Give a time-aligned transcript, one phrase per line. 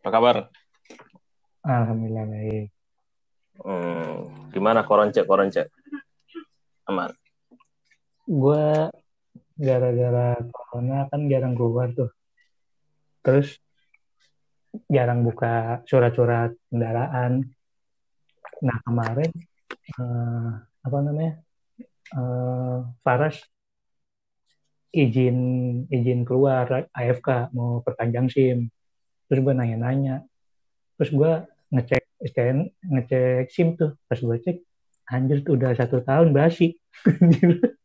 [0.00, 0.36] Apa kabar?
[1.60, 2.72] Alhamdulillah baik.
[3.60, 5.68] Hmm, gimana koronce koronce?
[6.88, 7.12] Aman.
[8.24, 8.88] Gue
[9.60, 12.08] gara-gara corona kan jarang keluar tuh.
[13.20, 13.60] Terus
[14.88, 17.44] jarang buka surat-surat kendaraan.
[18.64, 19.30] Nah kemarin
[20.00, 21.44] eh, apa namanya?
[22.16, 23.36] Eh, Faras
[24.96, 25.38] izin
[25.92, 28.72] izin keluar AFK mau perpanjang SIM.
[29.30, 30.26] Terus gue nanya-nanya.
[30.98, 31.32] Terus gue
[31.70, 32.58] ngecek STN,
[32.90, 33.94] ngecek SIM tuh.
[34.10, 34.58] Pas gue cek,
[35.06, 36.74] anjir tuh udah satu tahun basi.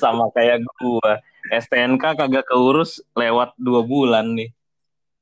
[0.00, 1.20] Sama kayak gua.
[1.52, 4.50] STNK kagak keurus lewat dua bulan nih.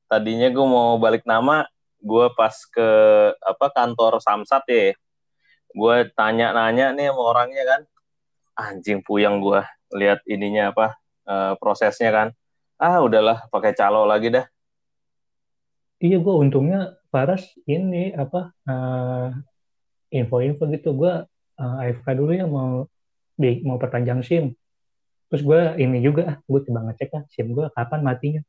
[0.07, 1.67] Tadinya gua mau balik nama,
[1.99, 2.89] gua pas ke
[3.39, 4.93] apa kantor Samsat ya.
[5.73, 7.81] Gua tanya-nanya nih sama orangnya kan.
[8.53, 10.87] Anjing puyeng gua lihat ininya apa
[11.27, 12.27] eh, prosesnya kan.
[12.81, 14.45] Ah udahlah pakai calo lagi dah.
[16.03, 19.29] Iya gue untungnya Faras ini apa eh,
[20.19, 21.13] info-info gitu gue
[21.59, 22.89] eh, AFK dulu ya mau
[23.37, 24.51] di, mau perpanjang SIM.
[25.31, 28.41] Terus gue ini juga ah gue coba ngecek ah SIM gue kapan matinya.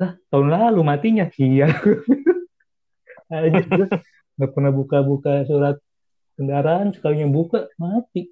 [0.00, 1.24] Lah tahun lalu matinya.
[1.36, 1.68] Iya.
[3.30, 3.86] Aja
[4.36, 5.76] nggak pernah buka-buka surat
[6.36, 8.30] kendaraan sekalinya buka mati.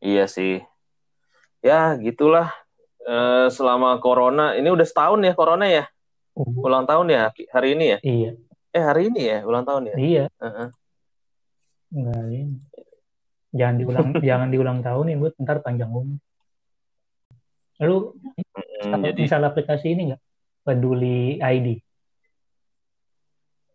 [0.00, 0.64] Iya sih.
[1.60, 2.52] Ya gitulah.
[3.08, 5.88] Eh, selama corona, ini udah setahun ya corona ya?
[6.36, 7.98] Oh, Ulang tahun ya hari ini ya?
[8.04, 8.30] iya
[8.68, 9.96] Eh hari ini ya ulang tahun ya?
[9.96, 10.68] iya Heeh.
[11.88, 12.56] nggak ini.
[13.56, 16.20] Jangan diulang jangan diulang tahun ya gue ntar panjang umur.
[17.80, 17.96] Lalu
[18.78, 20.22] Hmm, jadi misal aplikasi ini nggak
[20.68, 21.68] peduli ID.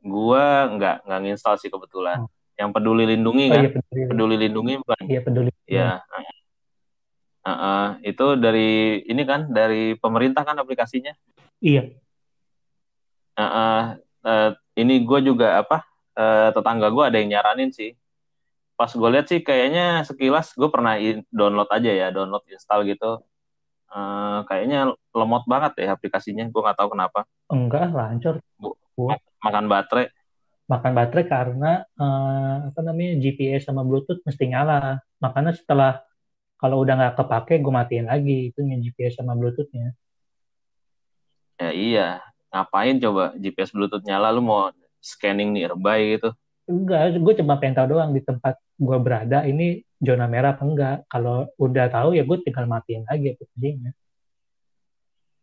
[0.03, 2.21] gua nggak nggak nginstal sih kebetulan.
[2.21, 2.29] Oh.
[2.53, 3.63] Yang peduli lindungi Oh kan?
[3.65, 4.01] iya peduli.
[4.13, 5.03] Peduli lindungi bukan?
[5.09, 5.51] Iya peduli.
[5.65, 6.05] Ya.
[7.43, 7.85] Heeh.
[8.07, 8.69] itu dari
[9.03, 11.11] ini kan dari pemerintah kan aplikasinya.
[11.59, 11.91] Iya.
[13.35, 13.81] Heeh.
[14.23, 14.49] Eh,
[14.79, 15.83] ini gue juga apa?
[16.13, 17.97] eh, tetangga gue ada yang nyaranin sih.
[18.77, 20.93] Pas gue lihat sih kayaknya sekilas gue pernah
[21.33, 23.17] download aja ya, download install gitu.
[23.89, 26.45] Eh, kayaknya lemot banget ya aplikasinya.
[26.47, 27.25] Gue nggak tahu kenapa.
[27.49, 28.35] Enggak, lancar.
[28.55, 30.07] Bu- Gua Makan baterai.
[30.63, 35.01] makan baterai karena eh, apa namanya GPS sama Bluetooth mesti nyala.
[35.19, 36.05] Makanya setelah
[36.63, 39.91] kalau udah nggak kepake, gue matiin lagi itu GPS sama Bluetoothnya.
[41.59, 42.07] Ya iya.
[42.55, 44.71] Ngapain coba GPS Bluetooth nyala lu mau
[45.03, 46.31] scanning nearby gitu.
[46.63, 50.97] Enggak, gue cuma pengen tahu doang di tempat gue berada ini zona merah apa enggak.
[51.11, 53.91] Kalau udah tahu ya gue tinggal matiin lagi aplikasinya.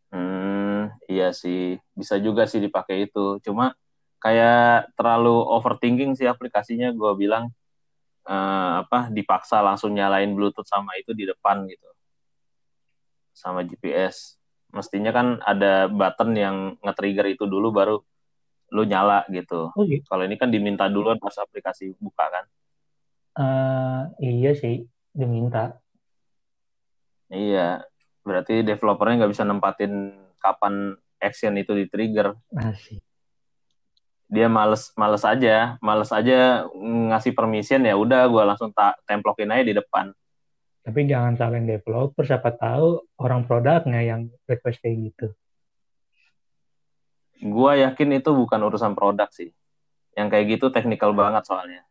[0.08, 1.76] Hmm, iya sih.
[1.92, 3.36] Bisa juga sih dipakai itu.
[3.44, 3.76] Cuma
[4.24, 6.88] kayak terlalu overthinking sih aplikasinya.
[6.96, 7.52] Gue bilang
[8.30, 11.88] eh, apa dipaksa langsung nyalain Bluetooth sama itu di depan gitu.
[13.34, 14.38] Sama GPS.
[14.70, 17.96] Mestinya kan ada button yang nge-trigger itu dulu baru
[18.70, 19.74] lu nyala gitu.
[19.74, 22.44] Oh iya, Kalau ini kan diminta duluan pas aplikasi buka kan.
[23.40, 25.82] Eh, iya sih, diminta.
[27.30, 27.82] Iya.
[28.22, 32.38] Berarti developernya nggak bisa nempatin kapan action itu di-trigger.
[32.54, 32.99] Asik.
[34.30, 39.64] Dia males males aja males aja ngasih permission ya udah gue langsung tak templokin aja
[39.66, 40.14] di depan.
[40.80, 45.26] Tapi jangan salahin developer, siapa tahu orang produknya yang request kayak gitu.
[47.40, 49.48] gue yakin itu bukan urusan produk sih.
[50.12, 51.82] Yang kayak gitu technical banget soalnya.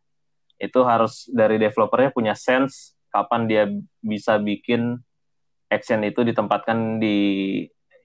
[0.62, 3.66] Itu harus dari developernya punya sense kapan dia
[3.98, 4.94] bisa bikin
[5.66, 7.18] action itu ditempatkan di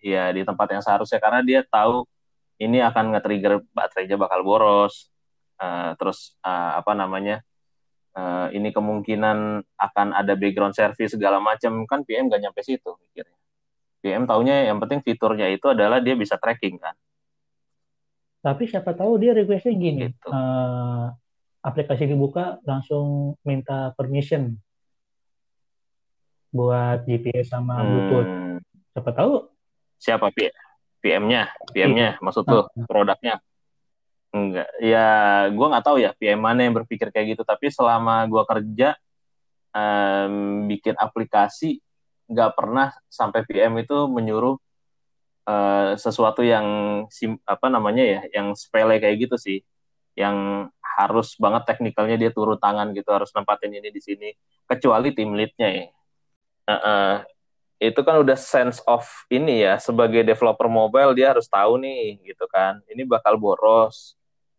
[0.01, 1.21] ya di tempat yang seharusnya.
[1.21, 2.09] Karena dia tahu
[2.57, 5.11] ini akan nge-trigger baterainya bakal boros.
[5.55, 7.39] Eh, terus eh, apa namanya
[8.11, 9.37] eh, ini kemungkinan
[9.75, 11.83] akan ada background service segala macam.
[11.83, 13.37] Kan PM gak nyampe situ mikirnya.
[13.99, 16.93] PM taunya yang penting fiturnya itu adalah dia bisa tracking kan?
[18.39, 20.27] Tapi siapa tahu dia requestnya gini, Gitu.
[20.29, 21.05] eh,
[21.65, 24.53] aplikasi dibuka langsung minta permission
[26.51, 28.29] buat GPS sama Bluetooth.
[28.29, 28.57] Hmm,
[28.93, 29.33] Siapa tahu
[29.97, 30.53] siapa P-
[31.05, 33.37] PM-nya PM-nya maksud tuh produknya?
[34.33, 35.07] Enggak ya
[35.53, 37.43] gue nggak tahu ya PM mana yang berpikir kayak gitu.
[37.45, 38.97] Tapi selama gue kerja
[39.69, 41.77] em, bikin aplikasi
[42.25, 44.57] nggak pernah sampai PM itu menyuruh
[45.45, 46.65] eh, sesuatu yang
[47.13, 49.61] sim, apa namanya ya yang sepele kayak gitu sih.
[50.17, 54.33] Yang harus banget teknikalnya dia turun tangan gitu harus nempatin ini di sini.
[54.65, 55.85] Kecuali tim leadnya ya.
[56.65, 57.15] Eh, eh,
[57.75, 62.47] itu kan udah sense of ini ya sebagai developer mobile dia harus tahu nih gitu
[62.47, 62.79] kan.
[62.87, 64.15] Ini bakal boros.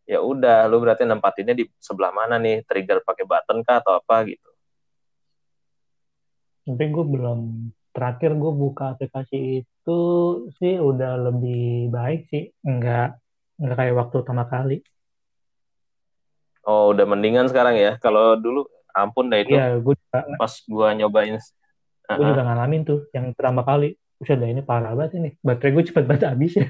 [0.06, 2.62] Ya udah lu berarti nempatinnya di sebelah mana nih?
[2.68, 4.50] Trigger pakai button kah atau apa gitu?
[6.66, 7.40] Tapi gue belum
[7.96, 10.00] terakhir gue buka aplikasi itu
[10.60, 12.52] sih udah lebih baik sih.
[12.62, 13.16] Nggak
[13.56, 14.84] nggak kayak waktu pertama kali.
[16.66, 17.96] Oh, udah mendingan sekarang ya.
[17.96, 19.54] Kalau dulu ampun dah itu.
[19.54, 20.20] iya gue juga.
[20.36, 21.38] Pas gua nyobain
[22.06, 22.28] gue Heeh.
[22.30, 26.04] juga ngalamin tuh yang pertama kali Buset dah ini parah banget ini baterai gue cepet
[26.08, 26.66] banget habis ya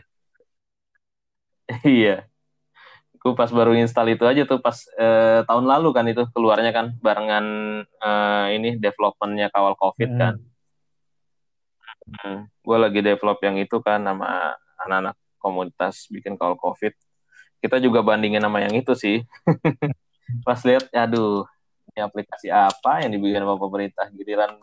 [1.82, 2.26] Iya.
[3.18, 6.94] Gue pas baru install itu aja tuh pas eh, tahun lalu kan itu keluarnya kan
[7.02, 7.46] barengan
[7.82, 10.20] eh, ini developmentnya kawal covid Hmm.
[10.20, 10.34] kan.
[12.06, 12.46] Hmm.
[12.62, 14.54] Gue lagi develop yang itu kan sama
[14.86, 16.94] anak-anak komunitas bikin kawal covid.
[17.58, 19.26] Kita juga bandingin sama yang itu sih.
[20.46, 21.42] pas lihat, aduh,
[21.90, 24.54] ini aplikasi apa yang dibikin sama pemerintah giliran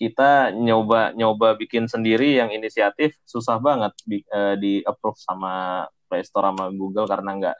[0.00, 6.24] kita nyoba nyoba bikin sendiri yang inisiatif susah banget di, eh, di approve sama Play
[6.24, 7.56] Store sama Google karena nggak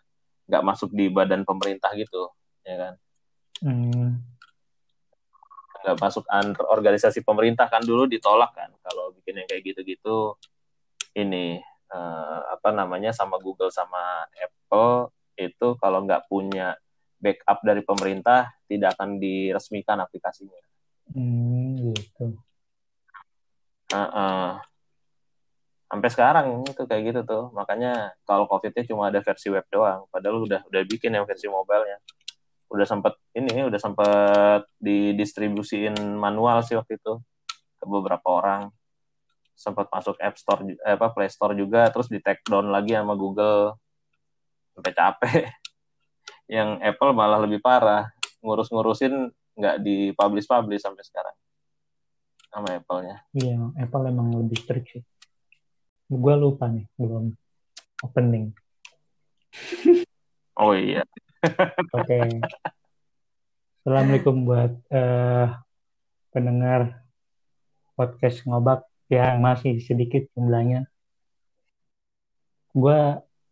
[0.48, 2.32] nggak masuk di badan pemerintah gitu
[2.64, 2.94] ya kan?
[3.60, 4.24] Hmm.
[5.80, 10.36] nggak masuk antar organisasi pemerintah kan dulu ditolak kan kalau bikin yang kayak gitu-gitu.
[11.12, 11.60] Ini
[11.92, 16.72] eh, apa namanya sama Google sama Apple itu kalau nggak punya
[17.20, 20.56] backup dari pemerintah tidak akan diresmikan aplikasinya
[21.10, 22.38] Hmm, gitu
[23.90, 24.50] Heeh.
[25.90, 27.44] Sampai sekarang itu kayak gitu tuh.
[27.50, 30.06] Makanya kalau COVID-nya cuma ada versi web doang.
[30.14, 31.98] Padahal udah udah bikin yang versi mobile-nya.
[32.70, 37.18] Udah sempet ini udah sempet didistribusiin manual sih waktu itu
[37.82, 38.70] ke beberapa orang.
[39.58, 43.18] Sempat masuk App Store eh, apa Play Store juga terus di take down lagi sama
[43.18, 43.74] Google.
[44.78, 45.42] Sampai capek.
[46.54, 48.06] Yang Apple malah lebih parah.
[48.46, 51.36] Ngurus-ngurusin nggak di-publish-publish sampai sekarang.
[52.50, 53.22] Sama Apple-nya.
[53.30, 55.02] iya Apple emang lebih strict sih
[56.10, 57.30] gue lupa nih belum
[58.02, 58.50] opening
[60.60, 61.06] Oh iya.
[61.96, 62.18] oke
[63.80, 65.46] Assalamualaikum buat eh,
[66.34, 67.06] pendengar
[67.94, 70.90] podcast ngobak yang masih sedikit jumlahnya
[72.74, 73.00] gue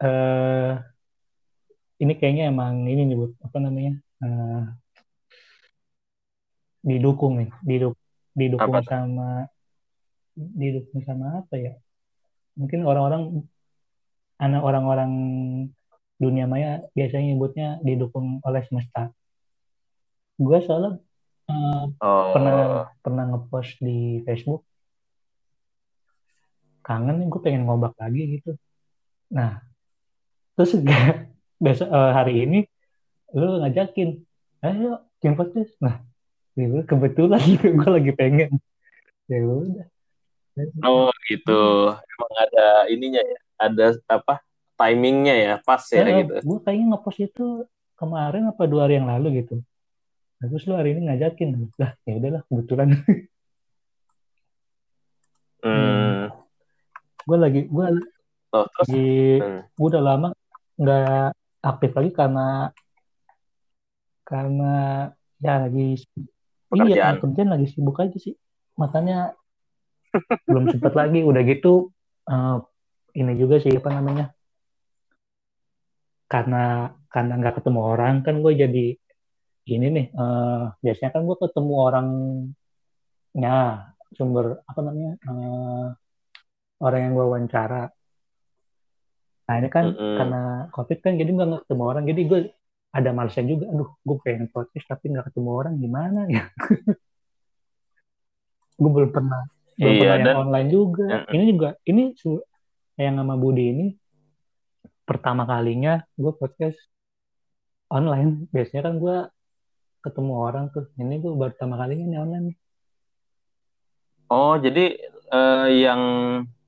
[0.03, 0.73] eh,
[2.03, 3.94] ini kayaknya emang ini nih buat apa namanya
[4.27, 4.62] eh,
[6.88, 7.94] didukung nih diduk,
[8.32, 9.44] didukung Apa sama
[10.35, 11.75] didukung sama apa ya?
[12.56, 13.44] Mungkin orang-orang
[14.40, 15.12] anak orang-orang
[16.19, 19.12] dunia maya biasanya nyebutnya didukung oleh semesta.
[20.38, 20.99] Gue soalnya
[21.50, 22.31] eh, Oh.
[22.35, 22.55] pernah
[23.05, 24.64] pernah ngepost di Facebook.
[26.82, 28.56] Kangen nih gue pengen ngobak lagi gitu.
[29.34, 29.61] Nah
[30.56, 30.75] terus
[31.64, 32.58] besok eh, hari ini
[33.37, 34.25] lu ngajakin.
[34.64, 35.75] Ayo bikin podcast.
[35.79, 36.07] Nah
[36.58, 37.38] ya kebetulan
[37.78, 38.50] gue lagi pengen
[39.31, 39.87] ya udah
[40.82, 41.94] Oh gitu.
[41.94, 43.38] Emang ada ininya ya.
[43.62, 44.43] Ada apa?
[44.75, 46.34] Timingnya ya, pas ya Eh, gitu.
[46.43, 47.62] gue kayaknya ngepost itu
[47.94, 49.62] kemarin apa dua hari yang lalu gitu
[50.38, 52.88] Nah, terus lu hari ini ngajakin lah ya udahlah kebetulan
[55.58, 56.31] Hmm.
[57.26, 57.87] gue lagi gue
[58.55, 59.10] Oh, terus lagi
[59.43, 59.62] hmm.
[59.75, 60.28] gue udah lama
[60.78, 61.26] nggak
[61.60, 62.46] aktif lagi karena
[64.22, 64.75] karena
[65.43, 65.99] ya lagi
[66.69, 66.93] Pekerjaan.
[66.93, 68.37] iya kerjaan lagi sibuk aja sih
[68.76, 69.32] makanya
[70.44, 71.93] belum sempat lagi udah gitu
[72.29, 72.56] eh,
[73.17, 74.32] ini juga sih apa namanya
[76.29, 78.87] karena karena nggak ketemu orang kan gue jadi
[79.65, 83.56] gini nih eh, biasanya kan gue ketemu orangnya
[84.17, 85.87] sumber apa namanya eh,
[86.85, 87.88] orang yang gue wawancara
[89.49, 90.17] nah ini kan Mm-mm.
[90.20, 90.43] karena
[90.77, 92.41] covid kan jadi nggak ketemu orang jadi gue
[92.89, 96.45] ada malesnya juga aduh gue pengen podcast tapi nggak ketemu orang gimana ya
[98.81, 99.43] gue belum pernah
[99.79, 101.35] belum Iya, pernah yang dan- online juga Mm-mm.
[101.35, 102.03] ini juga ini
[102.99, 103.87] yang sama Budi ini
[105.03, 106.79] pertama kalinya gue podcast
[107.89, 109.17] online biasanya kan gue
[109.99, 112.49] ketemu orang tuh ini gue baru pertama kalinya nih online
[114.29, 114.93] Oh, jadi
[115.33, 116.01] eh, yang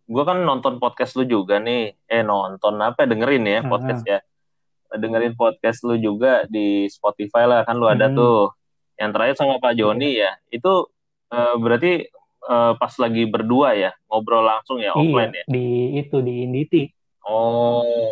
[0.08, 1.92] gue kan nonton podcast lu juga nih.
[2.08, 3.04] Eh nonton apa?
[3.04, 4.24] Dengerin ya podcast ya.
[4.92, 8.16] Dengerin podcast lu juga di Spotify lah kan lu ada Hmm.
[8.16, 8.40] tuh.
[8.94, 10.34] Yang terakhir sama Pak Joni ya.
[10.48, 10.90] Itu
[11.28, 11.92] eh, berarti
[12.42, 15.44] eh, pas lagi berdua ya ngobrol langsung ya offline iya ya.
[15.46, 15.66] di
[15.96, 16.82] itu di Inditi
[17.22, 18.10] Oh,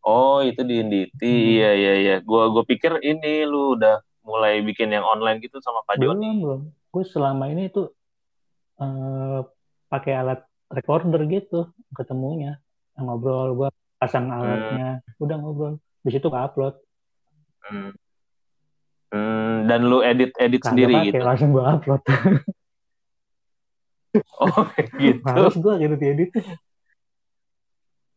[0.00, 1.52] oh itu di Inditi, Hmm.
[1.52, 2.16] iya iya iya.
[2.20, 6.30] Gua gua pikir ini lu udah mulai bikin yang online gitu sama Pak belum Joni.
[6.40, 7.92] belum gue selama ini tuh
[8.76, 9.40] eh,
[9.86, 12.58] pakai alat recorder gitu ketemunya
[12.96, 15.74] ngobrol gue pasang alatnya udah ngobrol
[16.06, 16.78] di situ ke upload
[17.66, 17.90] Hmm.
[19.10, 21.22] Hmm, dan lu edit edit Kagak sendiri pakai, gitu.
[21.26, 22.02] langsung gue upload
[24.38, 24.64] Oh
[25.02, 25.20] gitu.
[25.26, 26.30] males gue gitu diedit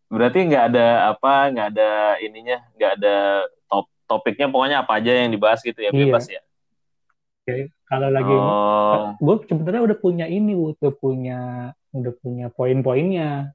[0.10, 5.30] Berarti nggak ada apa, nggak ada ininya, nggak ada top topiknya pokoknya apa aja yang
[5.34, 6.02] dibahas gitu ya Iya.
[6.06, 6.42] bebas ya.
[7.90, 9.18] kalau lagi oh.
[9.18, 13.50] gue sebenarnya udah punya ini udah punya udah punya poin-poinnya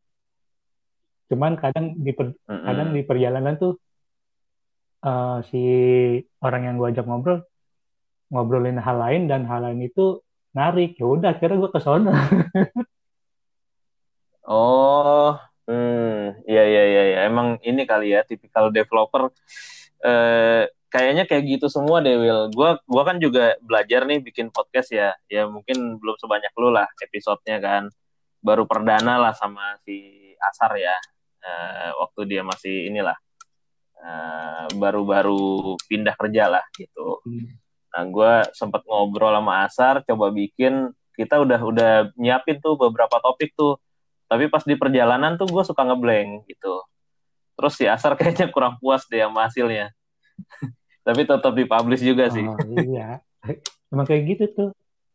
[1.31, 2.67] cuman kadang di per, mm -hmm.
[2.67, 3.79] kadang di perjalanan tuh
[5.05, 5.61] uh, si
[6.41, 7.45] orang yang gue ajak ngobrol
[8.33, 10.25] ngobrolin hal lain dan hal lain itu
[10.57, 10.97] narik.
[10.99, 12.13] Ya udah akhirnya gue ke sana.
[14.45, 17.19] Oh hmm iya iya iya ya.
[17.33, 19.33] emang ini kali ya tipikal developer.
[20.05, 24.93] Eh, kayaknya kayak gitu semua deh Will gue gua kan juga belajar nih bikin podcast
[24.93, 25.17] ya.
[25.33, 27.89] Ya mungkin belum sebanyak lu lah episodenya kan.
[28.45, 29.97] Baru perdana lah sama si
[30.37, 30.93] Asar ya.
[31.41, 33.17] Uh, waktu dia masih inilah
[34.77, 37.23] baru-baru pindah kerja lah gitu.
[37.25, 37.49] Hmm.
[37.95, 43.55] Nah, gue sempat ngobrol sama Asar, coba bikin, kita udah udah nyiapin tuh beberapa topik
[43.55, 43.79] tuh,
[44.27, 46.83] tapi pas di perjalanan tuh gue suka ngeblank gitu.
[47.55, 49.95] Terus si Asar kayaknya kurang puas deh sama hasilnya.
[51.07, 52.43] tapi tetap dipublish juga sih.
[52.43, 53.23] Oh, iya,
[53.95, 54.71] emang kayak gitu tuh.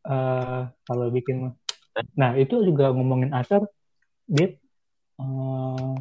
[0.08, 1.52] Uh, kalau bikin
[2.16, 3.68] Nah, itu juga ngomongin Asar,
[4.24, 4.56] dia
[5.20, 6.00] uh,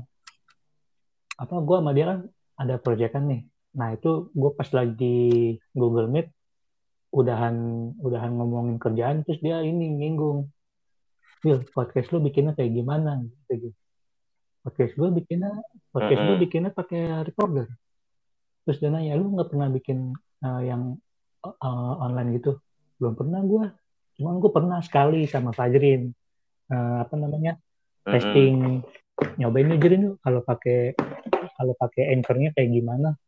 [1.39, 2.19] apa gue sama dia kan
[2.59, 3.43] ada proyekan nih.
[3.79, 6.29] Nah, itu gue pas lagi Google Meet
[7.09, 7.57] udahan
[8.05, 10.51] udahan ngomongin kerjaan terus dia ini nyinggung.
[11.47, 13.71] Wil, podcast lu bikinnya kayak gimana gitu.
[14.67, 15.55] Podcast gue bikinnya
[15.95, 17.71] podcast gue bikinnya pakai recorder.
[18.67, 20.13] Terus dia nanya, lu nggak pernah bikin
[20.45, 20.99] uh, yang
[21.47, 22.59] uh, online gitu?
[22.99, 23.71] Belum pernah gue
[24.19, 26.11] Cuma gue pernah sekali sama Fajrin
[26.75, 27.55] uh, apa namanya
[28.03, 28.83] testing
[29.39, 30.99] nyobain Fajrin yuk kalau pakai
[31.59, 33.19] kalau pakai anchornya kayak gimana.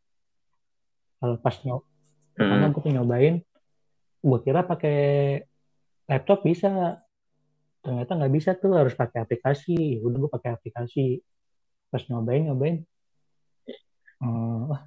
[1.18, 1.82] Kalau pas nyob,
[2.38, 2.70] mm-hmm.
[2.72, 3.34] gue nyobain,
[4.24, 4.98] gue kira pakai
[6.08, 7.02] laptop bisa,
[7.84, 10.00] ternyata nggak bisa tuh harus pakai aplikasi.
[10.00, 11.20] Udah gue pakai aplikasi.
[11.90, 12.76] Pas nyobain nyobain,
[14.22, 14.78] uh,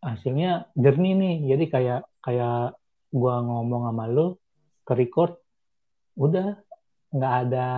[0.00, 1.36] hasilnya jernih nih.
[1.52, 2.78] Jadi kayak kayak
[3.10, 4.38] gue ngomong sama lo,
[4.86, 5.34] ke record
[6.14, 6.56] udah
[7.10, 7.68] nggak ada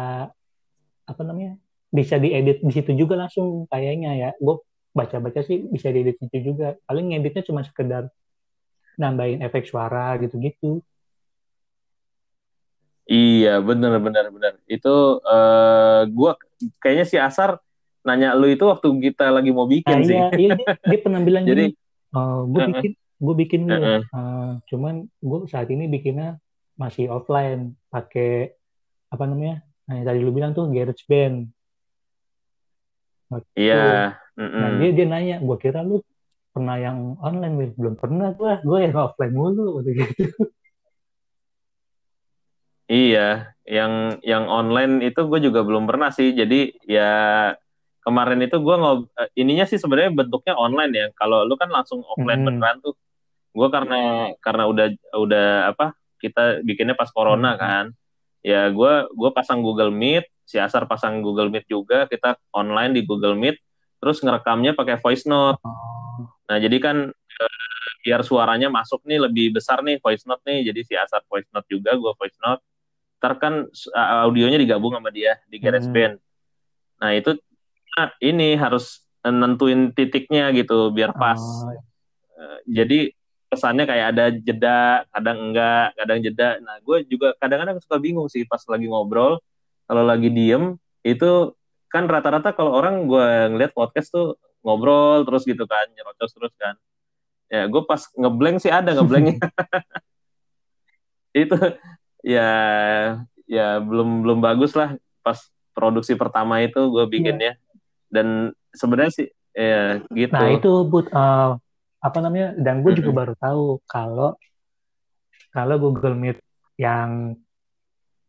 [1.09, 1.62] apa namanya
[1.93, 4.31] bisa diedit di situ juga langsung kayaknya ya.
[4.41, 4.65] Gue
[4.97, 6.75] baca-baca sih bisa diedit di situ juga.
[6.89, 8.09] Paling ngeditnya cuma sekedar
[8.97, 10.81] nambahin efek suara gitu-gitu.
[13.05, 14.53] Iya bener bener bener.
[14.65, 16.33] Itu uh, eh, gue
[16.81, 17.61] kayaknya si Asar
[18.03, 20.17] nanya lu itu waktu kita lagi mau bikin nah, sih.
[20.19, 21.71] iya, iya dia, dia pernah bilang jadi
[22.15, 24.01] uh, eh, gue bikin gue bikin uh -uh.
[24.11, 26.43] Uh, cuman gue saat ini bikinnya
[26.75, 28.59] masih offline pakai
[29.07, 31.47] apa namanya nah yang tadi lu bilang tuh GarageBand
[33.57, 34.51] iya yeah.
[34.61, 36.01] nah dia dia nanya gue kira lu
[36.53, 40.45] pernah yang online nih belum pernah gue gue yang offline mulu gitu
[42.93, 46.35] iya yang yang online itu gue juga belum pernah sih.
[46.35, 47.11] Jadi ya
[48.03, 51.07] kemarin itu gue ngob eh, ininya sih sebenarnya bentuknya online ya.
[51.15, 52.49] Kalau lu kan langsung offline hmm.
[52.49, 52.95] beneran tuh.
[53.55, 57.61] Gue karena karena udah udah apa kita bikinnya pas corona hmm.
[57.61, 57.85] kan.
[58.43, 63.09] Ya gue gue pasang Google Meet si Asar pasang Google Meet juga kita online di
[63.09, 63.57] Google Meet
[63.97, 66.29] terus ngerekamnya pakai voice note oh.
[66.45, 70.81] nah jadi kan eh, biar suaranya masuk nih lebih besar nih voice note nih jadi
[70.85, 72.61] si Asar voice note juga gue voice note
[73.17, 73.65] ntar kan
[74.29, 77.01] audionya digabung sama dia di GarageBand hmm.
[77.01, 77.39] nah itu
[77.97, 81.73] nah, ini harus nentuin titiknya gitu biar pas oh.
[82.37, 83.15] uh, jadi
[83.53, 86.57] kesannya kayak ada jeda, kadang enggak, kadang jeda.
[86.65, 89.37] Nah, gue juga kadang-kadang suka bingung sih pas lagi ngobrol,
[89.93, 91.53] kalau lagi diem, itu
[91.93, 96.81] kan rata-rata kalau orang gue ngeliat podcast tuh ngobrol terus gitu kan, nyerocos terus kan.
[97.53, 99.37] Ya, gue pas ngeblank sih ada ngeblanknya.
[101.45, 101.61] itu
[102.25, 102.49] ya
[103.45, 105.37] ya belum belum bagus lah pas
[105.77, 107.53] produksi pertama itu gue bikinnya.
[107.53, 108.09] Yeah.
[108.09, 108.27] Dan
[108.73, 110.33] sebenarnya sih ya gitu.
[110.33, 111.61] Nah, itu but uh,
[112.01, 114.41] apa namanya dan gue juga baru tahu kalau
[115.53, 116.41] kalau Google Meet
[116.81, 117.37] yang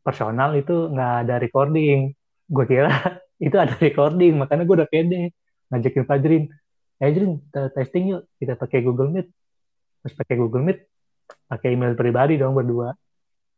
[0.03, 2.12] personal itu nggak ada recording.
[2.45, 2.91] Gue kira
[3.48, 5.31] itu ada recording makanya gue udah pede
[5.72, 6.43] ngajakin Fajrin.
[7.00, 7.31] Fajrin
[7.74, 9.27] testing yuk kita pakai Google Meet.
[10.03, 10.79] Terus pakai Google Meet
[11.48, 12.91] pakai email pribadi dong berdua.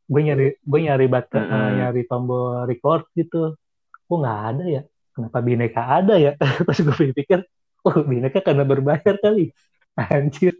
[0.06, 1.70] Gue nyari gue nyari bat mm -hmm.
[1.82, 3.58] nyari tombol record gitu.
[4.06, 4.82] Kok nggak ada ya?
[5.18, 6.38] Kenapa bineka ada ya?
[6.68, 7.42] Pas gue pikir
[7.86, 9.50] oh bineka karena berbayar kali.
[10.14, 10.54] Anjir.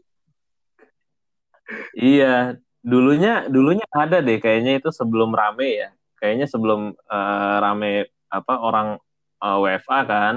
[1.98, 5.90] Iya, dulunya dulunya ada deh kayaknya itu sebelum rame ya.
[6.22, 9.02] Kayaknya sebelum uh, rame apa orang
[9.42, 10.36] uh, eh, WFA kan.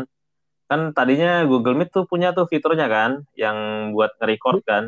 [0.69, 4.85] Kan tadinya Google Meet tuh punya tuh fiturnya kan yang buat nge-record kan.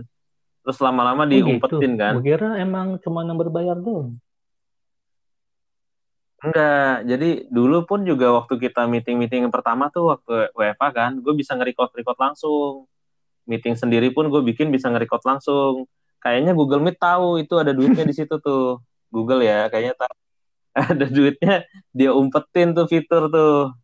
[0.64, 2.00] Terus lama-lama oh, diumpetin gitu.
[2.00, 2.12] kan.
[2.20, 4.16] Gue kira emang cuma yang berbayar doang.
[6.40, 11.34] Enggak, jadi dulu pun juga waktu kita meeting-meeting yang pertama tuh waktu WFA kan, gue
[11.36, 12.88] bisa nge-record-record langsung
[13.44, 15.84] meeting sendiri pun gue bikin bisa nge-record langsung
[16.20, 18.78] kayaknya Google Meet tahu itu ada duitnya di situ tuh.
[19.10, 20.14] Google ya, kayaknya tahu.
[20.94, 23.74] Ada duitnya, dia umpetin tuh fitur tuh.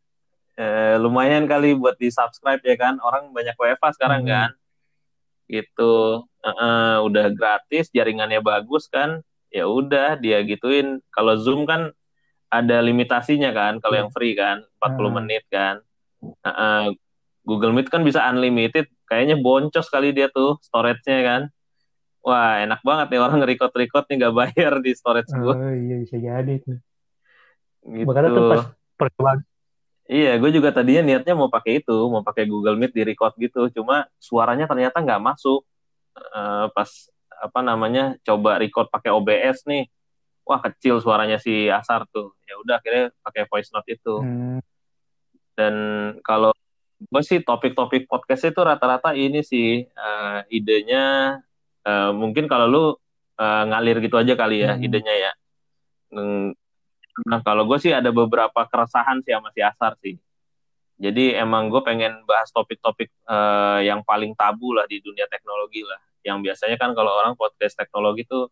[0.55, 3.03] Eh, lumayan kali buat di subscribe ya kan.
[3.03, 4.31] Orang banyak WFA sekarang hmm.
[4.31, 4.51] kan.
[5.51, 9.19] Itu uh, uh, udah gratis, jaringannya bagus kan.
[9.51, 11.03] Ya udah dia gituin.
[11.11, 11.91] Kalau Zoom kan
[12.55, 13.83] ada limitasinya kan.
[13.83, 15.11] Kalau yang free kan, 40 hmm.
[15.19, 15.83] menit kan.
[16.47, 16.95] Uh,
[17.43, 18.87] Google Meet kan bisa unlimited.
[19.11, 21.43] Kayaknya boncos kali dia tuh storage-nya kan
[22.27, 25.55] wah enak banget nih orang nge-record-record nih gak bayar di storage gue.
[25.55, 26.55] Oh iya bisa jadi.
[26.59, 28.03] Gitu.
[28.03, 28.65] Makanya tuh pas
[28.99, 29.47] percobaan.
[30.07, 33.71] Iya, gue juga tadinya niatnya mau pakai itu, mau pakai Google Meet di record gitu.
[33.71, 35.63] Cuma suaranya ternyata nggak masuk.
[36.17, 36.91] Uh, pas
[37.43, 39.85] apa namanya coba record pakai OBS nih,
[40.47, 42.35] wah kecil suaranya si Asar tuh.
[42.47, 44.15] Ya udah akhirnya pakai voice note itu.
[44.23, 44.59] Hmm.
[45.59, 45.75] Dan
[46.23, 46.55] kalau
[46.97, 51.39] gue sih topik-topik podcast itu rata-rata ini sih uh, idenya
[51.87, 52.85] uh, mungkin kalau lu
[53.39, 54.85] uh, ngalir gitu aja kali ya hmm.
[54.85, 55.33] idenya ya.
[57.25, 60.19] Nah kalau gue sih ada beberapa keresahan sih sama si Asar sih.
[60.97, 66.01] Jadi emang gue pengen bahas topik-topik uh, yang paling tabu lah di dunia teknologi lah.
[66.25, 68.49] Yang biasanya kan kalau orang podcast teknologi tuh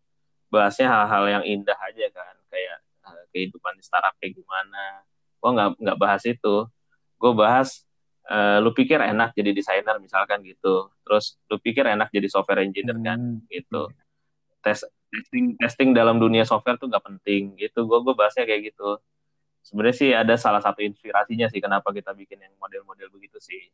[0.53, 5.01] bahasnya hal-hal yang indah aja kan, kayak uh, kehidupan di startup kayak gimana.
[5.41, 6.69] Gue nggak nggak bahas itu.
[7.17, 7.81] Gue bahas
[8.29, 10.89] uh, lu pikir enak jadi desainer misalkan gitu.
[11.05, 13.45] Terus lu pikir enak jadi software engineer kan hmm.
[13.49, 13.89] gitu.
[14.61, 14.81] Tes
[15.13, 17.85] testing testing dalam dunia software tuh gak penting gitu.
[17.85, 18.99] Gue gue bahasnya kayak gitu.
[19.65, 23.69] Sebenarnya sih ada salah satu inspirasinya sih kenapa kita bikin yang model-model begitu sih.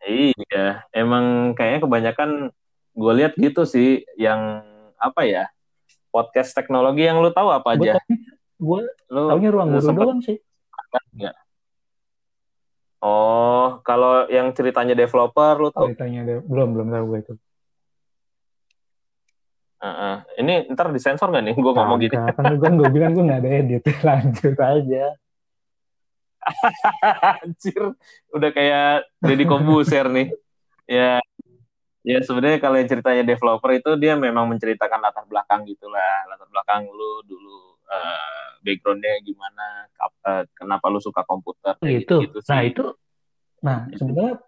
[0.00, 2.30] Iya emang kayaknya kebanyakan
[2.96, 4.64] gue lihat gitu sih yang
[4.96, 5.44] apa ya
[6.08, 8.00] podcast teknologi yang lu tahu apa aja?
[8.56, 10.36] Gue tahunya ruang guru doang sih.
[11.14, 11.36] enggak
[13.00, 15.88] Oh, kalau yang ceritanya developer lu tahu?
[15.88, 17.34] Ceritanya de belum belum tahu gue itu.
[19.80, 20.16] Uh, uh.
[20.36, 22.12] Ini ntar disensor nggak nih gue ngomong gini?
[22.12, 25.04] Kan gue gue bilang gue nggak ada edit, lanjut aja.
[27.40, 27.96] Anjir,
[28.32, 30.32] udah kayak Deddy Kombuser nih.
[30.84, 31.20] Ya,
[32.04, 36.84] ya sebenarnya kalau yang ceritanya developer itu dia memang menceritakan latar belakang gitulah, latar belakang
[36.88, 39.90] lu dulu uh, backgroundnya gimana
[40.24, 42.84] uh, kenapa lu suka komputer gitu, gitu nah itu
[43.60, 44.40] nah sebenarnya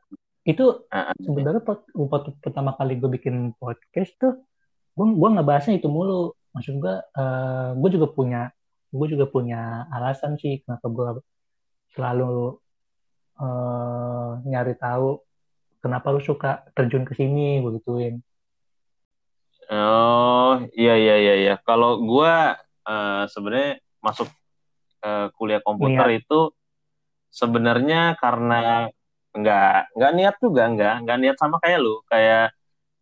[0.43, 1.63] itu uh, sebenarnya
[1.95, 4.43] waktu pertama kali gue bikin podcast tuh
[4.97, 6.37] gue gue ngebahasnya itu mulu.
[6.53, 8.43] Maksud gue uh, gue juga punya
[8.93, 11.09] gue juga punya alasan sih kenapa gue
[11.97, 12.61] selalu
[13.41, 15.17] uh, nyari tahu
[15.81, 18.21] kenapa lu suka terjun ke sini gue gituin.
[19.73, 21.55] Oh iya iya iya iya.
[21.65, 22.35] Kalau gue
[22.87, 24.29] uh, sebenarnya masuk
[25.03, 26.21] uh, kuliah komputer niat.
[26.25, 26.41] itu
[27.33, 28.89] sebenarnya karena
[29.33, 32.03] nggak nggak niat juga nggak nggak niat sama kayak lu.
[32.07, 32.55] Kayak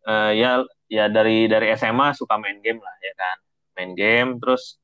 [0.05, 3.37] uh, ya ya dari dari SMA suka main game lah ya kan.
[3.77, 4.77] Main game terus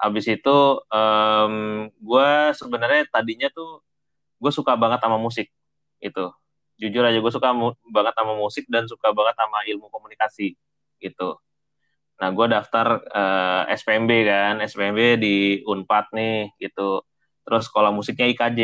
[0.00, 0.58] abis itu
[0.88, 1.54] um,
[1.92, 3.84] gue sebenarnya tadinya tuh
[4.40, 5.48] gue suka banget sama musik
[6.00, 6.26] itu.
[6.80, 7.52] Jujur aja gue suka
[7.92, 10.56] banget sama musik dan suka banget sama ilmu komunikasi
[11.00, 11.36] gitu
[12.20, 17.00] Nah, gue daftar uh, eh, SPMB kan, SPMB di Unpad nih gitu.
[17.48, 18.60] Terus sekolah musiknya IKJ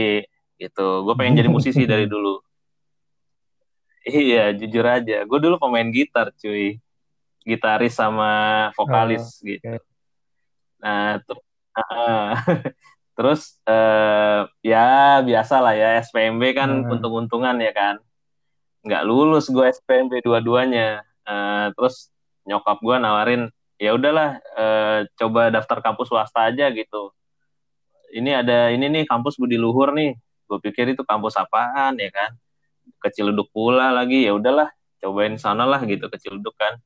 [0.60, 0.86] gitu.
[1.08, 2.44] Gue pengen jadi musisi dari dulu.
[4.04, 5.24] Iya, jujur aja.
[5.24, 6.76] Gue dulu pemain gitar, cuy.
[7.46, 9.78] Gitaris sama vokalis oh, gitu.
[10.82, 11.36] Nah, ter
[11.78, 12.32] uh,
[13.16, 16.92] terus uh, ya biasa lah ya SPMB kan uh.
[16.92, 17.96] untung-untungan ya kan.
[18.84, 21.00] Nggak lulus gue SPMB dua-duanya.
[21.26, 22.12] Uh, terus
[22.46, 23.42] nyokap gue nawarin
[23.76, 27.12] ya udahlah uh, coba daftar kampus swasta aja gitu.
[28.14, 30.16] Ini ada ini nih kampus Budi Luhur nih.
[30.46, 32.30] Gue pikir itu kampus apaan ya kan?
[33.02, 34.70] Kecil duduk pula lagi ya udahlah
[35.02, 36.78] cobain sana lah gitu kecil duduk kan.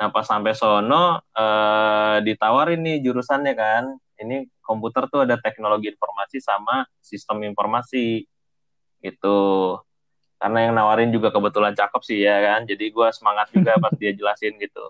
[0.00, 3.84] Nah pas sampai sono uh, ditawarin nih jurusannya kan.
[4.14, 8.24] Ini komputer tuh ada teknologi informasi sama sistem informasi
[9.04, 9.36] gitu
[10.38, 12.60] karena yang nawarin juga kebetulan cakep sih ya kan?
[12.66, 14.84] Jadi gue semangat juga pas dia jelasin gitu.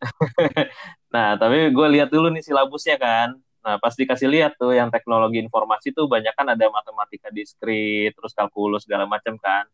[1.14, 3.40] Nah tapi gue lihat dulu nih silabusnya kan.
[3.64, 8.36] Nah pas dikasih lihat tuh yang teknologi informasi tuh banyak kan ada matematika diskrit terus
[8.36, 9.64] kalkulus segala macam kan.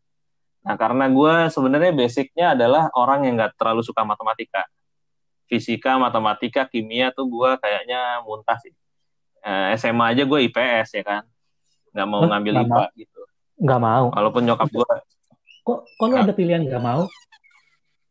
[0.63, 4.63] Nah karena gue sebenarnya basicnya adalah orang yang nggak terlalu suka matematika.
[5.51, 8.71] Fisika matematika kimia tuh gue kayaknya muntah sih.
[9.43, 11.23] Eh, SMA aja gue IPS ya kan?
[11.91, 13.12] Nggak mau ngambil IPA gitu
[13.59, 14.05] Nggak mau.
[14.13, 14.93] Walaupun nyokap gue.
[15.63, 17.07] Kok, kok lu ada pilihan nggak mau?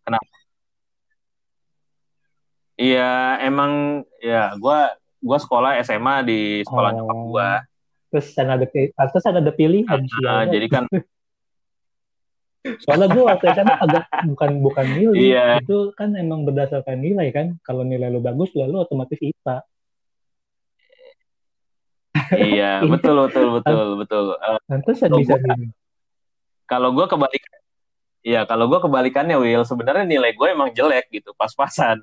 [0.02, 0.34] Kenapa?
[2.80, 4.78] Iya, emang ya gue
[5.22, 6.96] gua sekolah SMA di sekolah oh.
[6.98, 7.50] nyokap gue.
[8.12, 8.66] Terus ada
[9.12, 10.00] terus ada pilihan.
[10.20, 10.84] Uh, jadi kan
[12.62, 15.46] Soalnya gue waktu SMA agak bukan bukan nilai, Iya.
[15.58, 17.58] itu kan emang berdasarkan nilai kan.
[17.66, 19.66] Kalau nilai lu bagus, lalu otomatis IPA.
[22.36, 24.24] Iya, betul betul betul betul.
[24.36, 25.36] Uh, Pantesan kalau bisa
[26.68, 27.42] kalau gue kebalik,
[28.24, 32.00] ya kalau gue kebalikannya Will, sebenarnya nilai gue emang jelek gitu, pas-pasan.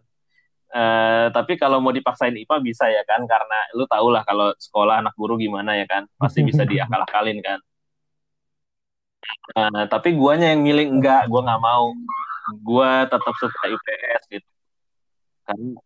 [0.69, 5.01] Eh, tapi kalau mau dipaksain IPA bisa ya kan, karena lu tau lah kalau sekolah
[5.01, 7.59] anak guru gimana ya kan, pasti bisa diakal-akalin kan.
[9.57, 11.89] Eh, tapi guanya yang milih enggak, gua nggak mau.
[12.61, 14.49] Gua tetap suka IPS gitu.
[15.49, 15.81] Karena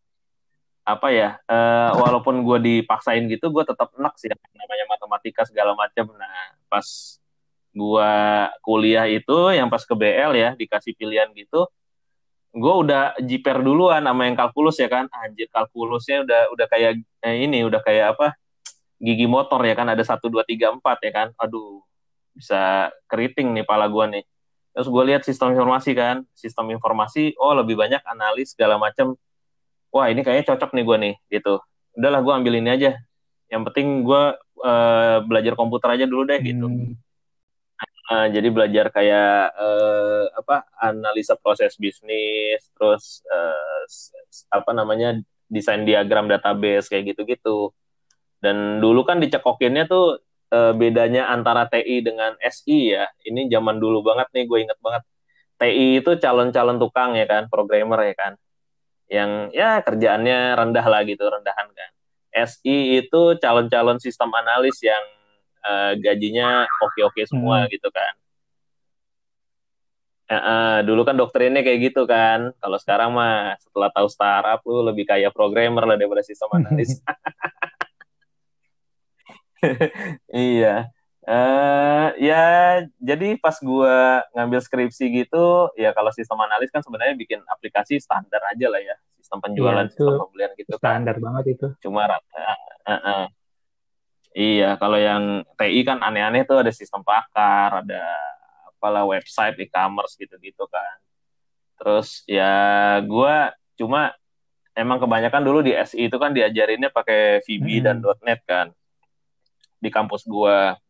[0.84, 6.12] apa ya, eh, walaupun gue dipaksain gitu, gue tetap enak sih namanya matematika segala macam.
[6.16, 6.86] Nah, pas
[7.74, 8.12] gua
[8.62, 11.66] kuliah itu, yang pas ke BL ya, dikasih pilihan gitu,
[12.54, 15.10] gue udah jiper duluan sama yang kalkulus ya kan.
[15.10, 18.38] Anjir, kalkulusnya udah udah kayak eh, ini, udah kayak apa?
[19.02, 21.28] Gigi motor ya kan, ada satu dua tiga empat ya kan.
[21.42, 21.82] Aduh,
[22.36, 24.24] bisa keriting nih pala gue nih.
[24.74, 29.18] Terus gue lihat sistem informasi kan, sistem informasi, oh lebih banyak analis segala macam.
[29.94, 31.62] Wah ini kayaknya cocok nih gue nih, gitu.
[31.94, 32.92] Udahlah gue ambil ini aja.
[33.54, 34.24] Yang penting gue
[34.66, 36.66] uh, belajar komputer aja dulu deh, gitu.
[36.66, 36.98] Hmm.
[38.04, 43.86] Uh, jadi belajar kayak uh, apa analisa proses bisnis, terus uh,
[44.52, 45.16] apa namanya
[45.48, 47.70] desain diagram database kayak gitu-gitu.
[48.42, 50.20] Dan dulu kan dicekokinnya tuh
[50.52, 53.06] uh, bedanya antara TI dengan SI ya.
[53.24, 55.06] Ini zaman dulu banget nih, gue inget banget.
[55.62, 58.34] TI itu calon-calon tukang ya kan, programmer ya kan.
[59.14, 61.92] Yang ya kerjaannya rendah lah gitu, rendahan kan.
[62.34, 65.06] SI itu calon-calon sistem analis yang
[65.62, 67.70] uh, gajinya oke-oke semua hmm.
[67.78, 68.14] gitu kan.
[70.24, 72.50] Uh, uh, dulu kan doktrinnya kayak gitu kan.
[72.58, 76.98] Kalau sekarang mah setelah tahu startup lu lebih kayak programmer lah daripada sistem analis.
[80.34, 80.90] iya.
[81.24, 82.44] Uh, ya
[83.00, 83.96] jadi pas gue
[84.36, 88.92] ngambil skripsi gitu ya kalau sistem analis kan sebenarnya bikin aplikasi standar aja lah ya
[89.24, 91.24] sistem penjualan ya, sistem pembelian gitu standar kan.
[91.24, 93.24] banget itu cuma uh, uh, uh.
[94.36, 98.04] iya kalau yang TI kan aneh-aneh tuh ada sistem pakar ada
[98.68, 101.00] apalah website e-commerce gitu-gitu kan
[101.80, 103.36] terus ya gue
[103.80, 104.12] cuma
[104.76, 107.84] emang kebanyakan dulu di SI itu kan diajarinnya pakai VB hmm.
[107.88, 108.68] dan .NET kan
[109.80, 110.83] di kampus gue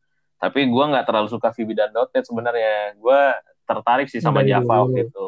[0.43, 2.99] tapi gue nggak terlalu suka VB dan .NET sebenarnya.
[2.99, 3.21] Gue
[3.63, 4.83] tertarik sih sama dari Java dulu.
[4.91, 5.27] waktu itu.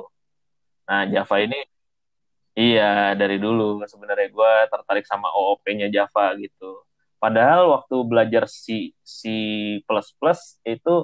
[0.91, 1.60] Nah Java ini
[2.51, 4.28] iya dari dulu sebenarnya.
[4.28, 6.84] Gue tertarik sama OOP-nya Java gitu.
[7.15, 9.80] Padahal waktu belajar C C++
[10.67, 10.95] itu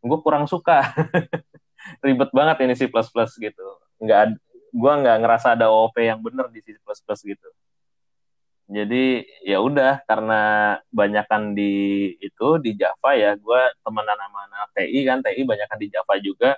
[0.00, 0.88] gue kurang suka.
[2.04, 2.88] Ribet banget ini C++
[3.36, 3.66] gitu.
[4.00, 4.40] Nggak
[4.72, 6.72] gue nggak ngerasa ada OOP yang bener di C++
[7.20, 7.48] gitu
[8.70, 10.40] jadi ya udah karena
[10.88, 11.72] banyakan di
[12.22, 16.50] itu di Java ya gue temenan sama anak TI kan TI banyakan di Java juga.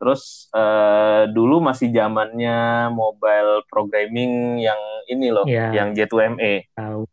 [0.00, 4.80] Terus eh, dulu masih zamannya mobile programming yang
[5.12, 5.68] ini loh Ya.
[5.76, 7.04] yang J2ME tahu.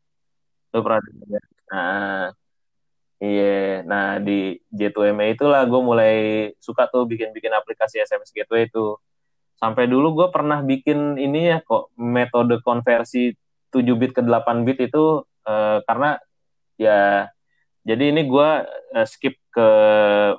[0.71, 1.02] Lu pernah
[1.67, 2.32] nah
[3.19, 3.84] iya.
[3.84, 6.15] Nah di J2ME itulah gue mulai
[6.63, 8.95] suka tuh bikin-bikin aplikasi SMS Gateway itu
[9.58, 13.34] sampai dulu gue pernah bikin ini ya kok metode konversi
[13.77, 16.17] 7 bit ke 8 bit itu uh, karena
[16.77, 17.29] ya
[17.87, 19.67] jadi ini gue uh, skip ke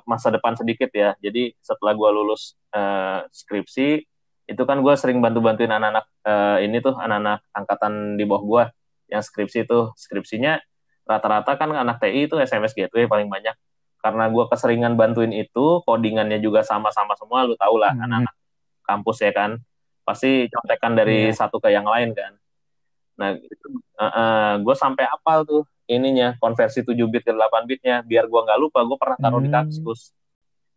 [0.05, 1.17] masa depan sedikit ya.
[1.17, 4.05] Jadi setelah gue lulus uh, skripsi
[4.49, 8.63] itu kan gue sering bantu-bantuin anak-anak uh, ini tuh anak-anak angkatan di bawah gue
[9.09, 10.61] yang skripsi itu skripsinya
[11.09, 13.57] rata-rata kan anak TI itu SMS gateway paling banyak.
[13.97, 18.05] Karena gue keseringan bantuin itu codingannya juga sama-sama semua lu tau lah Hmm.
[18.05, 18.35] anak-anak
[18.85, 19.57] kampus ya kan.
[20.05, 21.37] Pasti contekan dari Iya.
[21.45, 22.37] satu ke yang lain kan
[23.19, 28.25] Nah, uh, uh, gue sampai apal tuh ininya konversi 7 bit ke 8 bitnya biar
[28.25, 29.67] gue nggak lupa gue pernah taruh di Hmm.
[29.67, 30.15] Kaskus.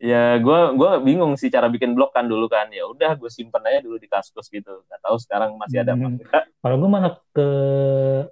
[0.03, 2.67] Ya gue gua bingung sih cara bikin blog kan dulu kan.
[2.75, 4.83] Ya udah gue simpen aja dulu di Kaskus gitu.
[4.91, 6.19] Gak tahu sekarang masih ada apa Hmm.
[6.19, 6.45] enggak.
[6.59, 7.49] Kalau gue malah ke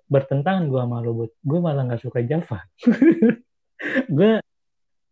[0.05, 1.31] bertentangan gue sama Bud.
[1.39, 2.67] Gue malah nggak suka Java.
[4.11, 4.33] gue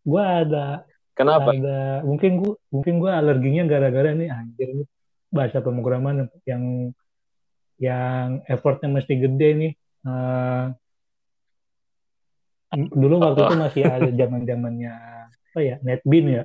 [0.03, 0.83] gue ada
[1.15, 1.51] Kenapa?
[1.51, 4.87] ada mungkin gue mungkin gue alerginya gara-gara nih anjir nih
[5.29, 6.91] bahasa pemrograman yang
[7.79, 9.73] yang effortnya mesti gede nih.
[10.07, 10.67] Eh,
[12.75, 14.95] dulu waktu itu masih ada zaman zamannya
[15.49, 16.45] apa ya netbin ya.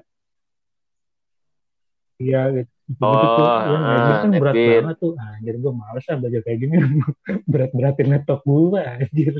[2.22, 2.72] Iya gitu.
[3.02, 3.46] Oh, Gitu tuh.
[3.48, 5.14] Ya, netbin ah, kan berat banget tuh.
[5.18, 6.76] Anjir gue males lah belajar kayak gini.
[7.52, 9.34] Berat-beratin laptop gue anjir.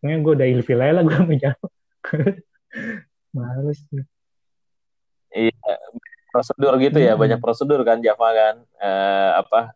[0.00, 1.68] Makanya gue udah ilfil aja lah gue sama Java.
[3.36, 3.78] males.
[5.32, 5.72] Iya,
[6.28, 7.22] prosedur gitu ya, Hmm.
[7.24, 8.54] banyak prosedur kan Java kan.
[8.80, 9.72] Eh, apa?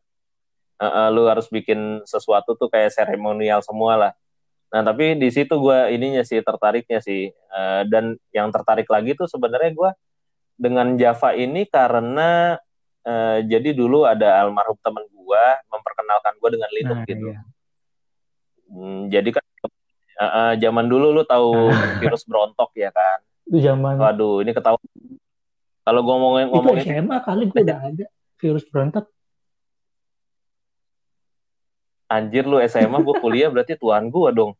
[0.80, 4.12] Eh, eh, lu harus bikin sesuatu tuh kayak seremonial semua lah.
[4.72, 7.30] Nah, tapi di situ gue ininya sih tertariknya sih.
[7.30, 9.90] Eh, dan yang tertarik lagi tuh sebenarnya gue
[10.56, 12.56] dengan Java ini karena
[13.06, 17.26] uh, jadi dulu ada almarhum teman gua memperkenalkan gua dengan Linux nah, gitu.
[17.30, 17.40] Iya.
[18.66, 21.70] Hmm, jadi kan uh, uh, zaman dulu lu tahu
[22.02, 23.22] virus berontok ya kan?
[23.46, 24.00] Itu zaman.
[24.00, 24.82] Waduh, ini ketahuan.
[25.86, 28.06] Kalau gua ngomongin ngomongin itu SMA kali gua udah ada
[28.42, 29.06] virus berontak.
[32.06, 34.54] Anjir lu SMA gua kuliah berarti tuan gua dong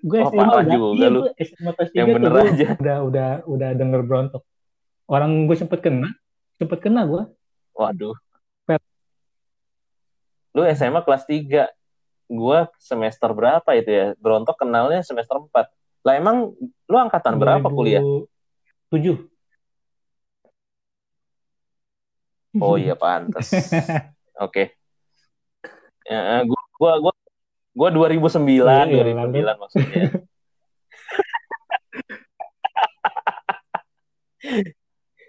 [0.00, 1.20] gue oh, SMA udah, juga iya, lu.
[1.36, 2.68] SMA kelas yang bener tuh aja.
[2.80, 4.42] udah udah udah denger berontok.
[5.08, 6.12] Orang gue sempet kena,
[6.56, 7.22] sempet kena gue.
[7.76, 8.16] Waduh.
[8.64, 8.80] Pet.
[10.56, 11.68] Lu SMA kelas 3.
[12.28, 14.06] Gue semester berapa itu ya?
[14.20, 15.48] Berontok kenalnya semester 4.
[16.04, 16.52] Lah emang
[16.88, 17.40] lu angkatan 2007.
[17.40, 18.02] berapa kuliah?
[18.92, 19.16] 7.
[22.58, 23.52] Oh iya pantas.
[23.52, 24.08] Oke.
[24.48, 24.77] Okay.
[26.08, 27.12] Ya, gua gua gua
[27.78, 30.04] Gue 2009, iya, 2009 iya, maksudnya.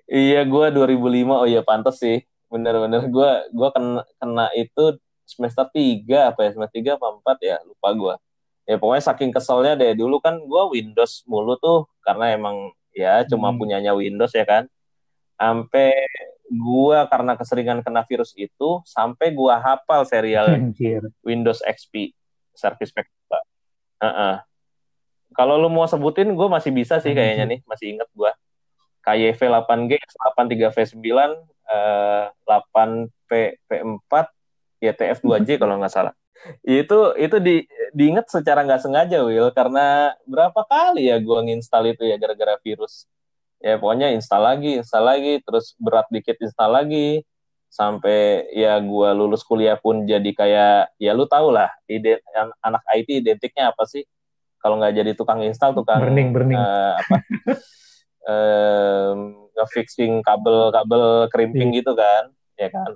[0.10, 1.30] iya, gue 2005.
[1.30, 2.26] Oh iya, pantas sih.
[2.50, 4.98] Bener-bener gue gua kena, kena itu
[5.30, 6.58] semester 3 apa ya?
[6.58, 7.62] Semester 3 apa 4 ya?
[7.70, 8.18] Lupa gue.
[8.66, 9.94] Ya pokoknya saking keselnya deh.
[9.94, 11.86] Dulu kan gue Windows mulu tuh.
[12.02, 13.62] Karena emang ya cuma hmm.
[13.62, 14.66] punyanya Windows ya kan.
[15.38, 15.94] Sampai
[16.50, 20.50] gua karena keseringan kena virus itu sampai gua hafal serial
[21.28, 22.18] Windows XP
[22.60, 23.44] service pack Pak.
[24.00, 24.36] Uh -uh.
[25.38, 28.32] Kalau lu mau sebutin, gue masih bisa sih kayaknya nih, masih inget gue.
[29.06, 31.08] KYV 8G, 83V9,
[31.70, 33.32] uh, 8P
[33.70, 34.14] P4,
[34.82, 36.14] YTF 2J kalau nggak salah.
[36.64, 42.04] Itu itu di diinget secara nggak sengaja, Will, karena berapa kali ya gue nginstal itu
[42.10, 43.06] ya gara-gara virus.
[43.60, 47.28] Ya pokoknya install lagi, install lagi, terus berat dikit install lagi,
[47.70, 52.18] sampai ya gue lulus kuliah pun jadi kayak ya lu tau lah ide
[52.66, 54.04] anak IT identiknya apa sih?
[54.60, 56.60] Kalau nggak jadi tukang install tukang burning, burning.
[56.60, 57.16] Uh, apa?
[58.30, 61.78] Uh, fixing kabel-kabel krimping yeah.
[61.82, 62.30] gitu kan
[62.62, 62.94] ya kan?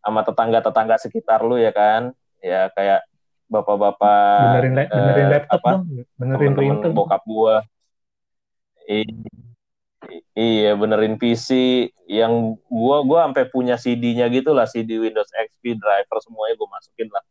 [0.00, 2.16] Sama tetangga-tetangga sekitar lu ya kan?
[2.40, 3.04] Ya kayak
[3.50, 5.82] bapak-bapak benerin, benerin uh, laptop apa, dong
[6.16, 7.60] benerin temen bokap gua
[10.34, 11.48] Iya benerin PC
[12.10, 17.08] yang gua gua sampai punya CD-nya gitu lah CD Windows XP driver semuanya gua masukin
[17.10, 17.24] lah.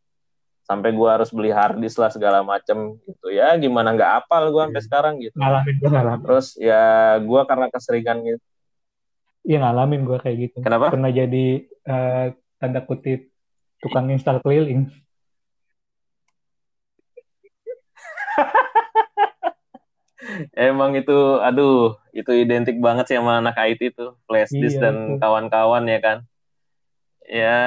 [0.64, 3.26] Sampai gua harus beli hard disk lah segala macem gitu.
[3.28, 4.86] Ya gimana nggak apal gua sampai iya.
[4.88, 5.36] sekarang gitu.
[5.36, 6.22] Ngalamin gua ngalamin.
[6.24, 6.82] Terus ya
[7.24, 8.44] gua karena keseringan gitu.
[9.44, 10.56] Iya ngalamin gua kayak gitu.
[10.64, 10.92] Kenapa?
[10.92, 11.46] Pernah jadi
[11.84, 12.26] uh,
[12.60, 13.28] tanda kutip
[13.80, 14.92] tukang install keliling
[20.56, 25.18] Emang itu, aduh, itu identik banget sih sama anak IT itu, flash disk iya, dan
[25.22, 26.18] kawan-kawan ya kan.
[27.30, 27.60] Ya,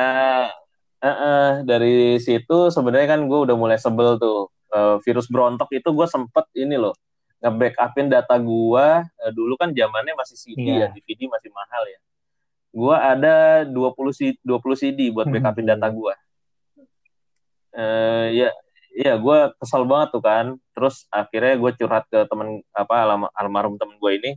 [1.00, 4.52] uh -uh, dari situ sebenarnya kan gue udah mulai sebel tuh.
[4.74, 6.98] Uh, virus berontok itu gue sempet ini loh,
[7.46, 8.86] nge-backupin data gue.
[9.06, 10.90] Uh, dulu kan zamannya masih CD yeah.
[10.90, 12.00] ya, DVD masih mahal ya.
[12.74, 13.36] Gue ada
[13.70, 16.14] 20 CD, 20 CD buat backupin data gue.
[17.74, 18.50] Uh, ya,
[18.94, 20.46] iya gue kesel banget tuh kan.
[20.78, 22.94] Terus akhirnya gue curhat ke temen apa
[23.36, 24.32] almarhum temen gue ini.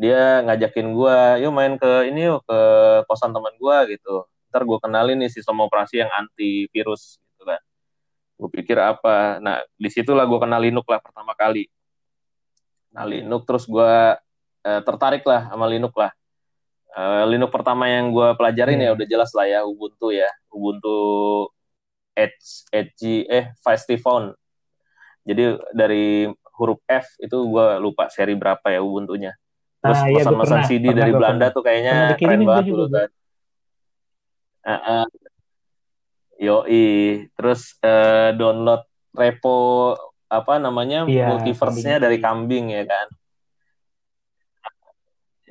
[0.00, 2.60] Dia ngajakin gue yuk main ke ini yuk ke
[3.10, 4.24] kosan temen gue gitu.
[4.50, 7.60] Ntar gue kenalin nih sistem operasi yang anti virus gitu kan.
[8.40, 9.42] Gue pikir apa?
[9.42, 11.68] Nah di situlah gue kenal Linux lah pertama kali.
[12.94, 13.92] Nah Linux terus gue
[14.64, 16.12] eh, tertarik lah sama Linux lah.
[16.90, 18.86] Uh, Linux pertama yang gue pelajarin hmm.
[18.86, 20.26] ya udah jelas lah ya Ubuntu ya.
[20.50, 20.98] Ubuntu
[22.14, 23.54] Edge, Edge eh
[24.00, 24.34] Phone.
[25.24, 26.26] Jadi dari
[26.60, 29.32] huruf F itu gue lupa seri berapa ya Ubuntu-nya.
[29.80, 31.56] Terus ah, iya, pesan-pesan CD pernah, dari Belanda pernah.
[31.56, 33.08] tuh kayaknya keren banget dulu kan.
[34.60, 35.06] Uh, uh,
[36.36, 36.88] yoi,
[37.32, 38.84] terus uh, download
[39.16, 39.96] repo
[40.28, 43.06] apa namanya iya, multiverse-nya dari kambing ya kan.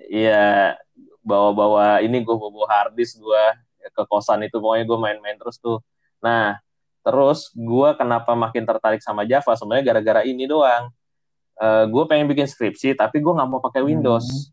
[0.09, 0.77] Iya,
[1.25, 3.43] bawa-bawa ini gue bawa harddisk gue
[3.89, 5.81] ke kosan itu pokoknya gue main-main terus tuh
[6.19, 6.59] Nah,
[7.03, 10.91] terus gue kenapa makin tertarik sama Java sebenarnya gara-gara ini doang.
[11.59, 14.27] Uh, eh, gue pengen bikin skripsi tapi gue nggak mau pakai Windows.
[14.27, 14.51] Hmm.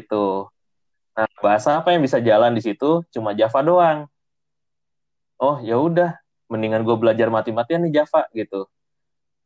[0.00, 0.48] Gitu.
[1.14, 3.04] Nah, bahasa apa yang bisa jalan di situ?
[3.12, 3.98] Cuma Java doang.
[5.38, 6.16] Oh, ya udah,
[6.48, 8.66] mendingan gue belajar mati-matian nih Java gitu.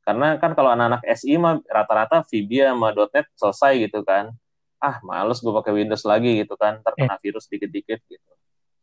[0.07, 4.33] Karena kan kalau anak-anak SI mah rata-rata VB sama .NET selesai gitu kan.
[4.81, 7.21] Ah, males gue pakai Windows lagi gitu kan, terkena eh.
[7.21, 8.31] virus dikit-dikit gitu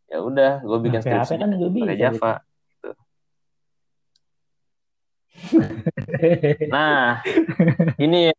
[0.05, 2.33] ya udah gue bikin nah, skripsi kan pakai Java
[2.69, 2.89] gitu.
[6.75, 7.19] nah
[7.97, 8.29] ini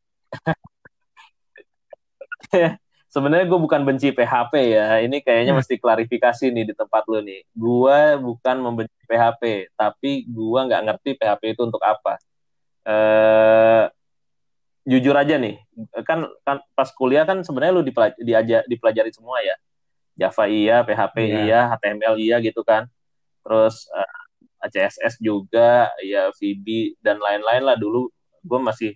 [3.14, 5.60] sebenarnya gue bukan benci PHP ya ini kayaknya hmm.
[5.64, 11.10] mesti klarifikasi nih di tempat lo nih gue bukan membenci PHP tapi gue nggak ngerti
[11.18, 12.20] PHP itu untuk apa
[12.86, 13.90] eh
[14.86, 15.58] jujur aja nih,
[16.06, 19.58] kan kan pas kuliah kan sebenarnya lu dipelaj diajar dipelajari semua ya.
[20.16, 21.44] Java iya, PHP yeah.
[21.44, 22.88] iya, HTML iya gitu kan.
[23.44, 28.08] Terus uh, eh, CSS juga, ya VB dan lain-lain lah dulu
[28.40, 28.90] gue masih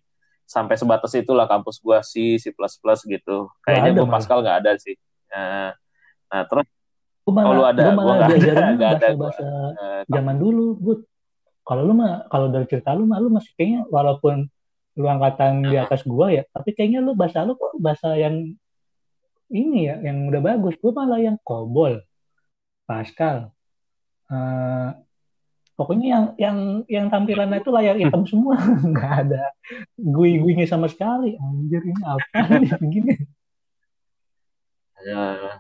[0.49, 2.51] sampai sebatas itulah kampus gue C, C++
[3.07, 3.37] gitu.
[3.63, 4.97] Kayaknya gue Pascal nggak ada sih.
[5.31, 5.77] Nah,
[6.27, 6.67] nah terus
[7.23, 9.47] gua oh, lu ada, gue nggak ada, gak ada bahasa,
[9.79, 10.97] uh, zaman dulu, gue
[11.61, 14.51] Kalau lu mah, kalau dari cerita lu mah, lu masih kayaknya walaupun
[14.99, 18.59] lu angkatan di atas gua ya, tapi kayaknya lu bahasa lu kok bahasa yang
[19.51, 20.75] ini ya, yang udah bagus.
[20.79, 22.01] Gue malah yang kobol,
[22.87, 23.51] Pascal,
[24.31, 24.91] uh,
[25.75, 28.57] pokoknya yang yang yang tampilannya itu layar hitam semua.
[28.91, 29.45] Nggak ada
[29.99, 31.35] gue gue sama sekali.
[31.37, 32.71] Anjir ini apa nih?
[32.79, 33.15] Begini
[35.05, 35.57] ya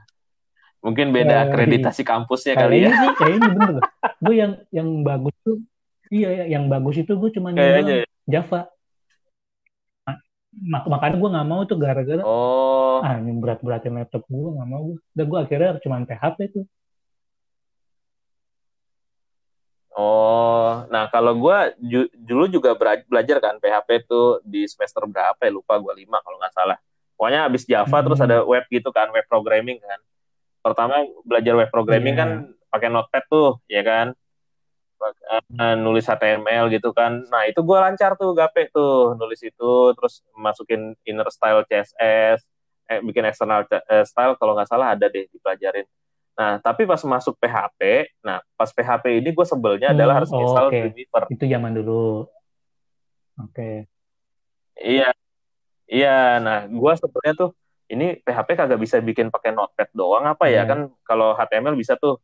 [0.80, 2.92] mungkin beda ya, akreditasi kampusnya kali ya.
[2.92, 3.76] sih kayaknya bener.
[4.20, 5.60] Gue yang yang bagus tuh
[6.08, 8.04] iya yang bagus itu gue cuma ya.
[8.28, 8.68] Java
[10.50, 12.98] Mak makanya gue nggak mau tuh gara-gara oh.
[13.06, 16.64] ah yang berat-beratin laptop gue nggak mau gue dan gue akhirnya cuma PHP tuh
[20.00, 25.52] Oh, nah kalau gue ju dulu juga belajar kan PHP itu di semester berapa ya
[25.52, 26.78] lupa gue lima kalau nggak salah.
[27.18, 28.06] Pokoknya habis Java hmm.
[28.08, 30.00] terus ada web gitu kan, web programming kan.
[30.64, 32.22] Pertama belajar web programming yeah.
[32.22, 32.30] kan
[32.72, 34.16] pakai Notepad tuh, ya kan.
[35.00, 37.24] Uh, nulis HTML gitu kan.
[37.32, 42.44] Nah itu gue lancar tuh gape tuh nulis itu, terus masukin inner style CSS,
[42.90, 45.88] eh, bikin external eh, style kalau nggak salah ada deh dipelajarin
[46.40, 50.40] Nah, tapi pas masuk PHP, nah pas PHP ini gue sebelnya hmm, adalah harus oh,
[50.40, 50.88] install okay.
[50.88, 51.22] Dreamweaver.
[51.36, 52.24] Itu zaman dulu.
[53.44, 53.52] Oke.
[53.52, 53.76] Okay.
[54.80, 55.12] Iya.
[55.84, 57.50] Iya, nah gue sebelnya tuh
[57.92, 60.64] ini PHP kagak bisa bikin pakai Notepad doang apa ya?
[60.64, 60.64] Yeah.
[60.64, 62.16] Kan kalau HTML bisa tuh.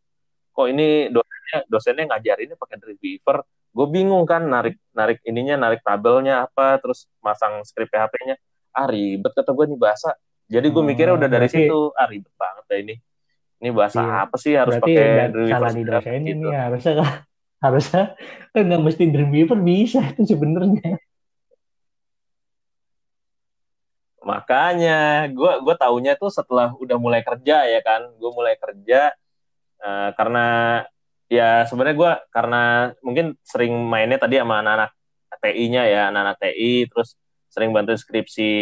[0.57, 1.13] Kok ini
[1.47, 3.37] dosennya dosennya ngajarinnya pakai Dreamweaver.
[3.77, 8.35] Gue bingung kan narik narik ininya, narik tabelnya apa, terus masang script PHP-nya.
[8.75, 10.17] Ah ribet kata gue nih bahasa.
[10.47, 12.95] Jadi gue mikirnya udah dari berarti, situ, ah ribet banget ya ini
[13.61, 14.25] ini bahasa iya.
[14.29, 16.47] apa sih harus pakai salah di dosen ini gitu.
[16.53, 16.93] ya harusnya
[17.65, 18.03] harusnya
[18.53, 21.01] kan nggak mesti Dreamweaver bisa itu sebenarnya
[24.27, 29.15] makanya gue gue taunya tuh setelah udah mulai kerja ya kan gue mulai kerja
[29.81, 30.47] uh, karena
[31.27, 32.63] ya sebenarnya gue karena
[33.03, 34.91] mungkin sering mainnya tadi sama anak-anak
[35.43, 37.19] TI-nya ya anak-anak TI terus
[37.51, 38.53] sering bantu skripsi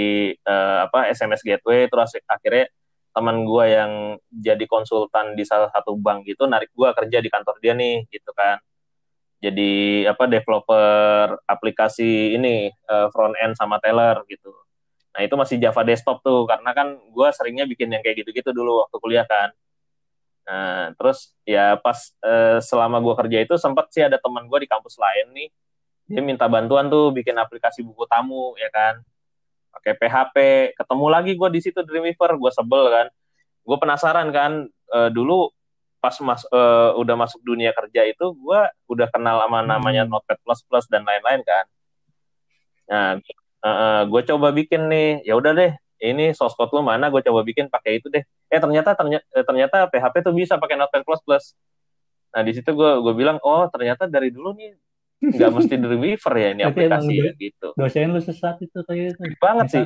[0.46, 2.70] uh, apa SMS gateway terus akhirnya
[3.14, 3.92] teman gue yang
[4.30, 8.30] jadi konsultan di salah satu bank gitu narik gue kerja di kantor dia nih gitu
[8.34, 8.58] kan.
[9.38, 14.50] Jadi apa developer aplikasi ini uh, front end sama Teller gitu.
[15.14, 18.82] Nah itu masih Java desktop tuh karena kan gue seringnya bikin yang kayak gitu-gitu dulu
[18.82, 19.54] waktu kuliah kan
[20.44, 24.68] nah terus ya pas uh, selama gue kerja itu sempat sih ada teman gue di
[24.68, 25.48] kampus lain nih.
[26.04, 29.00] Dia minta bantuan tuh bikin aplikasi buku tamu ya kan.
[29.72, 30.36] Pakai PHP
[30.76, 33.06] ketemu lagi gue di situ Dreamweaver gue sebel kan.
[33.64, 35.48] Gue penasaran kan uh, dulu
[36.04, 38.60] pas mas uh, udah masuk dunia kerja itu gue
[38.92, 40.12] udah kenal sama namanya hmm.
[40.12, 41.64] Notepad plus plus dan lain-lain kan.
[42.92, 43.08] Nah
[43.64, 45.24] uh, uh, gue coba bikin nih.
[45.24, 45.72] Ya udah deh
[46.12, 49.76] ini source code lu mana gue coba bikin pakai itu deh eh ternyata ternyata ternyata
[49.88, 51.44] PHP tuh bisa pakai Notepad plus plus
[52.34, 54.76] nah di situ gue gue bilang oh ternyata dari dulu nih
[55.32, 57.68] nggak mesti dari Weaver ya ini Tapi aplikasi ya, gitu.
[57.78, 59.22] Dosen lu sesat itu kayak itu.
[59.40, 59.84] Banget sih.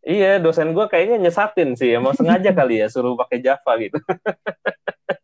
[0.00, 4.00] Iya, dosen gue kayaknya nyesatin sih, emang sengaja kali ya suruh pakai Java gitu.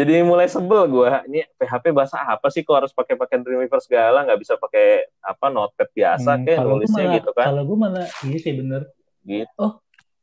[0.00, 4.24] Jadi mulai sebel gue, ini PHP bahasa apa sih kok harus pakai pakai Dreamweaver segala,
[4.24, 7.46] nggak bisa pakai apa notepad biasa hmm, kayak nulisnya malah, gitu kan?
[7.52, 8.82] Kalau gue malah ini sih bener.
[9.28, 9.52] Gitu.
[9.60, 9.76] Oh,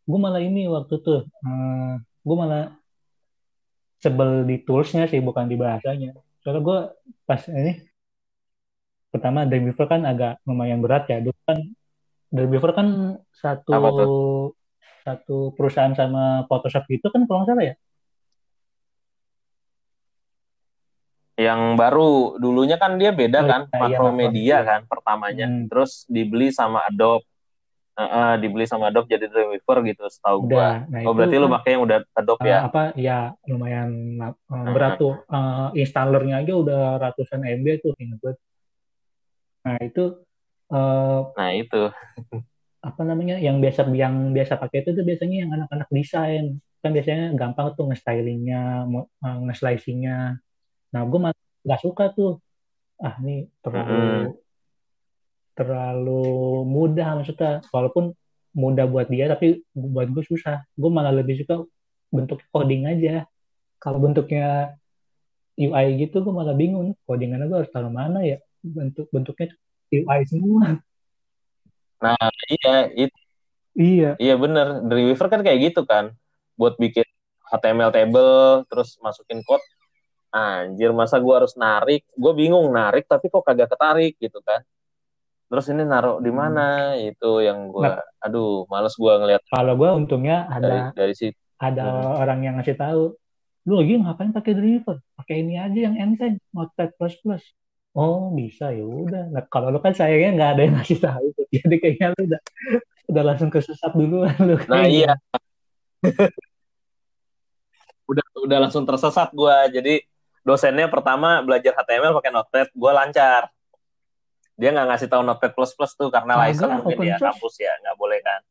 [0.10, 2.74] gue malah ini waktu tuh, hmm, gue malah
[3.98, 6.80] sebel di toolsnya sih bukan di bahasanya soalnya gue
[7.26, 7.74] pas ini
[9.10, 11.60] pertama Dreamweaver kan agak lumayan berat ya dulu kan
[12.30, 12.88] Dreamweaver kan
[13.34, 13.74] satu
[15.02, 17.76] satu perusahaan sama Photoshop itu kan kalau nggak salah ya
[21.38, 25.70] yang baru dulunya kan dia beda oh, kan iya, Macromedia iya, kan pertamanya hmm.
[25.70, 27.30] terus dibeli sama Adobe
[27.98, 30.86] uh, uh, dibeli sama Adobe jadi Dreamweaver gitu setahu gua.
[30.90, 32.58] Nah, oh berarti kan, lu pakai yang udah Adobe uh, ya?
[32.66, 33.20] Apa ya
[33.50, 33.90] lumayan
[34.22, 38.34] uh, berat tuh uh, installernya aja udah ratusan MB tuh ingat gue.
[39.66, 40.04] Nah itu
[40.72, 41.82] uh, Nah itu
[42.78, 47.34] apa namanya yang biasa yang biasa pakai itu tuh biasanya yang anak-anak desain kan biasanya
[47.34, 48.86] gampang tuh nge-stylingnya,
[49.26, 50.40] uh, nge-slicingnya.
[50.94, 51.20] Nah gue
[51.66, 52.40] nggak suka tuh
[52.98, 54.46] ah ini terlalu hmm
[55.58, 58.14] terlalu mudah maksudnya walaupun
[58.54, 61.66] mudah buat dia tapi buat gue susah gue malah lebih suka
[62.14, 63.26] bentuk coding aja
[63.82, 64.78] kalau bentuknya
[65.58, 69.50] UI gitu gue malah bingung codingannya gue harus taruh mana ya bentuk bentuknya
[69.90, 70.78] UI semua.
[72.04, 73.20] Nah, iya, itu.
[73.78, 74.12] Iya.
[74.18, 74.84] Iya bener.
[74.86, 76.14] Dreamweaver kan kayak gitu kan.
[76.58, 77.06] Buat bikin
[77.48, 79.64] HTML table, terus masukin code.
[80.38, 82.06] Anjir, masa gue harus narik?
[82.14, 84.62] Gue bingung narik, tapi kok kagak ketarik gitu kan.
[85.48, 86.94] Terus ini naruh di mana?
[86.94, 87.10] Hmm.
[87.10, 89.42] Itu yang gue, nah, aduh, males gue ngeliat.
[89.50, 91.40] Kalau gue untungnya ada dari, dari situ.
[91.58, 92.22] Ada hmm.
[92.22, 93.18] orang yang ngasih tahu,
[93.66, 94.98] lu lagi ngapain pakai Dreamweaver?
[95.18, 96.94] Pakai ini aja yang enteng, Notepad++.
[97.98, 99.34] Oh bisa ya udah.
[99.34, 101.26] Nah, kalau lu kan sayangnya nggak ada yang ngasih tahu,
[101.58, 102.42] jadi kayaknya lu udah
[103.10, 104.54] udah langsung kesesat duluan lu.
[104.70, 105.18] Nah iya.
[108.12, 109.66] udah udah langsung tersesat gua.
[109.74, 110.06] Jadi
[110.48, 113.52] dosennya pertama belajar HTML pakai Notepad, gua lancar.
[114.56, 117.76] Dia nggak ngasih tahu Notepad plus plus tuh karena nah, license mungkin ya kampus ya
[117.84, 118.42] nggak boleh kan.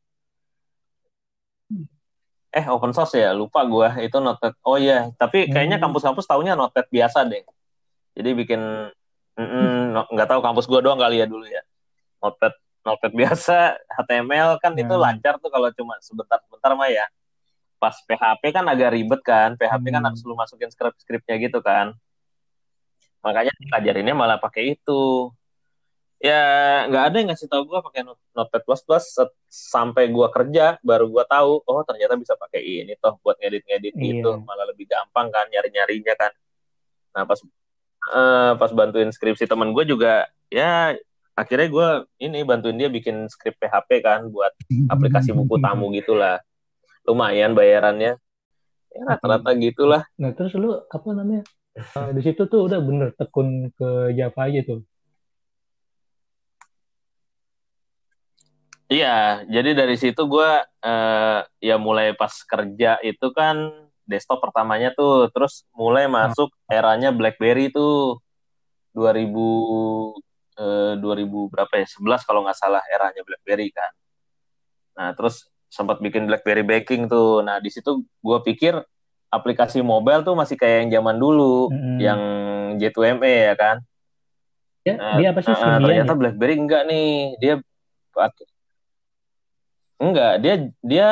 [2.53, 4.53] Eh open source ya lupa gua itu Notepad.
[4.61, 5.89] Oh iya, tapi kayaknya hmm.
[5.89, 7.41] kampus-kampus taunya Notepad biasa deh.
[8.13, 8.61] Jadi bikin
[10.13, 11.61] nggak tahu kampus gue doang kali ya dulu ya.
[12.21, 12.53] Notepad
[12.87, 14.81] notepad biasa, HTML kan hmm.
[14.87, 17.05] itu lancar tuh kalau cuma sebentar-sebentar mah ya.
[17.77, 19.95] Pas PHP kan agak ribet kan, PHP kan hmm.
[19.95, 21.93] kan harus lu masukin script-scriptnya gitu kan.
[23.21, 25.29] Makanya ngajarinnya malah pakai itu.
[26.17, 26.41] Ya
[26.89, 28.01] nggak ada yang ngasih tahu gue pakai
[28.33, 29.05] Notepad plus plus
[29.45, 34.17] sampai gue kerja baru gue tahu oh ternyata bisa pakai ini toh buat ngedit-ngedit iya.
[34.17, 36.33] itu malah lebih gampang kan nyari-nyarinya kan.
[37.13, 37.37] Nah pas
[38.17, 40.97] uh, pas bantuin skripsi temen gue juga ya
[41.37, 41.87] akhirnya gue
[42.25, 44.57] ini bantuin dia bikin skrip PHP kan buat
[44.89, 46.41] aplikasi buku tamu gitulah
[47.07, 48.19] lumayan bayarannya.
[48.91, 50.03] Ya rata-rata gitulah.
[50.19, 51.47] Nah terus lu apa namanya?
[51.95, 54.81] Uh, di situ tuh udah bener tekun ke Java aja tuh.
[58.87, 63.55] Iya, jadi dari situ gue uh, ya mulai pas kerja itu kan
[64.07, 65.27] desktop pertamanya tuh.
[65.35, 66.13] Terus mulai hmm.
[66.15, 68.23] masuk eranya BlackBerry tuh.
[68.95, 69.29] 2000
[70.57, 71.85] eh, 2000 berapa ya?
[71.85, 73.91] 11 kalau nggak salah eranya BlackBerry kan.
[74.97, 78.79] Nah terus sempat bikin BlackBerry Banking tuh nah di situ gue pikir
[79.27, 81.97] aplikasi mobile tuh masih kayak yang zaman dulu hmm.
[81.99, 82.21] yang
[82.79, 83.77] J2ME ya kan
[84.87, 86.19] ya, nah, dia apa sih nah, ternyata ya?
[86.19, 87.55] BlackBerry enggak nih dia
[89.97, 90.55] Enggak, dia
[90.85, 91.09] dia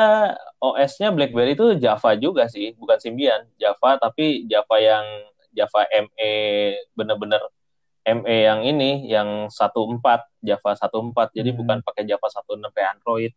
[0.62, 3.42] OS-nya BlackBerry itu Java juga sih, bukan Symbian.
[3.58, 5.06] Java tapi Java yang
[5.50, 6.32] Java ME
[6.94, 7.42] bener-bener
[8.06, 9.98] ME yang ini yang 14
[10.38, 11.58] Java 14 jadi hmm.
[11.58, 13.32] bukan pakai Java 16 kayak Android.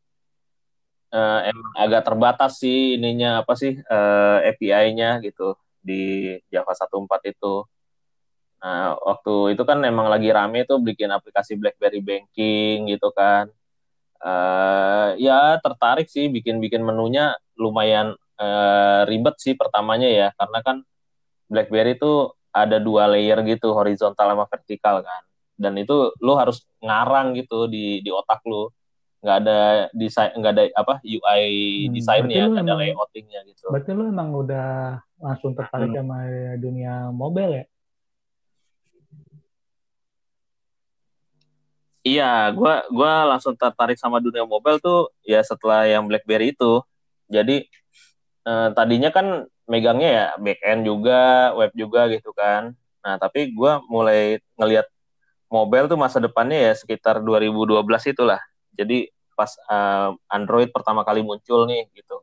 [1.09, 7.33] Uh, emang agak terbatas sih ininya apa sih uh, eh, API-nya gitu di Java 14
[7.33, 7.65] itu.
[8.61, 13.49] Nah, waktu itu kan emang lagi rame tuh bikin aplikasi BlackBerry Banking gitu kan.
[14.19, 20.77] Uh, ya tertarik sih bikin-bikin menunya lumayan uh, ribet sih pertamanya ya karena kan
[21.47, 25.23] BlackBerry itu ada dua layer gitu horizontal sama vertikal kan.
[25.57, 28.69] Dan itu lu harus ngarang gitu di di otak lu
[29.19, 29.59] nggak ada
[29.91, 31.43] desain nggak ada apa UI
[31.87, 35.99] hmm, desain ya nggak ada layoutingnya gitu berarti lu emang udah langsung tertarik hmm.
[35.99, 36.17] sama
[36.55, 37.65] dunia mobile ya
[41.99, 46.79] Iya, gue gua langsung tertarik sama dunia mobile tuh ya setelah yang BlackBerry itu.
[47.27, 47.67] Jadi
[48.47, 52.73] eh, tadinya kan megangnya ya back end juga, web juga gitu kan.
[53.03, 54.87] Nah tapi gue mulai ngelihat
[55.51, 58.41] mobile tuh masa depannya ya sekitar 2012 itulah.
[58.75, 62.21] Jadi pas uh, Android pertama kali muncul nih gitu.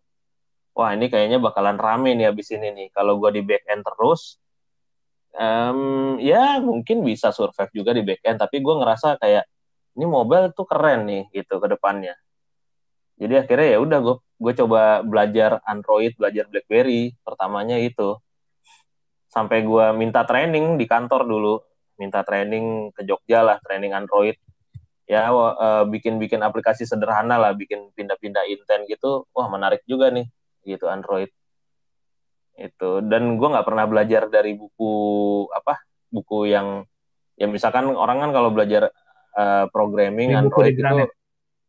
[0.76, 2.88] Wah ini kayaknya bakalan rame nih abis ini nih.
[2.92, 4.36] Kalau gue di back end terus,
[5.32, 8.38] um, ya mungkin bisa survive juga di back end.
[8.38, 9.44] Tapi gue ngerasa kayak
[9.96, 12.14] ini mobile tuh keren nih gitu ke depannya
[13.16, 18.20] jadi akhirnya ya udah gue gue coba belajar Android belajar BlackBerry pertamanya itu
[19.32, 21.56] sampai gue minta training di kantor dulu
[21.96, 24.36] minta training ke Jogja lah training Android
[25.06, 30.26] ya uh, bikin-bikin aplikasi sederhana lah bikin pindah-pindah intent gitu wah menarik juga nih
[30.66, 31.30] gitu Android.
[32.58, 33.04] Itu.
[33.06, 34.92] Dan gue nggak pernah belajar dari buku
[35.54, 35.78] apa
[36.10, 36.82] buku yang
[37.38, 38.90] ya misalkan orang kan kalau belajar
[39.36, 41.06] uh, programming beli Android itu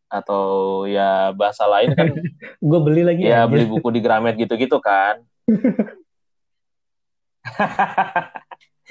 [0.08, 0.44] atau
[0.88, 2.08] ya bahasa lain kan
[2.72, 5.20] gue beli lagi ya, ya beli buku di Gramet gitu-gitu kan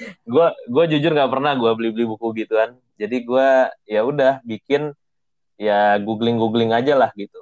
[0.05, 2.77] gue gue jujur nggak pernah gue beli beli buku gituan.
[2.97, 3.49] Jadi gue
[3.89, 4.93] ya udah bikin
[5.57, 7.41] ya googling googling aja lah gitu.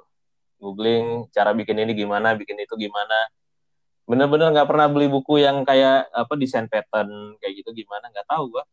[0.60, 3.28] Googling cara bikin ini gimana bikin itu gimana.
[4.08, 8.56] Bener-bener nggak pernah beli buku yang kayak apa desain pattern kayak gitu gimana nggak tahu
[8.56, 8.64] gue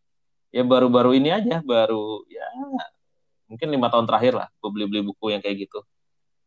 [0.54, 2.46] ya baru-baru ini aja baru ya
[3.50, 5.84] mungkin lima tahun terakhir lah gue beli-beli buku yang kayak gitu.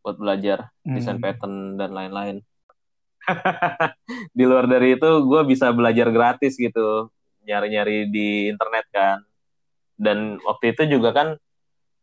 [0.00, 0.94] Buat belajar hmm.
[0.94, 2.40] desain pattern dan lain-lain.
[4.38, 7.10] Di luar dari itu gue bisa belajar gratis gitu
[7.46, 9.18] nyari-nyari di internet kan.
[9.96, 11.28] Dan waktu itu juga kan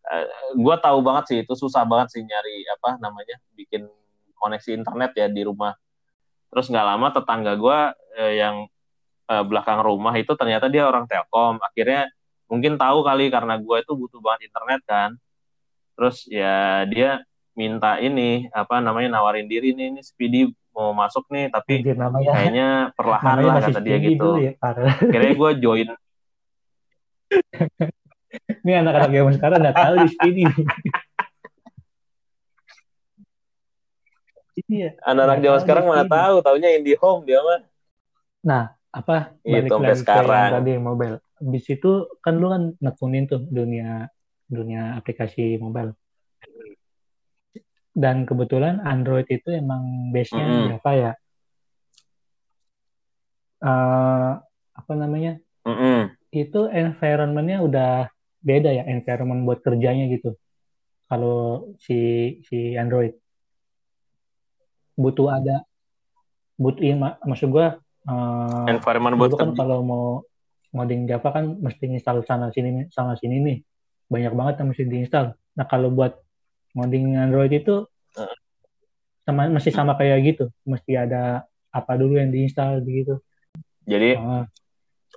[0.10, 0.26] uh,
[0.56, 3.86] gue tahu banget sih itu susah banget sih nyari apa namanya bikin
[4.40, 5.76] koneksi internet ya di rumah.
[6.50, 7.80] Terus nggak lama tetangga gue
[8.20, 8.66] uh, yang
[9.30, 11.60] uh, belakang rumah itu ternyata dia orang telkom.
[11.62, 12.10] Akhirnya
[12.50, 15.12] mungkin tahu kali karena gue itu butuh banget internet kan.
[15.94, 17.22] Terus ya dia
[17.54, 22.70] minta ini apa namanya nawarin diri nih ini Speedy mau masuk nih tapi namanya, kayaknya
[22.98, 24.30] perlahan lah kata dia gitu.
[24.42, 24.54] Ya,
[25.00, 25.88] Kira gue join.
[28.66, 30.44] ini anak-anak zaman sekarang nggak tahu di Speedy.
[34.70, 34.94] Iya.
[35.02, 37.62] Anak-anak zaman sekarang mana tahu, taunya home dia mah.
[38.46, 38.64] Nah,
[38.94, 39.34] apa?
[39.42, 40.50] Balik itu sampai sekarang.
[40.62, 41.18] Tadi mobile.
[41.42, 44.14] Habis itu kan lu kan nekunin tuh dunia
[44.46, 45.98] dunia aplikasi mobile
[47.94, 50.78] dan kebetulan Android itu emang base-nya mm -hmm.
[50.82, 51.12] apa ya?
[53.64, 54.32] Uh,
[54.74, 55.38] apa namanya?
[55.64, 56.00] Mm -hmm.
[56.34, 58.10] Itu environment-nya udah
[58.42, 60.34] beda ya, environment buat kerjanya gitu.
[61.06, 61.98] Kalau si
[62.50, 63.14] si Android
[64.98, 65.62] butuh ada
[66.58, 67.78] butuh ya, mak maksud gua
[68.10, 70.06] uh, environment buat kan kalau mau
[70.74, 73.58] modding Java kan mesti install sana sini sana sini nih
[74.10, 75.26] banyak banget yang mesti diinstal.
[75.54, 76.18] Nah kalau buat
[76.74, 77.86] modding Android itu
[79.24, 80.46] sama masih sama kayak gitu.
[80.68, 83.18] Mesti ada apa dulu yang diinstal begitu
[83.84, 84.46] jadi oh.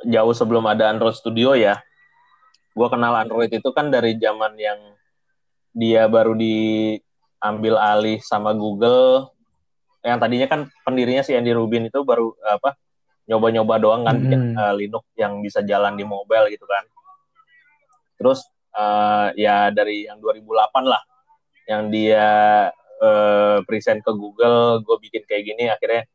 [0.06, 1.78] jauh sebelum ada Android Studio ya
[2.76, 4.80] gue kenal Android itu kan dari zaman yang
[5.72, 9.32] dia baru diambil alih sama Google.
[10.04, 12.76] Yang tadinya kan pendirinya si Andy Rubin itu baru apa
[13.24, 14.52] nyoba-nyoba doang kan hmm.
[14.60, 16.84] uh, Linux yang bisa jalan di mobile gitu kan.
[18.20, 18.44] Terus
[18.76, 20.44] uh, ya dari yang 2008
[20.84, 21.00] lah
[21.66, 22.26] yang dia
[23.02, 26.06] uh, present ke Google, gue bikin kayak gini, akhirnya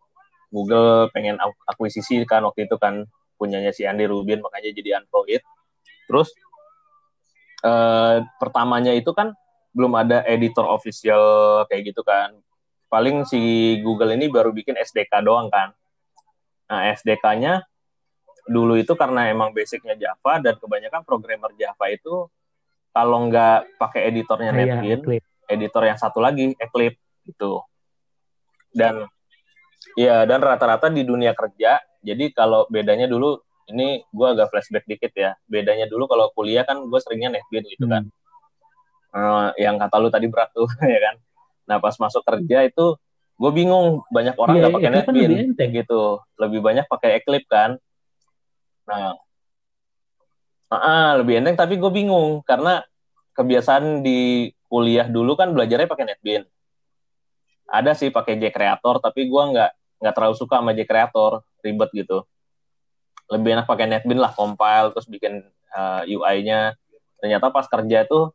[0.51, 3.07] Google pengen akuisisi kan waktu itu kan
[3.39, 5.41] punyanya si Andy Rubin, makanya jadi Android.
[6.07, 6.31] Terus
[7.63, 9.31] uh, pertamanya itu kan
[9.71, 12.35] belum ada editor official kayak gitu kan.
[12.91, 13.39] Paling si
[13.79, 15.71] Google ini baru bikin SDK doang kan.
[16.67, 17.63] Nah, SDK-nya
[18.47, 22.27] dulu itu karena emang basicnya Java dan kebanyakan programmer Java itu
[22.91, 27.61] kalau nggak pakai editornya iya, NetBeans, editor yang satu lagi Eclipse gitu.
[28.71, 29.05] Dan
[29.99, 33.37] ya dan rata-rata di dunia kerja jadi kalau bedanya dulu
[33.69, 37.85] ini gue agak flashback dikit ya bedanya dulu kalau kuliah kan gue seringnya netbin gitu
[37.87, 38.09] kan.
[39.11, 39.19] Hmm.
[39.19, 41.15] uh, yang kata lu tadi berat tuh ya kan.
[41.69, 42.95] Nah pas masuk kerja itu
[43.41, 46.03] gue bingung banyak orang iya, nggak yeah, pakai netbin kan gitu.
[46.41, 47.71] Lebih banyak pakai Eclipse kan.
[48.89, 49.15] Nah
[50.73, 52.81] uh, lebih enteng tapi gue bingung karena
[53.35, 56.47] kebiasaan di kuliah dulu kan belajarnya pakai NetBeans.
[57.67, 61.91] Ada sih pakai J Creator, tapi gue nggak nggak terlalu suka sama J Creator, ribet
[61.91, 62.23] gitu.
[63.27, 65.43] Lebih enak pakai NetBeans lah, compile terus bikin
[65.75, 66.79] uh, eh, UI-nya.
[67.19, 68.31] Ternyata pas kerja itu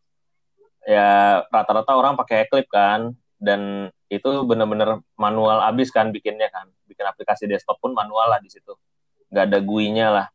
[0.85, 7.09] ya rata-rata orang pakai Eclipse kan, dan itu bener-bener manual abis kan bikinnya kan, bikin
[7.09, 8.77] aplikasi desktop pun manual lah di situ,
[9.33, 10.27] nggak ada GUI-nya lah.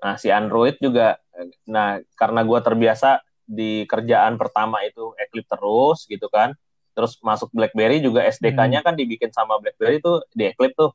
[0.00, 1.20] Nah si Android juga,
[1.68, 6.52] nah karena gue terbiasa di kerjaan pertama itu Eclipse terus gitu kan.
[6.92, 8.86] Terus masuk BlackBerry juga SDK-nya hmm.
[8.86, 10.90] kan dibikin sama BlackBerry itu di Eclipse tuh.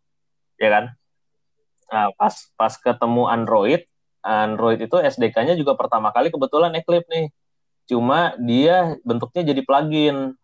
[0.60, 0.86] Ya kan?
[1.92, 3.82] Nah, pas pas ketemu Android,
[4.22, 7.28] Android itu SDK-nya juga pertama kali kebetulan Eclipse nih.
[7.88, 10.36] Cuma dia bentuknya jadi plugin.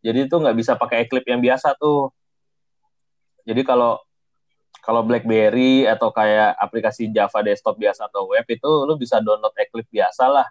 [0.00, 2.12] Jadi itu nggak bisa pakai Eclipse yang biasa tuh.
[3.48, 3.98] Jadi kalau
[4.80, 9.92] kalau BlackBerry atau kayak aplikasi Java desktop biasa atau web itu lu bisa download Eclipse
[9.92, 10.46] biasa lah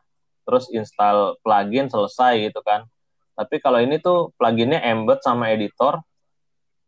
[0.50, 2.89] terus install plugin selesai gitu kan.
[3.38, 6.02] Tapi kalau ini tuh pluginnya embed sama editor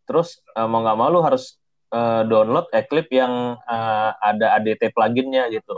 [0.09, 1.61] terus uh, mau nggak mau lu harus
[1.93, 5.77] uh, download Eclipse yang uh, ada ADT pluginnya gitu.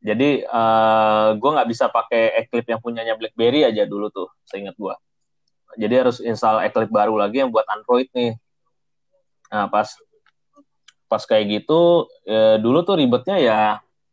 [0.00, 4.96] Jadi uh, gue nggak bisa pakai Eclipse yang punyanya BlackBerry aja dulu tuh seingat gue
[5.76, 8.36] jadi harus install Eclipse baru lagi yang buat Android nih.
[9.52, 9.88] Nah pas
[11.08, 13.60] pas kayak gitu ya, dulu tuh ribetnya ya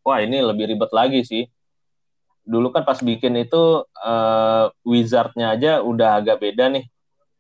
[0.04, 1.48] wah ini lebih ribet lagi sih
[2.50, 6.90] dulu kan pas bikin itu uh, wizardnya aja udah agak beda nih.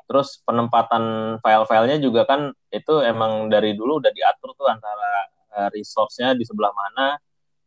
[0.05, 5.25] Terus penempatan file-filenya juga kan itu emang dari dulu udah diatur tuh antara
[5.57, 7.17] uh, resource-nya di sebelah mana,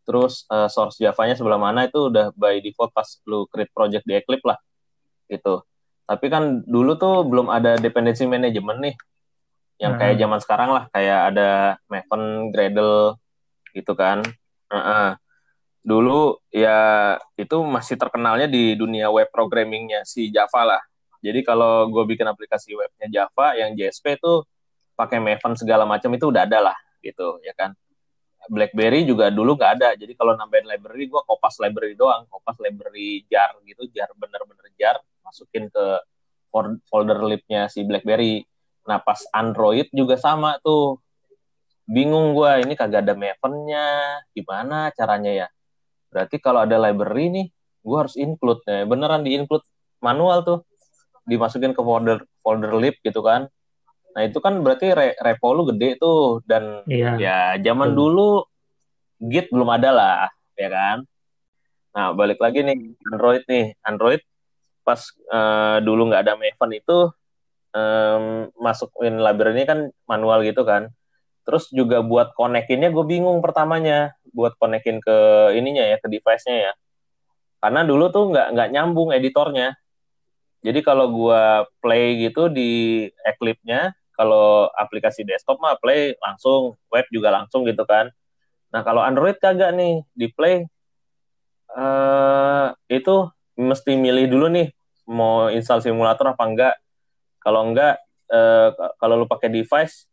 [0.07, 4.15] terus uh, source Java-nya sebelah mana itu udah by default pas lu create project di
[4.15, 4.59] Eclipse lah
[5.27, 5.67] gitu.
[6.07, 8.95] Tapi kan dulu tuh belum ada dependency management nih,
[9.83, 10.23] yang kayak hmm.
[10.27, 13.19] zaman sekarang lah, kayak ada Maven, Gradle
[13.75, 14.23] gitu kan.
[14.71, 15.09] Uh -uh
[15.83, 20.83] dulu ya itu masih terkenalnya di dunia web programmingnya si Java lah.
[21.23, 24.47] Jadi kalau gue bikin aplikasi webnya Java yang JSP itu
[24.95, 27.75] pakai Maven segala macam itu udah ada lah gitu ya kan.
[28.51, 29.95] BlackBerry juga dulu nggak ada.
[29.95, 34.99] Jadi kalau nambahin library, gue kopas library doang, kopas library jar gitu, jar bener-bener jar,
[35.23, 35.87] masukin ke
[36.91, 38.43] folder libnya si BlackBerry.
[38.91, 40.99] Nah pas Android juga sama tuh,
[41.87, 43.87] bingung gue ini kagak ada Mavennya,
[44.35, 45.49] gimana caranya ya?
[46.13, 47.47] Berarti kalau ada library nih,
[47.83, 49.65] gue harus include, nah, beneran di include
[50.05, 50.59] manual tuh,
[51.25, 53.47] dimasukin ke folder folder lib gitu kan
[54.13, 57.17] Nah itu kan berarti re repo lu gede tuh dan iya.
[57.17, 57.99] ya zaman hmm.
[57.99, 58.45] dulu
[59.23, 60.27] Git belum ada lah,
[60.59, 61.07] ya kan?
[61.95, 64.23] Nah balik lagi nih Android nih, Android
[64.83, 64.99] pas
[65.31, 66.99] uh, dulu nggak ada Maven itu
[67.71, 69.79] um, masukin library ini kan
[70.11, 70.91] manual gitu kan.
[71.47, 75.17] Terus juga buat konekinnya gue bingung pertamanya, buat konekin ke
[75.57, 76.73] ininya ya, ke device-nya ya.
[77.63, 79.77] Karena dulu tuh nggak nggak nyambung editornya.
[80.63, 81.43] Jadi kalau gue
[81.83, 88.11] play gitu di Eclipse-nya, kalau aplikasi desktop mah play langsung, web juga langsung gitu kan.
[88.73, 90.65] Nah kalau Android kagak nih di play
[91.77, 93.29] uh, itu
[93.59, 94.69] mesti milih dulu nih
[95.09, 96.75] mau install simulator apa enggak.
[97.43, 97.99] Kalau enggak,
[98.31, 98.71] uh,
[99.03, 100.07] kalau lu pakai device,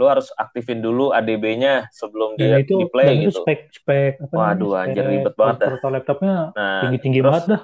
[0.00, 3.44] lu harus aktifin dulu ADB-nya sebelum dia itu, di play gitu.
[3.44, 5.90] Itu spek spek apa Waduh, namanya, anjir ribet banget dah.
[5.92, 7.62] laptopnya nah, tinggi-tinggi banget dah.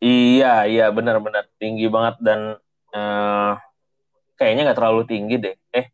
[0.00, 2.56] Iya, iya benar-benar tinggi banget dan
[2.96, 3.52] uh,
[4.40, 5.54] kayaknya nggak terlalu tinggi deh.
[5.76, 5.92] Eh,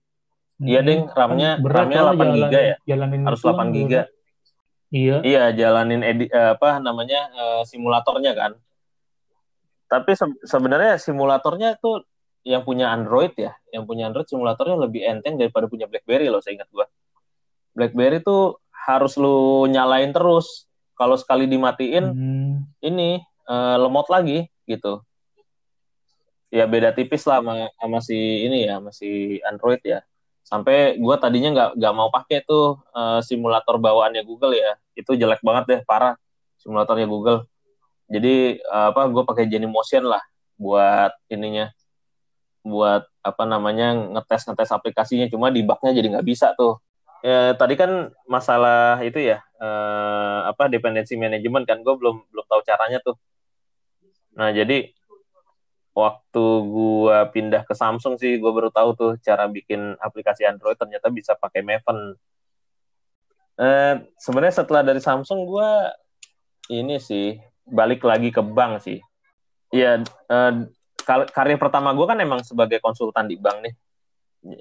[0.62, 0.66] hmm.
[0.70, 2.76] iya deh, RAM-nya RAM-nya 8 jalanin, giga ya.
[2.86, 4.02] Jalanin Harus 8 giga.
[4.94, 5.16] Iya.
[5.26, 8.52] Iya, jalanin edi, uh, apa namanya uh, simulatornya kan.
[9.90, 12.06] Tapi se sebenarnya simulatornya tuh
[12.44, 16.60] yang punya Android ya, yang punya Android simulatornya lebih enteng daripada punya BlackBerry loh, saya
[16.60, 16.86] ingat gua.
[17.72, 20.68] BlackBerry tuh harus lu nyalain terus.
[20.94, 22.54] Kalau sekali dimatiin, hmm.
[22.86, 23.18] ini
[23.50, 25.02] uh, lemot lagi gitu
[26.54, 28.14] ya beda tipis lah sama, sama si
[28.46, 30.06] ini ya masih Android ya
[30.46, 35.42] sampai gue tadinya nggak nggak mau pakai tuh uh, simulator bawaannya Google ya itu jelek
[35.42, 36.14] banget deh parah
[36.62, 37.50] simulatornya Google
[38.06, 40.22] jadi uh, apa gue pakai Motion lah
[40.54, 41.74] buat ininya
[42.64, 46.80] buat apa namanya ngetes ngetes aplikasinya cuma di bugnya jadi nggak bisa tuh
[47.20, 52.60] ya, tadi kan masalah itu ya uh, apa dependensi manajemen kan gue belum belum tahu
[52.64, 53.20] caranya tuh
[54.34, 54.90] nah jadi
[55.94, 61.06] waktu gua pindah ke Samsung sih gua baru tahu tuh cara bikin aplikasi Android ternyata
[61.08, 62.18] bisa pakai Maven.
[63.54, 65.94] Eh, sebenarnya setelah dari Samsung gua
[66.66, 68.98] ini sih balik lagi ke bank sih.
[69.70, 70.02] Iya,
[71.06, 73.74] karir pertama gua kan emang sebagai konsultan di bank nih.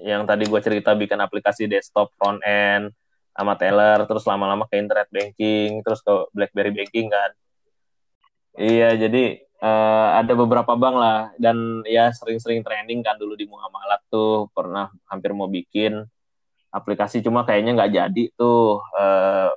[0.04, 2.92] Yang tadi gua cerita bikin aplikasi desktop front end
[3.34, 7.30] sama Teller, terus lama-lama ke internet banking, terus ke BlackBerry banking kan.
[8.54, 14.04] Iya, jadi uh, ada beberapa bank lah dan ya sering-sering trending kan dulu di Muamalat
[14.12, 16.04] tuh pernah hampir mau bikin
[16.74, 19.50] aplikasi cuma kayaknya nggak jadi tuh uh,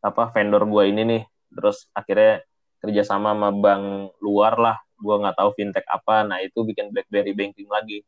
[0.00, 1.22] apa vendor gue ini nih
[1.52, 2.40] terus akhirnya
[2.80, 7.68] kerjasama sama bank luar lah gue nggak tahu fintech apa nah itu bikin BlackBerry banking
[7.68, 8.00] lagi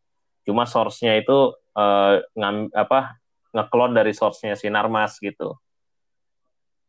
[0.49, 3.21] cuma source-nya itu uh, ngam, apa
[3.53, 5.61] ngeklon dari source-nya Sinarmas gitu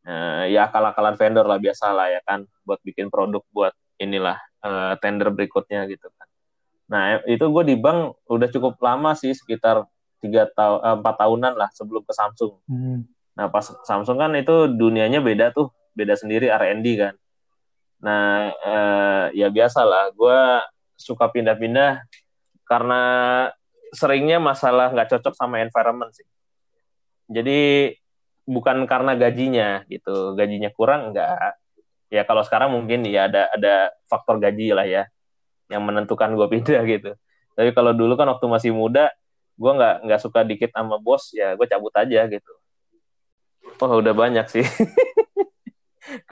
[0.07, 4.93] uh, ya akal-akalan vendor lah biasa lah ya kan buat bikin produk buat inilah uh,
[5.01, 6.27] tender berikutnya gitu kan.
[6.87, 9.83] Nah itu gue di bank udah cukup lama sih sekitar
[10.23, 12.53] tiga tahun empat tahunan lah sebelum ke Samsung.
[12.69, 13.05] Hmm.
[13.35, 17.13] Nah pas Samsung kan itu dunianya beda tuh beda sendiri R&D kan.
[18.01, 20.39] Nah uh, ya biasa lah gue
[20.97, 22.05] suka pindah-pindah
[22.67, 23.01] karena
[23.95, 26.27] seringnya masalah nggak cocok sama environment sih.
[27.27, 27.93] Jadi
[28.47, 31.59] bukan karena gajinya gitu, gajinya kurang enggak,
[32.07, 35.03] ya kalau sekarang mungkin ya ada ada faktor gaji lah ya
[35.67, 37.11] yang menentukan gue pindah gitu.
[37.57, 39.11] Tapi kalau dulu kan waktu masih muda
[39.57, 42.53] gue nggak nggak suka dikit sama bos ya gue cabut aja gitu.
[43.83, 44.63] Oh udah banyak sih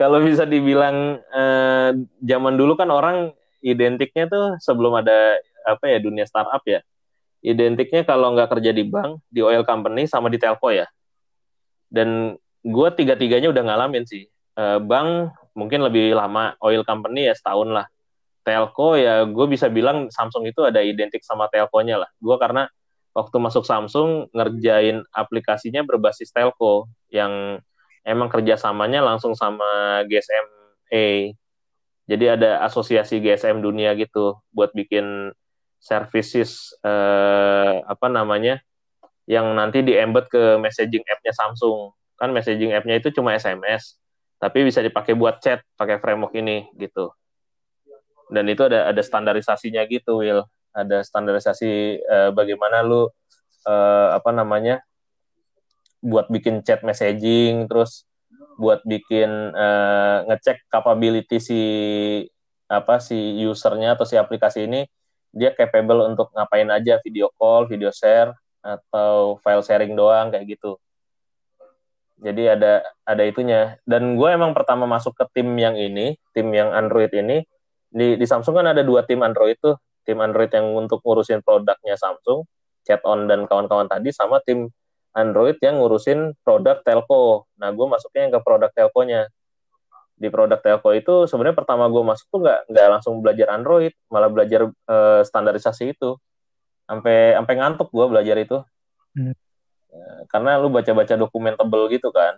[0.00, 1.90] kalau bisa dibilang eh,
[2.24, 6.80] zaman dulu kan orang identiknya tuh sebelum ada apa ya dunia startup ya.
[7.42, 10.86] Identiknya kalau nggak kerja di bank di oil company sama di telco ya.
[11.86, 12.34] Dan
[12.66, 14.26] gue tiga tiganya udah ngalamin sih.
[14.56, 17.86] Eh, bank mungkin lebih lama oil company ya setahun lah.
[18.46, 22.10] Telco ya gue bisa bilang Samsung itu ada identik sama telkonya lah.
[22.22, 22.70] Gue karena
[23.16, 27.58] waktu masuk Samsung ngerjain aplikasinya berbasis telco yang
[28.06, 30.46] emang kerjasamanya langsung sama GSM
[30.94, 31.34] A
[32.06, 35.34] jadi ada asosiasi GSM dunia gitu buat bikin
[35.82, 38.62] services eh, apa namanya
[39.26, 41.90] yang nanti di embed ke messaging app-nya Samsung.
[42.14, 43.98] Kan messaging app-nya itu cuma SMS
[44.38, 47.10] tapi bisa dipakai buat chat pakai framework ini gitu.
[48.30, 50.46] Dan itu ada ada standarisasinya gitu Will
[50.76, 53.08] ada standarisasi uh, bagaimana lu
[53.66, 54.78] uh, apa namanya
[56.04, 58.04] buat bikin chat messaging terus
[58.56, 61.62] buat bikin uh, ngecek capability si
[62.66, 63.14] apa si
[63.46, 64.88] usernya atau si aplikasi ini
[65.36, 68.32] dia capable untuk ngapain aja video call, video share
[68.64, 70.80] atau file sharing doang kayak gitu.
[72.16, 73.76] Jadi ada ada itunya.
[73.84, 77.44] Dan gue emang pertama masuk ke tim yang ini, tim yang Android ini.
[77.92, 79.76] Di, di Samsung kan ada dua tim Android tuh,
[80.08, 82.48] tim Android yang untuk ngurusin produknya Samsung,
[82.88, 84.72] chat on dan kawan-kawan tadi, sama tim
[85.16, 87.48] Android yang ngurusin produk telco.
[87.56, 89.32] Nah, gue masuknya yang ke produk telkonya.
[90.16, 94.28] Di produk telco itu sebenarnya pertama gue masuk tuh nggak nggak langsung belajar Android, malah
[94.28, 96.20] belajar uh, standarisasi itu.
[96.84, 98.60] Sampai sampai ngantuk gue belajar itu.
[99.16, 99.32] Hmm.
[99.88, 102.36] Uh, karena lu baca-baca dokumen tebel gitu kan.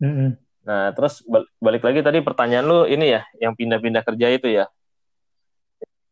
[0.00, 0.40] Hmm.
[0.64, 1.20] Nah, terus
[1.60, 4.66] balik lagi tadi pertanyaan lu ini ya, yang pindah-pindah kerja itu ya.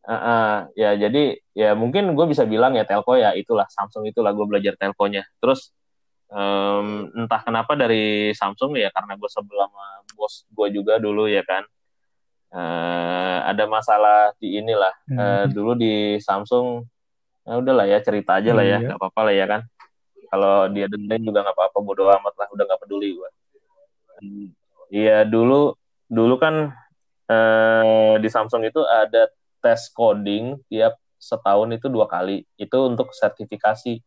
[0.00, 4.32] Uh, uh, ya jadi ya mungkin gue bisa bilang ya telco ya itulah Samsung itulah
[4.32, 5.76] gue belajar telkonya terus
[6.32, 9.86] um, entah kenapa dari Samsung ya karena gue sebelum sama
[10.16, 11.68] bos gue juga dulu ya kan
[12.56, 15.18] uh, ada masalah di inilah hmm.
[15.20, 16.80] uh, dulu di Samsung
[17.44, 18.88] ya udahlah ya cerita aja lah ya iya.
[18.88, 19.60] nggak apa-apa lah ya kan
[20.32, 23.30] kalau dia dengerin juga nggak apa-apa bodo amat lah udah nggak peduli gue
[24.90, 25.72] Iya dulu
[26.10, 26.74] dulu kan
[27.30, 29.30] uh, di Samsung itu ada
[29.60, 32.48] tes coding tiap setahun itu dua kali.
[32.56, 34.00] Itu untuk sertifikasi.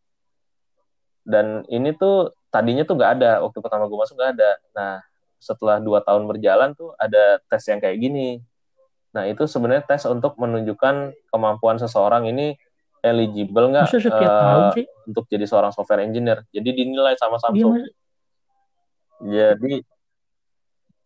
[1.24, 3.32] Dan ini tuh tadinya tuh nggak ada.
[3.40, 4.52] Waktu pertama gue masuk nggak ada.
[4.76, 4.92] Nah
[5.38, 8.40] setelah dua tahun berjalan tuh ada tes yang kayak gini.
[9.14, 12.58] Nah itu sebenarnya tes untuk menunjukkan kemampuan seseorang ini
[13.04, 14.72] eligible nggak uh,
[15.04, 16.42] untuk jadi seorang software engineer.
[16.48, 17.84] Jadi dinilai sama Samsung.
[19.24, 19.84] Iya, jadi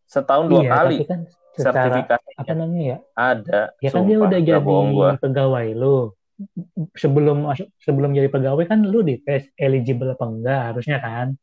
[0.09, 0.97] setahun dua iya, kali.
[1.05, 1.29] kan
[1.59, 2.99] sertifikasi apa namanya ya?
[3.19, 4.63] ada ya kan dia udah jadi
[5.19, 6.15] pegawai lu.
[6.95, 11.35] Sebelum masuk sebelum jadi pegawai kan lu dites eligible apa enggak harusnya kan?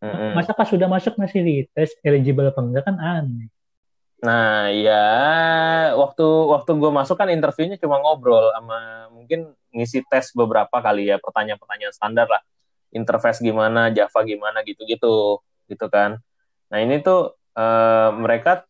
[0.00, 0.32] Mm-hmm.
[0.32, 3.52] masa pas sudah masuk masih dites eligible apa enggak kan aneh.
[4.20, 5.06] Nah ya
[5.96, 11.16] waktu waktu gue masuk kan interviewnya cuma ngobrol sama mungkin ngisi tes beberapa kali ya
[11.16, 12.42] pertanyaan-pertanyaan standar lah.
[12.90, 15.40] Interface gimana Java gimana gitu-gitu.
[15.68, 16.20] Gitu kan.
[16.68, 18.64] Nah ini tuh uh, mereka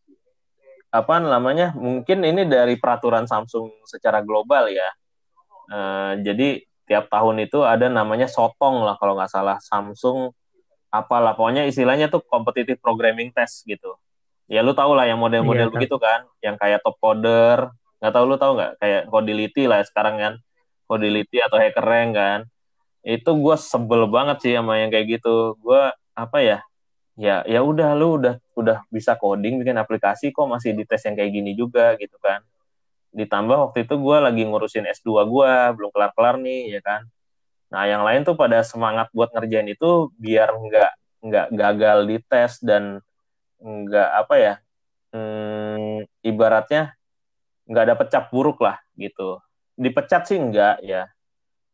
[0.91, 4.89] apa namanya mungkin ini dari peraturan Samsung secara global ya.
[5.71, 9.55] Uh, jadi tiap tahun itu ada namanya sotong lah kalau nggak salah.
[9.63, 10.35] Samsung
[10.91, 13.95] apalah pokoknya istilahnya tuh competitive programming test gitu.
[14.51, 17.71] Ya lu tau lah yang model-model iya, begitu kan yang kayak top coder
[18.03, 18.71] nggak tahu lu tau nggak?
[18.83, 20.33] Kayak Codility lah sekarang kan.
[20.91, 22.39] Codility atau hacker rank kan.
[22.99, 25.55] Itu gue sebel banget sih sama yang kayak gitu.
[25.63, 25.79] Gue
[26.11, 26.59] apa ya
[27.21, 31.13] ya ya udah lu udah udah bisa coding bikin aplikasi kok masih di tes yang
[31.13, 32.41] kayak gini juga gitu kan.
[33.13, 37.05] Ditambah waktu itu gue lagi ngurusin S2 gue belum kelar-kelar nih ya kan.
[37.69, 40.91] Nah yang lain tuh pada semangat buat ngerjain itu biar nggak
[41.21, 42.97] nggak gagal di tes dan
[43.61, 44.53] nggak apa ya
[45.13, 46.97] hmm, ibaratnya
[47.69, 49.37] nggak ada pecap buruk lah gitu.
[49.77, 51.05] Dipecat sih enggak ya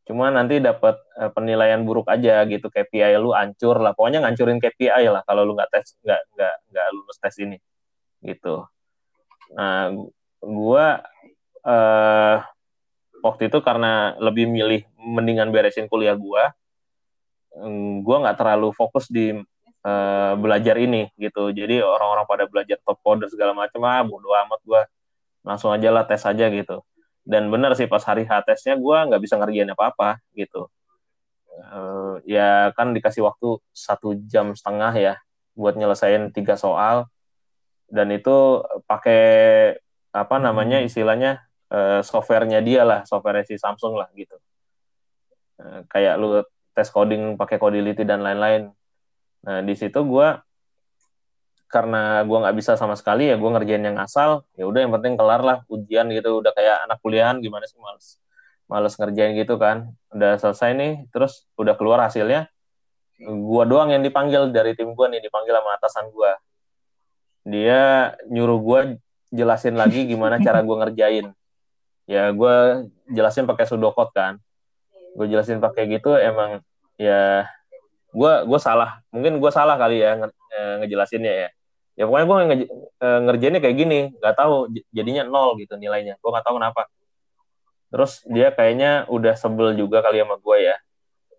[0.07, 2.71] cuma nanti dapat uh, penilaian buruk aja gitu.
[2.71, 3.91] KPI lu ancur lah.
[3.91, 7.57] Pokoknya ngancurin KPI lah kalau lu nggak tes nggak nggak nggak lulus tes ini.
[8.23, 8.63] Gitu.
[9.53, 9.91] Nah
[10.39, 11.03] gua
[11.67, 12.35] uh,
[13.19, 16.55] waktu itu karena lebih milih mendingan beresin kuliah gua
[17.59, 19.35] mm, gua nggak terlalu fokus di
[19.83, 21.51] uh, belajar ini gitu.
[21.51, 24.81] Jadi orang-orang pada belajar top coder segala macam ah bodo amat gua.
[25.43, 26.83] Langsung aja lah tes aja gitu
[27.27, 30.71] dan benar sih pas hari H tesnya gue nggak bisa ngerjain apa-apa gitu.
[31.57, 35.13] Uh, ya kan dikasih waktu satu jam setengah ya
[35.51, 37.11] buat nyelesain tiga soal.
[37.91, 39.23] Dan itu pakai
[40.15, 40.87] apa namanya hmm.
[40.87, 44.39] istilahnya uh, softwarenya dia lah software si Samsung lah gitu.
[45.59, 46.39] Uh, kayak lu
[46.71, 48.71] tes coding pakai Codility dan lain-lain.
[49.43, 50.27] Nah di situ gue
[51.67, 55.19] karena gue nggak bisa sama sekali ya gue ngerjain yang asal ya udah yang penting
[55.19, 56.39] kelar lah ujian gitu.
[56.39, 58.23] Udah kayak anak kuliahan gimana sih males
[58.71, 59.91] males ngerjain gitu kan.
[60.15, 62.47] Udah selesai nih terus udah keluar hasilnya
[63.17, 66.31] gue doang yang dipanggil dari tim gue nih dipanggil sama atasan gue
[67.49, 68.79] dia nyuruh gue
[69.33, 71.27] jelasin lagi gimana cara gue ngerjain.
[72.07, 74.39] Ya gue jelasin pakai sudokot kan.
[75.19, 76.63] Gue jelasin pakai gitu emang
[76.95, 77.43] ya
[78.15, 79.03] gue gue salah.
[79.11, 80.31] Mungkin gue salah kali ya nge
[80.83, 81.49] ngejelasinnya ya
[81.97, 82.57] ya pokoknya gue nge
[83.01, 86.21] eh, ngerjainnya kayak gini nggak tahu jadinya nol gitu nilainya.
[86.21, 86.85] Gue nggak tahu kenapa.
[87.89, 90.77] Terus dia kayaknya udah sebel juga kali sama gue ya.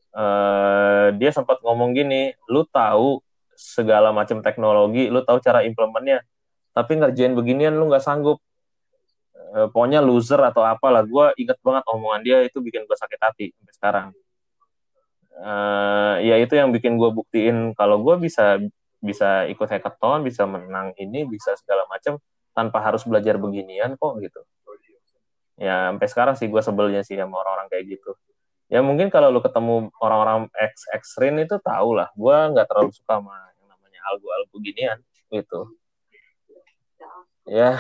[0.08, 3.20] Uh, dia sempat ngomong gini lu tahu
[3.54, 6.24] segala macam teknologi lu tahu cara implementnya
[6.72, 8.42] tapi ngerjain beginian lu nggak sanggup.
[9.54, 13.46] Uh, pokoknya loser atau apalah gue inget banget omongan dia itu bikin gue sakit hati
[13.54, 14.08] sampai sekarang.
[15.38, 18.58] Uh, ya itu yang bikin gue buktiin kalau gue bisa
[18.98, 22.18] bisa ikut hackathon bisa menang ini bisa segala macam
[22.50, 24.42] tanpa harus belajar beginian kok gitu.
[25.58, 28.14] Ya sampai sekarang sih gue sebelnya sih sama orang-orang kayak gitu.
[28.70, 33.18] Ya mungkin kalau lu ketemu orang-orang ex extreme itu tau lah gue nggak terlalu suka
[33.18, 34.98] sama yang namanya algo algo ginian
[35.34, 35.60] gitu.
[37.46, 37.74] Ya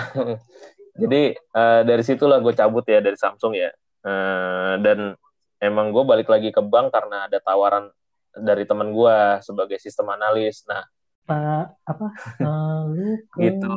[1.02, 3.70] jadi uh, dari situlah gue cabut ya dari Samsung ya.
[4.02, 5.14] Uh, dan
[5.58, 7.90] emang gue balik lagi ke bank karena ada tawaran
[8.34, 10.66] dari teman gue sebagai sistem analis.
[10.66, 10.82] Nah
[11.28, 12.06] Pak apa
[12.40, 13.68] uh, lu ke, gitu.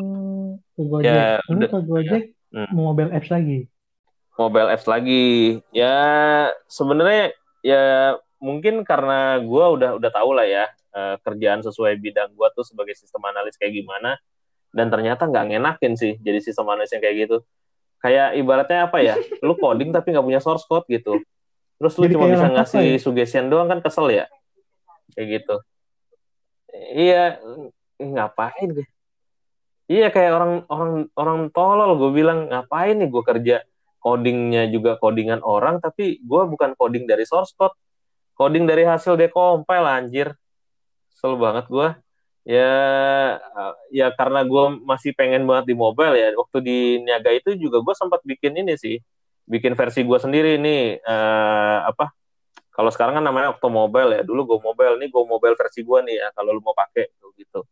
[0.72, 1.12] ke Gojek.
[1.12, 2.64] Ya, lu udah, ke Gojek ya.
[2.64, 2.72] hmm.
[2.72, 3.68] mobile apps lagi?
[4.40, 5.60] Mobile apps lagi.
[5.76, 6.00] Ya
[6.72, 12.48] sebenarnya ya mungkin karena gue udah udah tahu lah ya uh, kerjaan sesuai bidang gue
[12.56, 14.16] tuh sebagai sistem analis kayak gimana.
[14.72, 17.38] Dan ternyata nggak ngenakin sih jadi sistem analis yang kayak gitu.
[18.00, 21.20] Kayak ibaratnya apa ya lu coding tapi nggak punya source code gitu.
[21.84, 23.02] Terus lu jadi cuma bisa ngasih ya?
[23.04, 24.32] suggestion doang kan kesel ya?
[25.12, 25.56] Kayak gitu
[26.76, 27.38] iya
[28.02, 28.88] ngapain deh
[29.92, 33.56] iya kayak orang orang orang tolol gue bilang ngapain nih gue kerja
[34.02, 37.78] codingnya juga codingan orang tapi gue bukan coding dari source code.
[38.34, 40.34] Coding dari hasil decompile anjir.
[41.14, 41.94] Kesel banget gue
[42.42, 42.74] ya
[43.94, 47.94] ya karena gue masih pengen banget di mobile ya waktu di niaga itu juga gue
[47.94, 48.98] sempat bikin ini sih
[49.46, 52.10] bikin versi gue sendiri nih uh, apa
[52.72, 54.22] kalau sekarang kan namanya Octomobile ya.
[54.24, 54.96] Dulu gue mobile.
[54.96, 57.68] Nih gue mobile versi gue nih ya kalau lu mau pakai gitu.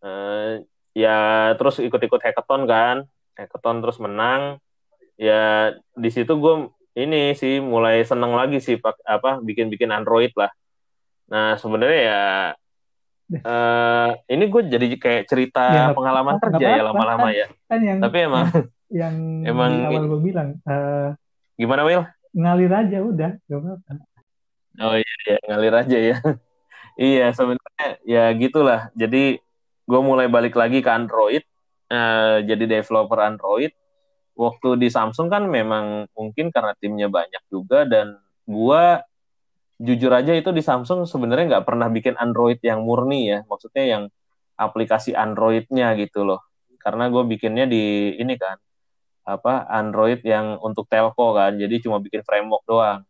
[0.00, 0.62] Uh,
[0.94, 2.96] ya terus ikut-ikut hackathon kan.
[3.34, 4.62] Hackathon terus menang.
[5.18, 10.54] Ya di situ gue ini sih mulai seneng lagi sih pak apa bikin-bikin Android lah.
[11.26, 12.22] Nah sebenarnya ya
[13.42, 17.46] uh, ini gue jadi kayak cerita ya, pengalaman apa, kerja apa, ya lama-lama kan, ya.
[17.66, 18.46] Kan yang, Tapi emang
[19.02, 21.10] yang emang awal gue bilang uh,
[21.58, 22.06] gimana Will?
[22.36, 23.92] Ngalir aja udah, gak apa-apa.
[24.76, 26.16] Oh iya, iya ngalir aja ya.
[27.00, 28.92] iya sebenarnya ya gitulah.
[28.92, 29.40] Jadi
[29.86, 31.40] gue mulai balik lagi ke Android,
[31.88, 33.72] uh, jadi developer Android.
[34.36, 38.84] Waktu di Samsung kan memang mungkin karena timnya banyak juga dan gue
[39.80, 44.02] jujur aja itu di Samsung sebenarnya nggak pernah bikin Android yang murni ya, maksudnya yang
[44.60, 46.44] aplikasi Androidnya gitu loh.
[46.80, 48.60] Karena gue bikinnya di ini kan,
[49.26, 53.02] apa Android yang untuk telco kan, jadi cuma bikin framework doang.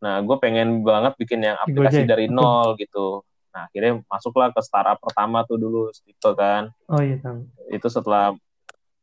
[0.00, 3.22] Nah, gue pengen banget bikin yang aplikasi dari nol gitu.
[3.52, 6.72] Nah, akhirnya masuklah ke startup pertama tuh dulu, Stipe kan.
[6.88, 7.44] Oh iya tahu.
[7.68, 8.32] Itu setelah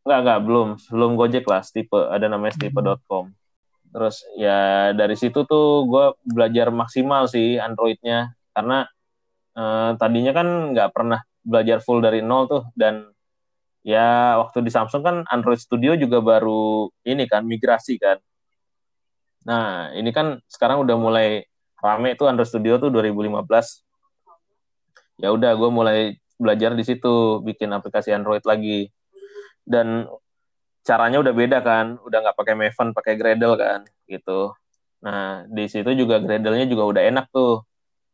[0.06, 0.70] Enggak, enggak, belum.
[0.94, 1.98] Belum Gojek lah, Stipe.
[1.98, 3.26] Ada namanya stipe.com.
[3.34, 3.46] Hmm
[3.96, 8.84] terus ya dari situ tuh gue belajar maksimal sih Androidnya karena
[9.56, 13.15] eh, tadinya kan nggak pernah belajar full dari nol tuh dan
[13.86, 18.18] ya waktu di Samsung kan Android Studio juga baru ini kan migrasi kan
[19.46, 21.46] nah ini kan sekarang udah mulai
[21.78, 23.46] rame tuh Android Studio tuh 2015
[25.22, 28.90] ya udah gue mulai belajar di situ bikin aplikasi Android lagi
[29.64, 30.10] dan
[30.86, 34.54] caranya udah beda kan, udah nggak pakai Maven, pakai Gradle kan, gitu.
[35.02, 37.66] Nah di situ juga Gradle-nya juga udah enak tuh,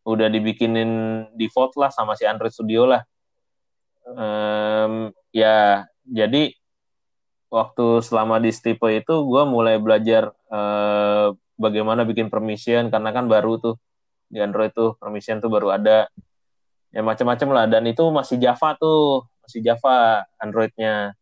[0.08, 0.90] udah dibikinin
[1.36, 3.04] default lah sama si Android Studio lah.
[4.08, 6.52] Um, ya jadi
[7.52, 13.60] waktu selama di Stipe itu gue mulai belajar uh, bagaimana bikin permission karena kan baru
[13.60, 13.76] tuh
[14.32, 16.08] di Android tuh permission tuh baru ada.
[16.92, 21.16] Ya macam-macam lah dan itu masih Java tuh masih Java Androidnya.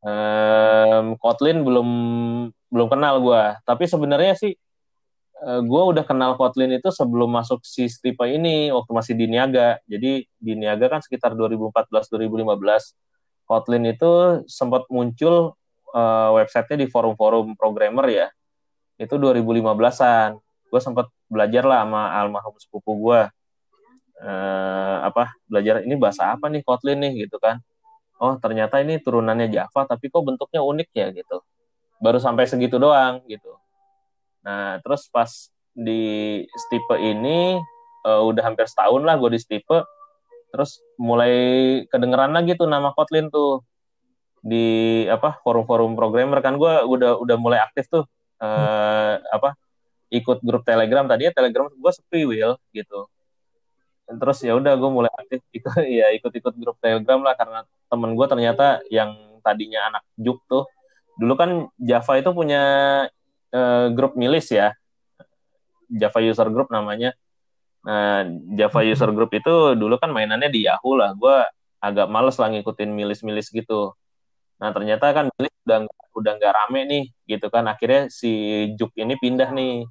[0.00, 1.88] Um, Kotlin belum
[2.72, 4.54] belum kenal gue tapi sebenarnya sih
[5.40, 9.80] eh, gue udah kenal Kotlin itu sebelum masuk si Stipe ini waktu masih di Niaga.
[9.88, 15.58] Jadi di Niaga kan sekitar 2014-2015 Kotlin itu sempat muncul
[15.90, 18.26] uh, websitenya di forum-forum programmer ya.
[19.00, 20.38] Itu 2015an
[20.70, 23.20] gue sempat belajar lah sama almarhum sepupu gue
[24.22, 27.26] uh, apa belajar ini bahasa apa nih Kotlin nih?
[27.26, 27.58] Gitu kan.
[28.22, 31.42] Oh ternyata ini turunannya Java tapi kok bentuknya unik ya gitu.
[31.98, 33.60] Baru sampai segitu doang gitu
[34.40, 35.28] nah terus pas
[35.74, 36.02] di
[36.50, 37.60] Stipe ini
[38.04, 39.86] uh, udah hampir setahun lah gue di Stipe.
[40.50, 41.34] Terus mulai
[41.86, 43.62] kedengeran lagi tuh nama Kotlin tuh
[44.42, 46.58] di apa forum-forum programmer kan.
[46.58, 48.04] Gue udah udah mulai aktif tuh
[48.42, 49.36] uh, hmm.
[49.36, 49.54] apa
[50.10, 51.06] ikut grup Telegram.
[51.06, 53.06] Tadinya Telegram gue sepi Will gitu.
[54.10, 58.26] Terus ya udah gue mulai aktif ikut ya ikut-ikut grup Telegram lah karena temen gue
[58.26, 59.14] ternyata yang
[59.46, 60.66] tadinya anak juk tuh.
[61.14, 62.62] Dulu kan Java itu punya
[63.54, 64.74] uh, grup milis ya.
[65.90, 67.10] Java user group namanya.
[67.82, 68.22] Nah
[68.54, 71.10] Java user group itu dulu kan mainannya di Yahoo lah.
[71.18, 71.42] Gue
[71.82, 73.96] agak males lah ngikutin milis-milis gitu.
[74.62, 77.66] Nah ternyata kan milis udah udah nggak rame nih gitu kan.
[77.66, 78.30] Akhirnya si
[78.78, 79.88] juk ini pindah nih.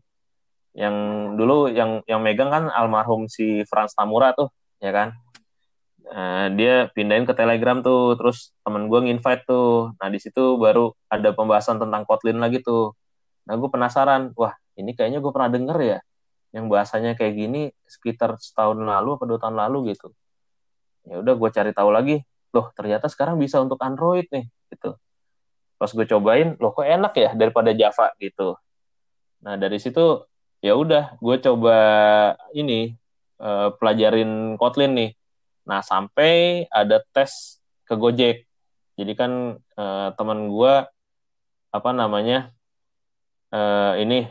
[0.78, 0.96] Yang
[1.36, 4.48] dulu yang yang megang kan almarhum si Franz Tamura tuh
[4.80, 5.12] ya kan.
[6.10, 8.16] Uh, dia pindahin ke Telegram tuh.
[8.16, 9.92] Terus temen gue nginvite tuh.
[10.00, 12.96] Nah di situ baru ada pembahasan tentang Kotlin lagi tuh
[13.50, 16.00] nah gue penasaran wah ini kayaknya gue pernah denger ya
[16.50, 20.10] yang bahasanya kayak gini sekitar setahun lalu atau dua tahun lalu gitu.
[21.06, 22.26] Ya udah gue cari tahu lagi.
[22.50, 24.98] Loh ternyata sekarang bisa untuk Android nih gitu.
[25.78, 28.58] Pas gue cobain loh kok enak ya daripada Java gitu.
[29.46, 30.26] Nah dari situ
[30.60, 31.78] ya udah gue coba
[32.58, 32.98] ini
[33.38, 35.12] uh, pelajarin Kotlin nih.
[35.70, 38.50] Nah sampai ada tes ke Gojek.
[38.98, 40.74] Jadi kan uh, teman gue
[41.70, 42.50] apa namanya
[43.54, 44.30] uh, ini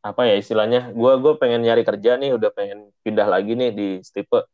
[0.00, 0.92] apa ya istilahnya?
[0.96, 4.48] Gue gue pengen nyari kerja nih udah pengen pindah lagi nih di Stipe.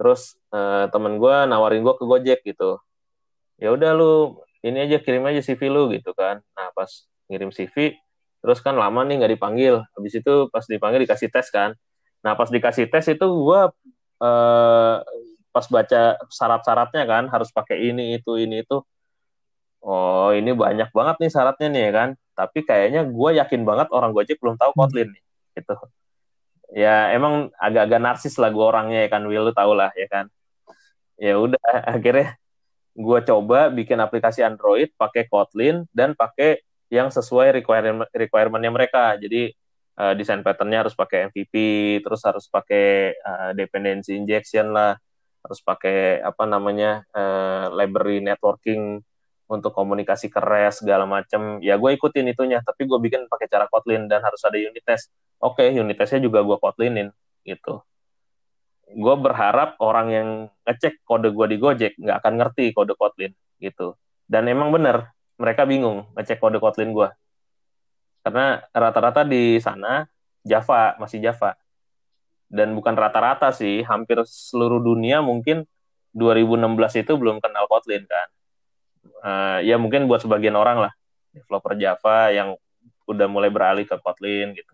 [0.00, 2.80] Terus uh, temen gue nawarin gue ke Gojek gitu.
[3.60, 6.40] Ya udah lu ini aja kirim aja CV lu gitu kan.
[6.56, 6.88] Nah pas
[7.28, 7.96] ngirim CV
[8.44, 9.84] terus kan lama nih nggak dipanggil.
[9.96, 11.76] Habis itu pas dipanggil dikasih tes kan.
[12.24, 13.60] Nah pas dikasih tes itu gue
[14.24, 14.96] uh,
[15.54, 18.82] pas baca syarat-syaratnya kan harus pakai ini itu ini itu
[19.84, 22.08] oh ini banyak banget nih syaratnya nih ya kan?
[22.34, 25.22] Tapi kayaknya gue yakin banget orang Gojek belum tahu Kotlin nih
[25.60, 25.74] gitu.
[26.74, 29.22] Ya emang agak-agak narsis lah gue orangnya ya kan?
[29.28, 30.26] Will lu tau lah ya kan?
[31.20, 31.60] Ya udah
[31.94, 32.34] akhirnya
[32.94, 39.14] gue coba bikin aplikasi Android pakai Kotlin dan pakai yang sesuai requirement requirementnya mereka.
[39.20, 39.52] Jadi
[39.98, 41.54] uh, desain patternnya harus pakai MVP
[42.02, 44.98] terus harus pakai uh, dependency injection lah
[45.44, 49.04] harus pakai apa namanya uh, library networking
[49.44, 54.08] untuk komunikasi keras segala macam ya gue ikutin itunya tapi gue bikin pakai cara Kotlin
[54.08, 55.12] dan harus ada unit test.
[55.40, 57.12] Oke okay, unit testnya juga gue Kotlinin
[57.44, 57.84] gitu.
[58.94, 60.28] Gue berharap orang yang
[60.64, 64.00] ngecek kode gue di Gojek nggak akan ngerti kode Kotlin gitu.
[64.24, 67.08] Dan emang bener mereka bingung ngecek kode Kotlin gue
[68.24, 70.08] karena rata-rata di sana
[70.40, 71.52] Java masih Java.
[72.48, 75.68] Dan bukan rata-rata sih hampir seluruh dunia mungkin
[76.16, 78.28] 2016 itu belum kenal Kotlin kan
[79.24, 80.92] uh, ya mungkin buat sebagian orang lah.
[81.34, 82.54] Developer Java yang
[83.08, 84.72] udah mulai beralih ke Kotlin gitu.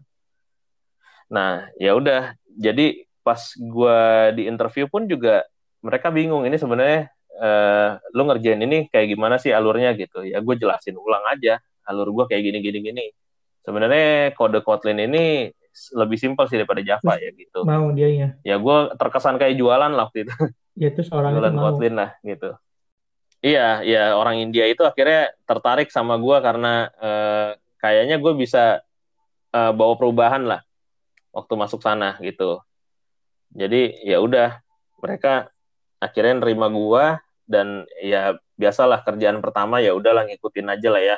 [1.31, 2.35] Nah ya udah.
[2.51, 3.99] Jadi pas gue
[4.37, 5.47] di interview pun juga
[5.81, 7.09] mereka bingung ini sebenarnya
[7.41, 10.27] uh, lu ngerjain ini kayak gimana sih alurnya gitu.
[10.27, 13.05] Ya gue jelasin ulang aja alur gue kayak gini gini gini.
[13.65, 15.49] Sebenarnya kode Kotlin ini
[15.95, 17.63] lebih simpel sih daripada Java ya gitu.
[17.63, 20.35] mau dia ya ya gue terkesan kayak jualan lah waktu itu.
[20.81, 22.57] Ya terus orang jualan Kotlin lah gitu
[23.41, 28.85] Iya, iya orang India itu akhirnya tertarik sama gue karena uh, kayaknya gue bisa
[29.57, 30.61] uh, bawa perubahan lah
[31.33, 32.61] waktu masuk sana gitu.
[33.57, 34.61] Jadi ya udah
[35.01, 35.49] mereka
[36.05, 37.05] akhirnya nerima gue
[37.49, 41.17] dan ya biasalah kerjaan pertama ya udahlah ngikutin aja lah ya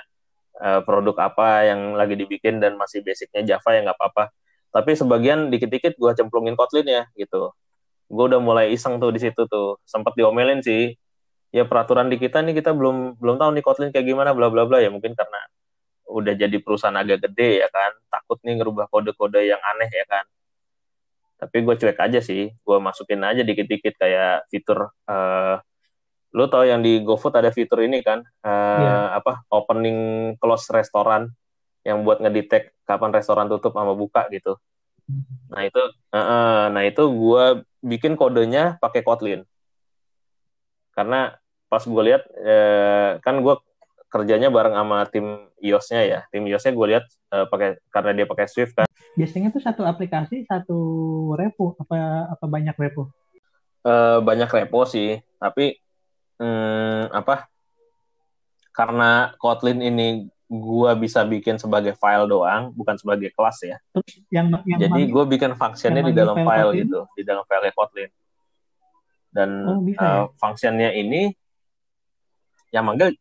[0.62, 4.30] uh, produk apa yang lagi dibikin dan masih basicnya Java ya nggak apa-apa.
[4.72, 7.50] Tapi sebagian dikit-dikit gue cemplungin Kotlin ya gitu.
[8.06, 9.82] Gue udah mulai iseng tuh di situ tuh.
[9.82, 10.94] Sempat diomelin sih
[11.52, 14.64] ya peraturan di kita nih kita belum belum tahu nih Kotlin kayak gimana bla bla
[14.64, 14.80] bla.
[14.80, 15.40] Ya mungkin karena
[16.08, 17.92] udah jadi perusahaan agak gede ya kan.
[18.08, 20.24] Takut nih ngerubah kode-kode yang aneh ya kan.
[21.36, 22.50] Tapi gue cuek aja sih.
[22.64, 25.56] Gue masukin aja dikit-dikit kayak fitur uh,
[26.32, 28.24] lu tau yang di GoFood ada fitur ini kan?
[28.40, 29.06] Uh, eh, yeah.
[29.20, 31.28] apa opening close restoran
[31.84, 34.56] yang buat ngedetect kapan restoran tutup sama buka gitu.
[35.52, 37.44] Nah itu uh, uh, nah itu gue
[37.84, 39.44] bikin kodenya pakai Kotlin.
[40.96, 41.41] Karena
[41.72, 43.56] pas gue lihat eh, kan gue
[44.12, 46.20] kerjanya bareng sama tim iOS-nya ya.
[46.28, 48.84] Tim iOS-nya gue lihat eh, pakai karena dia pakai Swift kan.
[49.16, 50.76] Biasanya tuh satu aplikasi satu
[51.32, 53.08] repo apa apa banyak repo?
[53.88, 55.80] Eh, banyak repo sih, tapi
[56.36, 57.48] hmm, apa?
[58.76, 63.76] Karena Kotlin ini gue bisa bikin sebagai file doang, bukan sebagai kelas ya.
[63.96, 67.72] Terus yang, yang Jadi gue bikin fungsinya di dalam file, file gitu, di dalam file
[67.72, 68.12] Kotlin.
[69.32, 70.22] Dan oh, bisa, uh, ya?
[70.36, 71.32] fungsinya ini
[72.72, 73.14] yang manggil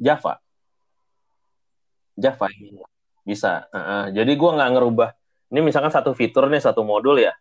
[0.00, 0.40] Java.
[2.16, 2.80] Java ini
[3.22, 3.68] bisa.
[3.70, 5.12] Uh, jadi gue nggak ngerubah.
[5.52, 7.36] Ini misalkan satu fitur nih satu modul ya.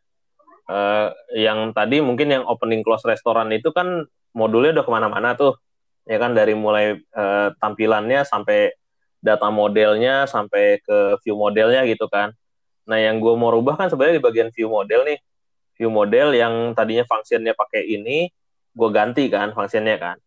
[0.69, 4.05] Uh, yang tadi mungkin yang opening close restoran itu kan
[4.37, 5.57] modulnya udah ke mana-mana tuh,
[6.05, 8.77] ya kan dari mulai uh, tampilannya sampai
[9.17, 12.37] data modelnya sampai ke view modelnya gitu kan.
[12.85, 15.17] Nah yang gue mau rubah kan sebenarnya di bagian view model nih,
[15.73, 18.29] view model yang tadinya fungsinya pakai ini,
[18.77, 20.17] gue ganti kan fungsinya kan.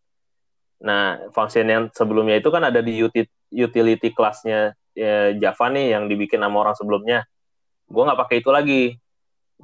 [0.83, 2.99] Nah, function yang sebelumnya itu kan ada di
[3.55, 7.23] utility kelasnya ya, Java nih yang dibikin sama orang sebelumnya.
[7.87, 8.83] Gue nggak pakai itu lagi.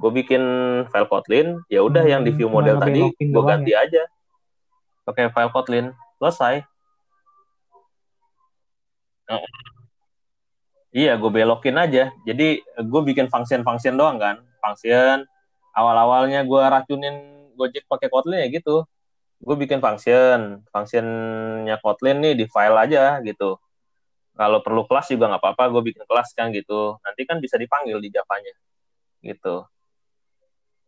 [0.00, 0.42] Gue bikin
[0.88, 3.84] file Kotlin, ya udah hmm, yang di view hmm, model tadi gue ganti ya?
[3.84, 4.02] aja.
[5.04, 6.64] Pakai file Kotlin, selesai.
[10.90, 12.10] Iya, gue belokin aja.
[12.24, 14.40] Jadi gue bikin function-function doang kan.
[14.64, 15.28] Function,
[15.76, 17.16] awal-awalnya gue racunin
[17.60, 18.88] Gojek pakai Kotlin ya gitu.
[19.40, 23.56] Gue bikin function, functionnya Kotlin nih di file aja gitu.
[24.36, 27.00] Kalau perlu kelas juga nggak apa-apa, gue bikin kelas kan gitu.
[27.00, 28.52] Nanti kan bisa dipanggil di Javanya
[29.24, 29.64] gitu.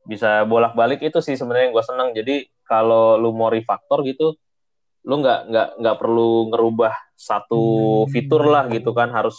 [0.05, 2.09] Bisa bolak-balik itu sih sebenarnya yang gue senang.
[2.13, 4.37] Jadi kalau lu mau refactor gitu,
[5.03, 7.63] lu nggak nggak nggak perlu ngerubah satu
[8.07, 8.11] hmm.
[8.15, 9.35] fitur lah gitu kan harus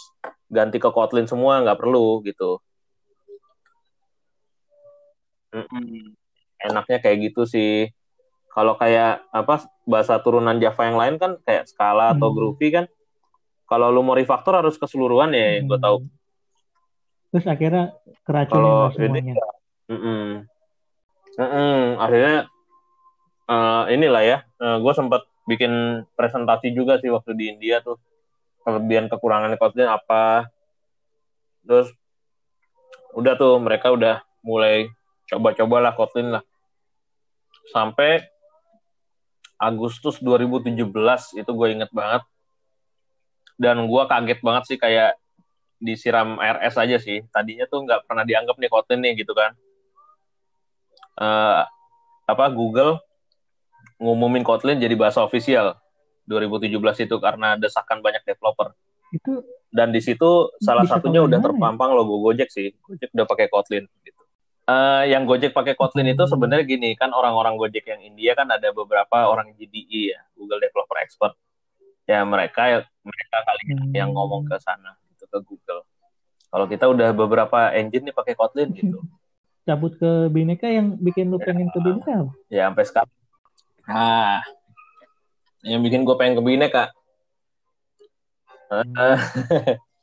[0.50, 2.60] ganti ke Kotlin semua nggak perlu gitu.
[5.54, 6.12] Mm-mm.
[6.58, 7.88] Enaknya kayak gitu sih.
[8.54, 12.36] Kalau kayak apa bahasa turunan Java yang lain kan kayak atau hmm.
[12.38, 12.84] Groovy kan,
[13.66, 15.66] kalau lu mau refactor harus keseluruhan ya, hmm.
[15.66, 15.96] gue tahu.
[17.34, 19.34] Terus akhirnya keracunan semuanya.
[19.90, 20.26] mm -mm.
[21.34, 21.78] Mm -mm.
[21.98, 22.36] Akhirnya
[23.50, 28.00] uh, inilah ya, uh, eh, gue sempat bikin presentasi juga sih waktu di India tuh
[28.64, 30.48] kelebihan kekurangan Kotlin apa
[31.64, 31.92] terus
[33.12, 34.88] udah tuh mereka udah mulai
[35.28, 36.44] coba-cobalah Kotlin lah
[37.72, 38.24] sampai
[39.58, 40.74] Agustus 2017
[41.40, 42.22] itu gue inget banget
[43.60, 45.14] dan gue kaget banget sih kayak
[45.78, 49.52] disiram RS aja sih tadinya tuh nggak pernah dianggap nih Kotlin nih gitu kan
[51.20, 51.62] uh,
[52.24, 52.98] apa Google
[54.00, 55.78] ngumumin Kotlin jadi bahasa ofisial
[56.24, 58.72] 2017 itu karena desakan banyak developer.
[59.12, 61.44] Itu dan di situ salah satunya udah ya?
[61.44, 61.96] terpampang ya?
[62.00, 62.72] logo Gojek sih.
[62.80, 64.22] Gojek udah pakai Kotlin gitu.
[64.64, 68.72] Uh, yang Gojek pakai Kotlin itu sebenarnya gini kan orang-orang Gojek yang India kan ada
[68.72, 71.36] beberapa orang GDE ya Google Developer Expert.
[72.08, 73.92] Ya mereka mereka kali hmm.
[73.92, 75.84] yang ngomong ke sana gitu ke Google.
[76.48, 79.04] Kalau kita udah beberapa engine nih pakai Kotlin gitu.
[79.68, 83.16] Cabut ke Bineka yang bikin lu pengen ke Bineka ya sampai sekarang.
[83.84, 84.40] Nah
[85.64, 86.92] yang bikin gue pengen ke Bine kak
[88.68, 88.94] hmm.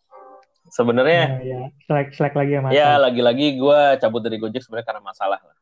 [0.72, 1.62] sebenarnya ya, ya.
[1.84, 5.58] Slack, slack lagi ya mas ya lagi-lagi gue cabut dari Gojek sebenarnya karena masalah lah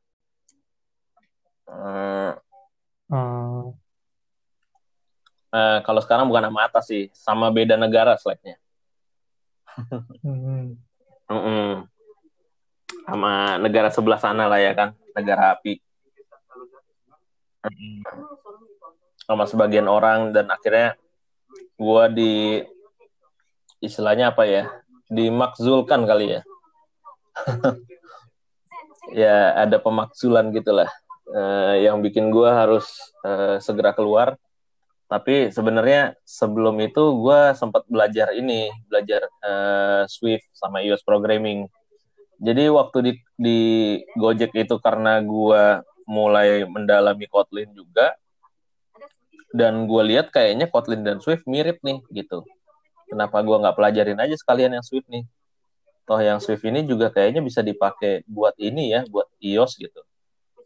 [1.74, 2.34] uh,
[3.10, 3.64] uh.
[5.50, 8.62] Uh, kalau sekarang bukan nama atas sih sama beda negara Slacknya
[10.22, 10.78] hmm.
[11.26, 11.70] mm -mm.
[13.10, 15.82] sama negara sebelah sana lah ya kan negara api
[19.26, 20.94] sama sebagian orang dan akhirnya
[21.82, 22.34] gue di
[23.82, 24.70] istilahnya apa ya
[25.10, 26.42] dimakzulkan kali ya.
[29.10, 30.86] Ya ada pemakzulan gitulah.
[31.26, 32.86] Uh, yang bikin gue harus
[33.26, 34.38] uh, segera keluar.
[35.10, 41.66] Tapi sebenarnya sebelum itu gue sempat belajar ini belajar uh, Swift sama iOS programming.
[42.38, 43.60] Jadi waktu di di
[44.14, 48.14] Gojek itu karena gue mulai mendalami Kotlin juga
[49.50, 52.46] dan gue lihat kayaknya Kotlin dan Swift mirip nih gitu
[53.10, 55.26] kenapa gue nggak pelajarin aja sekalian yang Swift nih?
[56.06, 60.02] Toh yang Swift ini juga kayaknya bisa dipakai buat ini ya buat iOS gitu.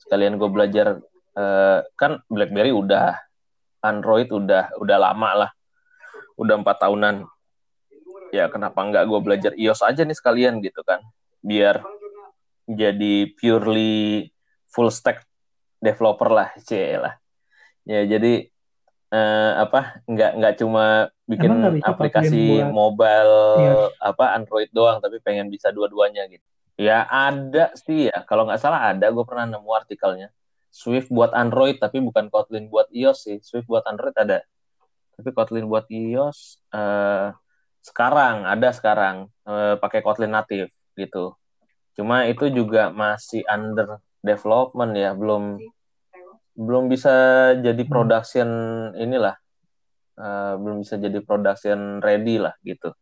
[0.04, 1.00] Sekalian gue belajar
[1.40, 3.16] uh, kan BlackBerry udah
[3.84, 5.52] Android udah udah lama lah.
[6.36, 7.28] Udah empat tahunan.
[8.36, 11.04] Ya kenapa nggak gue belajar iOS aja nih sekalian gitu kan?
[11.44, 11.84] Biar
[12.68, 14.32] jadi purely
[14.72, 15.28] full stack
[15.84, 17.20] developer lah cie lah.
[17.84, 18.53] Ya jadi
[19.14, 23.94] uh, apa nggak nggak cuma bikin aplikasi mobile yes.
[24.02, 26.44] apa Android doang tapi pengen bisa dua-duanya gitu.
[26.74, 28.26] Ya ada sih ya.
[28.26, 30.34] Kalau nggak salah ada gue pernah nemu artikelnya.
[30.74, 33.38] Swift buat Android tapi bukan Kotlin buat iOS sih.
[33.46, 34.42] Swift buat Android ada.
[35.14, 37.30] Tapi Kotlin buat iOS uh,
[37.86, 41.38] sekarang ada sekarang uh, pakai Kotlin native gitu.
[41.94, 45.62] Cuma itu juga masih under development ya belum
[46.54, 47.14] belum bisa
[47.58, 47.92] jadi hmm.
[47.92, 48.50] production
[48.98, 49.36] inilah
[50.22, 52.94] uh, belum bisa jadi production ready lah gitu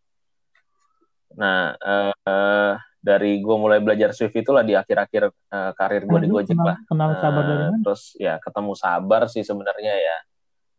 [1.36, 6.30] nah uh, uh, dari gue mulai belajar Swift itulah di akhir-akhir uh, karir gue di
[6.30, 7.78] Gojek lah kenal sabar dari mana?
[7.82, 10.18] terus ya ketemu sabar sih sebenarnya ya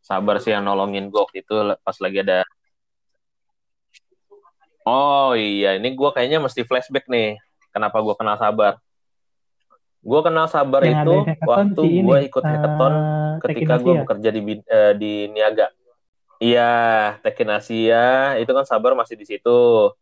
[0.05, 2.45] sabar sih yang nolongin gue itu pas lagi ada
[4.87, 7.41] oh iya ini gue kayaknya mesti flashback nih
[7.75, 8.79] kenapa gue kenal sabar
[10.03, 11.17] Gue kenal Sabar yang itu
[11.47, 15.71] waktu gue ikut hackathon uh, ketika gue bekerja di uh, di Niaga.
[16.43, 16.75] Iya,
[17.23, 19.95] Tekin Asia itu kan Sabar masih di situ.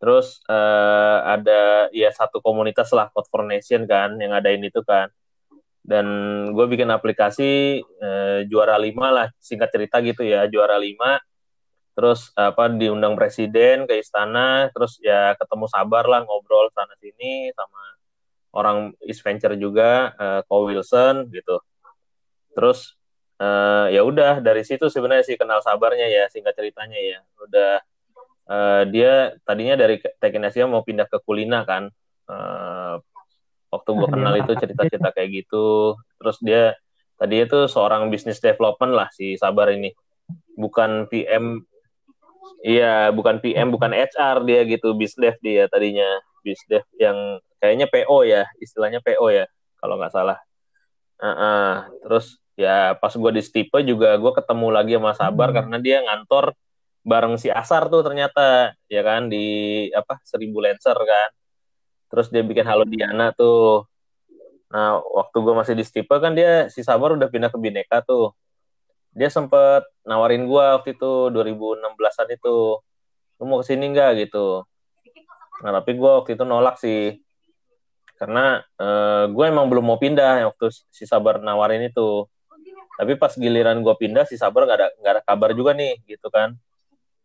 [0.00, 4.88] Terus uh, ada ya satu komunitas lah Code for Nation kan yang ada ini tuh
[4.88, 5.12] kan.
[5.84, 6.06] Dan
[6.56, 11.20] gue bikin aplikasi uh, juara lima lah, singkat cerita gitu ya, juara lima.
[11.92, 17.91] Terus apa diundang presiden ke istana, terus ya ketemu Sabar lah ngobrol sana sini sama
[18.52, 21.60] orang East Venture juga uh, Ko Wilson gitu.
[22.52, 22.94] Terus
[23.40, 27.18] uh, ya udah dari situ sebenarnya sih kenal sabarnya ya singkat ceritanya ya.
[27.40, 27.72] Udah
[28.48, 31.88] uh, dia tadinya dari Tekin mau pindah ke Kulina kan.
[32.28, 33.00] Uh,
[33.72, 35.96] waktu gue kenal itu cerita-cerita kayak gitu.
[36.20, 36.76] Terus dia
[37.16, 39.96] tadi itu seorang bisnis development lah si Sabar ini.
[40.52, 41.64] Bukan PM
[42.62, 46.20] iya bukan PM bukan HR dia gitu bisdev dia tadinya.
[46.42, 49.46] Bisdev yang kayaknya PO ya istilahnya PO ya
[49.78, 50.42] kalau nggak salah.
[51.22, 51.72] Uh -uh.
[52.02, 55.56] terus ya pas gue di Stipe juga gue ketemu lagi sama Sabar hmm.
[55.62, 56.58] karena dia ngantor
[57.06, 61.30] bareng si Asar tuh ternyata ya kan di apa Seribu Lancer kan.
[62.10, 63.86] Terus dia bikin Halo Diana tuh.
[64.74, 68.34] Nah waktu gue masih di Stipe kan dia si Sabar udah pindah ke Bineka tuh.
[69.14, 72.82] Dia sempet nawarin gue waktu itu 2016an itu.
[73.38, 74.10] Lu mau ke sini nggak?
[74.26, 74.66] gitu.
[75.62, 77.21] Nah tapi gue waktu itu nolak sih
[78.22, 82.30] karena uh, gue emang belum mau pindah waktu si Sabar nawarin itu.
[82.94, 86.30] Tapi pas giliran gue pindah si Sabar nggak ada nggak ada kabar juga nih gitu
[86.30, 86.54] kan.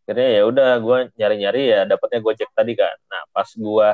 [0.02, 2.98] Akhirnya ya udah gue nyari-nyari ya dapatnya Gojek tadi kan.
[3.14, 3.90] Nah pas gue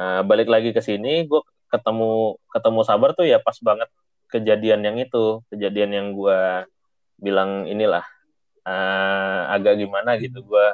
[0.00, 3.92] uh, balik lagi ke sini gue ketemu ketemu Sabar tuh ya pas banget
[4.32, 5.44] kejadian yang itu.
[5.52, 6.40] Kejadian yang gue
[7.20, 8.08] bilang inilah
[8.64, 10.40] uh, agak gimana gitu.
[10.40, 10.72] Gue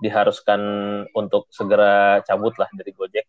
[0.00, 0.60] diharuskan
[1.12, 3.28] untuk segera cabut lah dari Gojek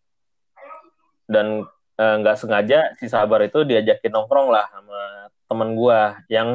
[1.32, 1.64] dan
[1.96, 5.00] eh, nggak uh, sengaja si Sabar itu diajakin nongkrong lah sama
[5.48, 6.00] temen gue
[6.32, 6.48] yang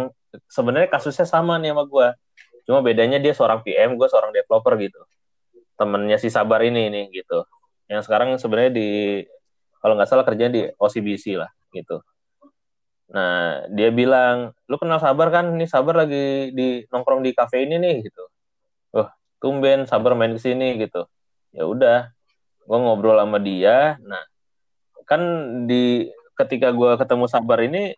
[0.50, 2.08] sebenarnya kasusnya sama nih sama gue
[2.68, 5.00] cuma bedanya dia seorang PM gue seorang developer gitu.
[5.80, 7.48] Temennya si Sabar ini nih gitu.
[7.88, 8.90] Yang sekarang sebenarnya di
[9.80, 12.04] kalau nggak salah kerja di OCBC lah gitu.
[13.16, 15.56] Nah dia bilang lu kenal Sabar kan?
[15.56, 18.24] Ini Sabar lagi di nongkrong di cafe ini nih gitu.
[19.00, 19.08] Oh
[19.40, 21.08] tumben Sabar main ke sini gitu.
[21.56, 22.12] Ya udah
[22.68, 23.96] gue ngobrol sama dia.
[24.04, 24.28] Nah
[25.08, 25.22] kan
[25.66, 27.96] di ketika gue ketemu Sabar ini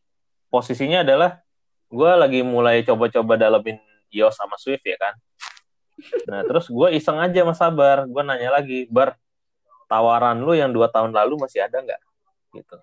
[0.53, 1.41] posisinya adalah
[1.89, 3.81] gue lagi mulai coba-coba dalamin
[4.13, 5.13] iOS sama Swift ya kan.
[6.29, 9.17] Nah terus gue iseng aja sama Sabar, gue nanya lagi, Bar,
[9.89, 12.01] tawaran lu yang dua tahun lalu masih ada nggak?
[12.55, 12.77] Gitu.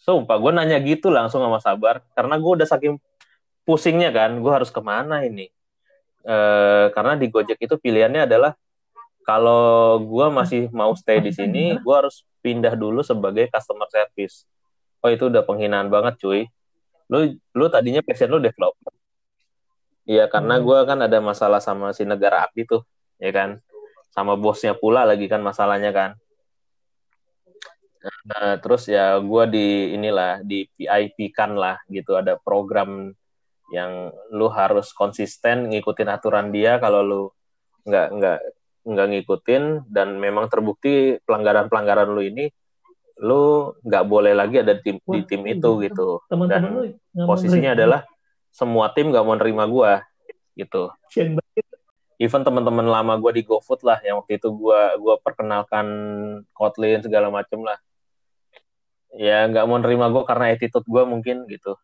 [0.00, 2.96] Sumpah gue nanya gitu langsung sama Sabar, karena gue udah saking
[3.62, 5.52] pusingnya kan, gue harus ke mana ini?
[6.24, 6.36] E,
[6.96, 8.56] karena di Gojek itu pilihannya adalah
[9.24, 14.48] kalau gue masih mau stay di sini, gue harus pindah dulu sebagai customer service.
[15.04, 16.48] Oh itu udah penghinaan banget cuy.
[17.12, 18.92] Lu lu tadinya passion lu developer.
[20.08, 20.64] Iya karena hmm.
[20.64, 22.82] gue kan ada masalah sama si negara api tuh
[23.20, 23.60] ya kan?
[24.10, 26.10] Sama bosnya pula lagi kan masalahnya kan.
[28.00, 32.16] Nah, terus ya gue di inilah di PIP kan lah gitu.
[32.16, 33.12] Ada program
[33.70, 37.22] yang lu harus konsisten ngikutin aturan dia kalau lu
[37.86, 38.40] nggak nggak
[38.80, 42.48] nggak ngikutin dan memang terbukti pelanggaran pelanggaran lu ini
[43.20, 46.24] lu nggak boleh lagi ada tim Wah, di tim itu gitu.
[46.32, 46.82] teman -teman dan lu
[47.28, 48.00] posisinya adalah
[48.48, 50.00] semua tim nggak mau nerima gua
[50.56, 50.88] gitu.
[52.20, 55.86] Even teman-teman lama gua di GoFood lah yang waktu itu gua gua perkenalkan
[56.56, 57.76] Kotlin segala macem lah.
[59.12, 61.76] Ya nggak mau nerima gua karena attitude gua mungkin gitu.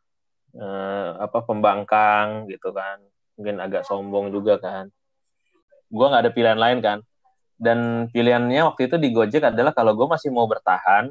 [0.56, 3.04] Uh, apa pembangkang gitu kan.
[3.36, 4.88] Mungkin agak sombong juga kan
[5.90, 6.98] gua nggak ada pilihan lain kan
[7.56, 11.08] dan pilihannya waktu itu di Gojek adalah kalau gue masih mau bertahan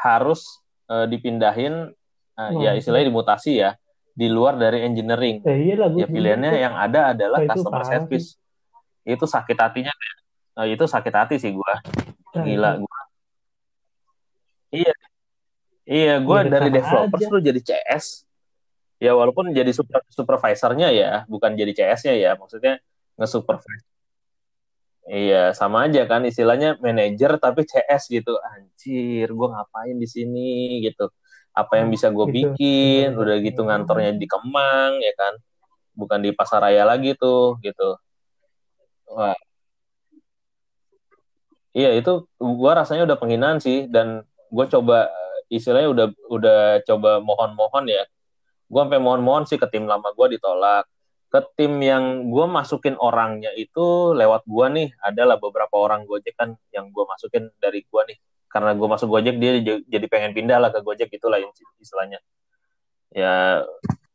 [0.00, 0.40] harus
[0.88, 1.92] uh, dipindahin
[2.40, 3.76] uh, oh, ya istilahnya dimutasi ya
[4.16, 5.44] di luar dari engineering.
[5.44, 6.64] Eh, iya ya pilihannya itu.
[6.64, 8.36] yang ada adalah nah, customer service.
[9.04, 9.16] Sih.
[9.16, 9.92] Itu sakit hatinya
[10.56, 11.84] uh, itu sakit hati sih gua.
[12.36, 12.80] Nah, Gila itu.
[12.84, 13.00] gua.
[14.72, 14.94] Iya.
[15.90, 18.04] Iya, gua ya, dari developer terus jadi CS.
[19.00, 22.36] Ya walaupun jadi super, supervisornya ya, bukan jadi CS-nya ya.
[22.36, 22.80] Maksudnya
[23.20, 23.90] nge-supervise
[25.10, 28.38] Iya, sama aja kan istilahnya manajer tapi CS gitu.
[28.46, 31.10] Anjir, gue ngapain di sini gitu.
[31.50, 32.54] Apa yang bisa gue gitu.
[32.54, 33.18] bikin?
[33.18, 35.34] Udah gitu ngantornya di Kemang ya kan.
[35.98, 37.98] Bukan di pasar raya lagi tuh gitu.
[39.10, 39.34] Wah.
[41.74, 45.10] Iya, itu gue rasanya udah penghinaan sih dan gue coba
[45.50, 48.06] istilahnya udah udah coba mohon-mohon ya.
[48.70, 50.86] Gue sampai mohon-mohon sih ke tim lama gue ditolak
[51.30, 54.88] ke tim yang gue masukin orangnya itu lewat gue nih.
[54.98, 58.18] Adalah beberapa orang Gojek kan yang gue masukin dari gue nih.
[58.50, 61.38] Karena gue masuk Gojek dia jadi pengen pindah lah ke Gojek itulah
[61.78, 62.18] istilahnya.
[63.14, 63.62] Ya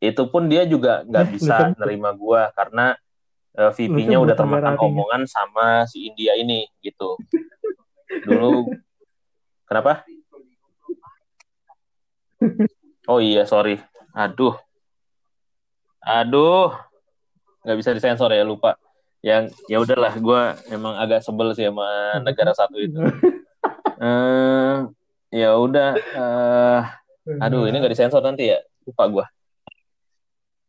[0.04, 3.00] itu pun dia juga nggak bisa nerima gue karena
[3.56, 7.16] uh, VP-nya udah termakan omongan sama si India ini gitu.
[8.28, 8.68] Dulu
[9.64, 10.04] kenapa?
[13.06, 13.78] Oh iya sorry.
[14.18, 14.58] Aduh.
[16.02, 16.74] Aduh
[17.66, 18.78] nggak bisa disensor ya lupa
[19.26, 23.02] yang ya udahlah gue emang agak sebel sih sama negara satu itu
[23.98, 24.86] uh,
[25.34, 26.82] ya udah uh,
[27.42, 29.26] aduh ini nggak disensor nanti ya lupa gue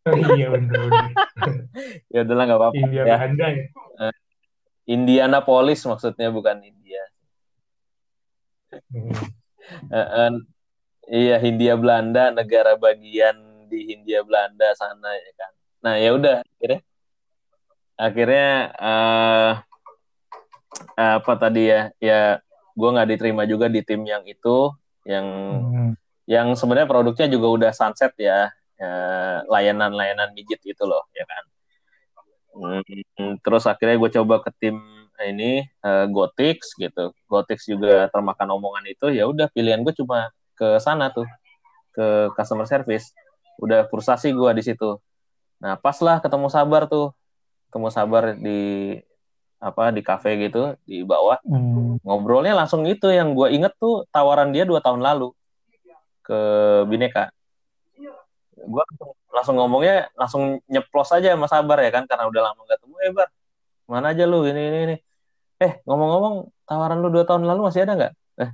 [0.09, 0.89] oh, iya benar
[2.14, 3.16] ya udahlah nggak apa-apa India ya.
[3.20, 3.64] Belanda ya.
[4.86, 7.02] Indianapolis maksudnya bukan India.
[8.70, 9.10] Hmm.
[9.90, 10.32] Eh, eh,
[11.10, 15.52] iya Hindia Belanda negara bagian di Hindia Belanda sana ya kan.
[15.86, 16.80] Nah ya udah akhirnya
[17.94, 18.48] akhirnya
[18.82, 19.52] eh,
[20.98, 22.42] apa tadi ya ya
[22.74, 24.74] gue nggak diterima juga di tim yang itu
[25.06, 25.26] yang
[25.62, 25.92] Hmm.
[26.26, 28.50] yang sebenarnya produknya juga udah sunset ya
[28.82, 31.44] eh, layanan-layanan mijit itu loh ya kan.
[32.56, 34.76] Hmm, terus akhirnya gue coba ke tim
[35.22, 37.14] ini eh, Gotix gitu.
[37.30, 41.30] Gotix juga termakan omongan itu ya udah pilihan gue cuma ke sana tuh
[41.94, 43.14] ke customer service.
[43.62, 44.98] Udah frustasi gue di situ
[45.62, 47.12] nah pas lah ketemu sabar tuh.
[47.68, 48.60] Ketemu sabar di
[49.56, 51.40] apa di cafe gitu di bawah.
[51.48, 51.96] Hmm.
[52.04, 55.32] ngobrolnya langsung itu yang gue inget tuh tawaran dia dua tahun lalu
[56.26, 56.38] ke
[56.90, 57.32] Bineka.
[58.56, 58.84] Gue
[59.32, 62.94] langsung ngomongnya langsung nyeplos aja sama Sabar ya kan karena udah lama gak ketemu.
[63.04, 63.28] Eh Bar
[63.86, 64.42] mana aja lu?
[64.44, 64.96] Ini ini ini.
[65.62, 68.12] Eh ngomong-ngomong tawaran lu dua tahun lalu masih ada nggak?
[68.42, 68.50] Eh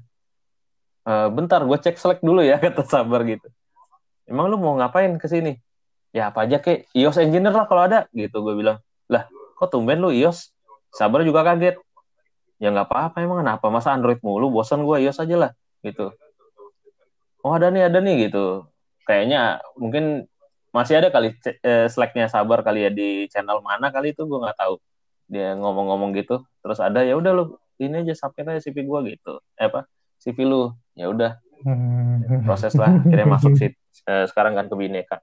[1.09, 3.49] eh, bentar gue cek select dulu ya kata Sabar gitu.
[4.29, 5.59] Emang lu mau ngapain ke sini
[6.13, 8.79] ya apa aja kek iOS engineer lah kalau ada gitu gue bilang.
[9.09, 9.27] Lah
[9.57, 10.53] kok tumben lu iOS?
[10.93, 11.81] Sabar juga kaget.
[12.61, 13.43] Ya nggak apa-apa emang.
[13.43, 14.53] Kenapa masa Android mulu?
[14.53, 15.51] Bosan gue iOS aja lah
[15.83, 16.13] gitu.
[17.43, 18.69] Oh ada nih ada nih gitu.
[19.09, 20.29] Kayaknya mungkin
[20.71, 21.35] masih ada kali
[21.65, 24.79] eh, slacknya sabar kali ya di channel mana kali itu gue nggak tahu.
[25.33, 26.45] Dia ngomong-ngomong gitu.
[26.63, 27.45] Terus ada ya udah lu
[27.83, 29.43] ini aja submit aja CV gue gitu.
[29.59, 29.89] Eh apa?
[30.23, 30.71] CV lu.
[30.95, 31.41] Ya udah.
[31.63, 32.43] Hmm.
[32.43, 33.71] proses lah akhirnya masuk sih
[34.11, 35.23] eh, sekarang kan ke bineka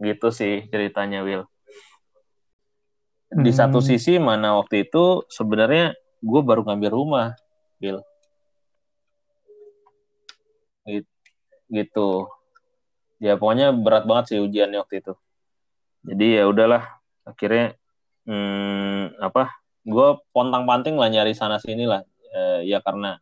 [0.00, 1.44] gitu sih ceritanya Will
[3.26, 3.58] di Hmm.
[3.58, 5.92] satu sisi mana waktu itu sebenarnya
[6.22, 7.26] gue baru ngambil rumah
[7.82, 8.00] Will
[10.86, 11.10] Git-
[11.66, 12.30] gitu.
[13.18, 15.12] Ya pokoknya berat banget sih ujiannya waktu itu.
[16.06, 16.86] Jadi ya udahlah.
[17.26, 17.74] Akhirnya
[18.22, 19.50] hmm, apa
[19.82, 22.06] gue pontang panting lah nyari sana sini lah.
[22.30, 23.18] Eh, ya karena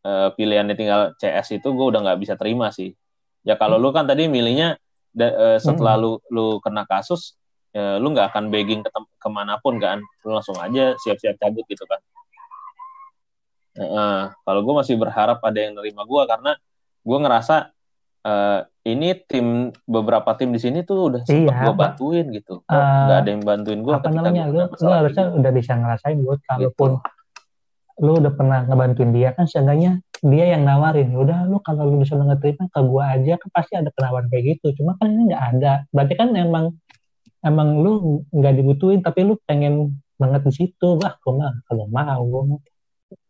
[0.00, 2.96] eh, pilihannya tinggal CS itu gue udah nggak bisa terima sih.
[3.44, 4.80] Ya kalau lu kan tadi milihnya
[5.18, 7.34] da- eh, setelah lu lu kena kasus
[7.70, 9.98] eh, lu nggak akan begging ke ke mana pun kan.
[10.22, 11.98] Lu langsung aja siap-siap cabut gitu kan.
[13.76, 16.52] Eh, kalau gue masih berharap ada yang nerima gue karena
[16.98, 17.56] gue ngerasa
[18.24, 19.46] eh, ini tim
[19.84, 22.54] beberapa tim di sini tuh udah sempat Iya, gue bantuin gitu.
[22.64, 24.42] Eh, nggak ada yang bantuin gue apa namanya?
[24.48, 26.90] lu, lu harusnya udah bisa ngerasain buat kalaupun
[27.98, 32.02] lu udah pernah ngebantuin dia kan seenggaknya dia yang nawarin "Ya udah lu kalau lu
[32.02, 34.82] bisa ngeterima ke gua aja kan pasti ada penawaran kayak gitu.
[34.82, 35.72] Cuma kan ini nggak ada.
[35.94, 36.74] Berarti kan emang
[37.46, 40.98] emang lu nggak dibutuhin tapi lu pengen banget di situ.
[40.98, 42.60] Wah gua mah kalau mau gua mah.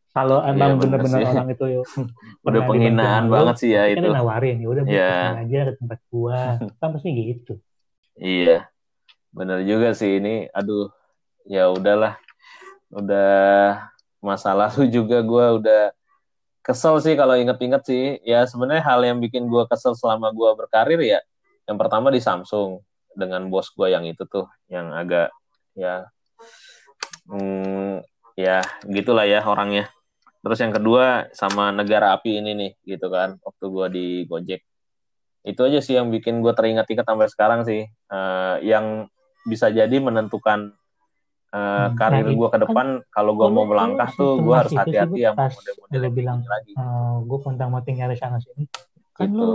[0.08, 1.86] Kalau Iya, emang bener bener-bener orang itu yuk
[2.48, 4.02] udah penghinaan lu, banget sih ya kan itu.
[4.02, 5.38] dia nawarin ya udah yeah.
[5.44, 6.40] aja ke tempat gua.
[6.80, 7.54] Kan pasti gitu.
[8.18, 8.66] Iya
[9.30, 10.48] bener juga sih ini.
[10.50, 10.90] Aduh
[11.44, 12.16] ya udahlah.
[12.88, 15.82] Udah masa lalu juga gue udah
[16.68, 18.04] kesel sih kalau inget-inget sih.
[18.28, 21.20] Ya sebenarnya hal yang bikin gue kesel selama gue berkarir ya
[21.64, 22.84] yang pertama di Samsung
[23.16, 25.28] dengan bos gue yang itu tuh yang agak
[25.76, 26.08] ya
[27.28, 28.04] hmm,
[28.36, 29.88] ya gitulah ya orangnya.
[30.44, 34.60] Terus yang kedua sama negara api ini nih gitu kan waktu gue di Gojek.
[35.44, 37.84] Itu aja sih yang bikin gue teringat-ingat sampai sekarang sih.
[37.88, 39.08] Eh, yang
[39.44, 40.72] bisa jadi menentukan
[41.48, 45.20] eh, Hmm, karir nah, gue ke depan kalau gue mau melangkah tuh gue harus hati-hati
[45.32, 46.72] pas model-model yang bilang, lagi.
[47.24, 48.68] gue kontang moting nyari sana sini
[49.16, 49.38] kan gitu.
[49.38, 49.50] lu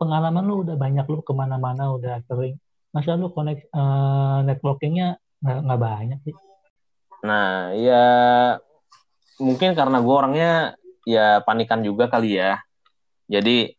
[0.00, 2.58] pengalaman lu udah banyak lu ke mana-mana udah sering.
[2.90, 6.34] Masa lu connect eh, networkingnya nggak nggak banyak sih?
[7.22, 8.04] Nah, ya
[9.38, 10.52] mungkin karena gue orangnya
[11.06, 12.58] ya panikan juga kali ya.
[13.30, 13.74] Jadi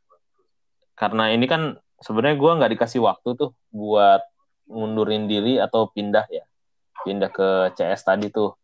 [0.96, 4.24] karena ini kan sebenarnya gue nggak dikasih waktu tuh buat
[4.72, 6.48] ngundurin diri atau pindah ya,
[7.04, 8.56] pindah ke CS tadi tuh.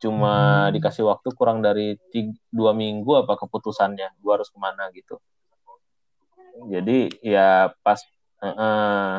[0.00, 0.72] Cuma Hmm.
[0.74, 5.20] dikasih waktu kurang dari tiga, dua minggu apa keputusannya, gue harus ke mana gitu.
[6.68, 8.00] Jadi ya pas,
[8.42, 9.14] eh, eh,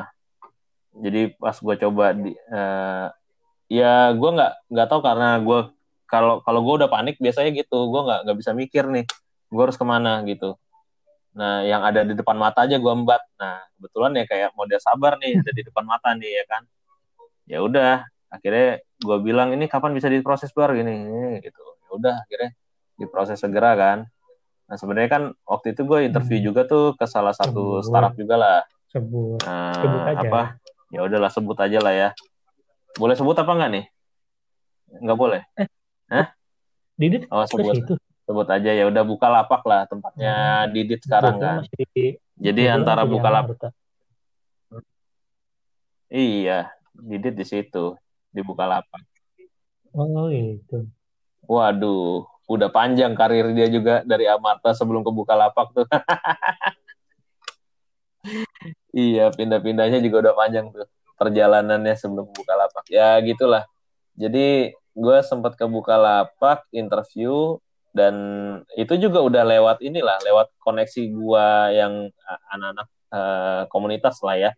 [0.99, 3.07] jadi pas gue coba di, eh,
[3.71, 5.59] ya gue nggak nggak tahu karena gue
[6.11, 9.07] kalau kalau gue udah panik biasanya gitu gue nggak nggak bisa mikir nih
[9.47, 10.59] gue harus ke mana gitu
[11.31, 15.15] nah yang ada di depan mata aja gue embat nah kebetulan ya kayak model sabar
[15.23, 16.63] nih ada di depan mata nih ya kan
[17.47, 20.71] ya udah akhirnya gue bilang ini kapan bisa diproses bar?
[20.71, 21.59] Gini, gini gitu.
[21.59, 22.49] Ya udah akhirnya
[22.95, 24.07] diproses segera kan.
[24.65, 26.47] Nah sebenarnya kan waktu itu gue interview Hmm.
[26.47, 27.85] juga tuh ke salah satu Sebut.
[27.85, 28.59] startup juga lah.
[28.87, 29.43] Sebut.
[29.43, 30.19] Nah, Sebut aja.
[30.21, 30.41] apa?
[30.89, 32.09] Ya udahlah sebut aja lah ya.
[32.95, 33.85] Boleh sebut apa enggak nih?
[34.97, 35.41] Nggak boleh?
[36.95, 37.23] Didit?
[37.27, 37.73] Oh sebut.
[37.73, 37.93] situ.
[38.21, 41.55] Sebut aja ya udah buka lapak lah tempatnya Didit sekarang kan.
[41.63, 43.71] masih di- jadi antara buka lapak.
[46.07, 47.95] Iya, Didit di situ,
[48.31, 49.03] di Bukalapak.
[49.91, 50.87] Oh itu.
[51.45, 55.87] Waduh, udah panjang karir dia juga dari Amarta sebelum ke Bukalapak tuh.
[58.95, 60.87] iya, pindah-pindahnya juga udah panjang tuh
[61.19, 62.83] perjalanannya sebelum ke Bukalapak.
[62.87, 63.67] Ya gitulah.
[64.15, 67.59] Jadi gue sempat ke Bukalapak interview
[67.91, 68.15] dan
[68.79, 72.07] itu juga udah lewat inilah, lewat koneksi gue yang
[72.55, 74.51] anak-anak uh, komunitas lah ya.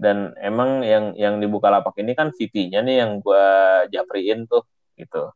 [0.00, 3.46] Dan emang yang yang di Bukalapak ini kan VP-nya nih yang gue
[3.92, 4.64] japriin tuh
[4.96, 5.28] gitu.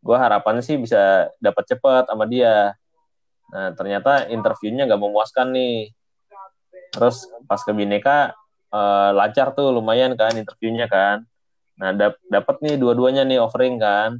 [0.00, 2.72] Gue harapannya sih bisa dapat cepat sama dia.
[3.52, 5.92] Nah ternyata interviewnya nggak memuaskan nih.
[6.96, 8.32] Terus pas ke Bineka
[8.72, 11.28] uh, lancar tuh lumayan kan interviewnya kan.
[11.76, 14.16] Nah dap dapat nih dua-duanya nih offering kan.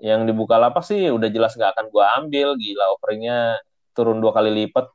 [0.00, 3.60] Yang dibuka lapak sih udah jelas nggak akan gue ambil gila offeringnya
[3.92, 4.88] turun dua kali lipat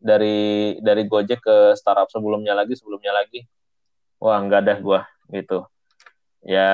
[0.00, 3.44] dari dari Gojek ke startup sebelumnya lagi sebelumnya lagi
[4.18, 5.00] wah nggak ada gue
[5.34, 5.58] gitu.
[6.44, 6.70] Ya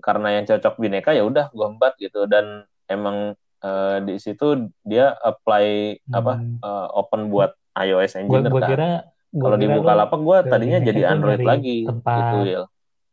[0.00, 2.24] karena yang cocok bineka ya udah gue embat gitu.
[2.30, 6.14] Dan emang uh, di situ dia apply hmm.
[6.14, 6.32] apa
[6.62, 8.70] uh, open buat iOS engineer gua, gua kan.
[8.72, 8.90] kira
[9.36, 12.62] kalau dibuka lapak gue tadinya jadi Android lagi tempat, gitu ya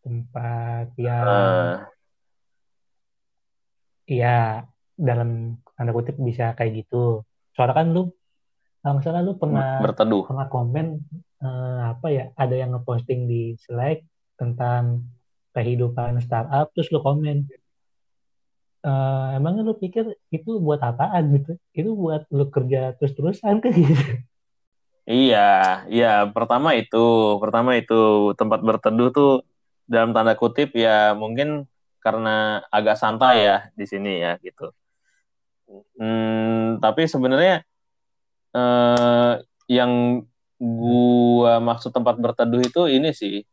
[0.04, 1.74] tempat yang uh,
[4.08, 4.68] ya
[5.00, 7.24] dalam tanda kutip bisa kayak gitu.
[7.56, 8.04] Soalnya kan lu
[8.84, 10.28] misalnya lu pernah berteduh.
[10.28, 10.86] pernah komen
[11.44, 14.02] uh, apa ya ada yang ngeposting di Slack
[14.40, 15.04] tentang
[15.54, 17.46] kehidupan startup terus lu komen
[18.84, 21.54] uh, emang lu pikir itu buat apaan gitu?
[21.76, 23.72] Itu buat lu kerja terus terusan kan?
[23.74, 23.96] Gitu
[25.04, 29.32] iya iya pertama itu pertama itu tempat berteduh tuh
[29.84, 31.68] dalam tanda kutip ya mungkin
[32.00, 34.72] karena agak santai ya di sini ya gitu.
[35.98, 37.64] Hmm, tapi sebenarnya
[38.54, 39.40] uh,
[39.72, 40.24] yang
[40.64, 43.44] gua maksud tempat berteduh itu ini sih.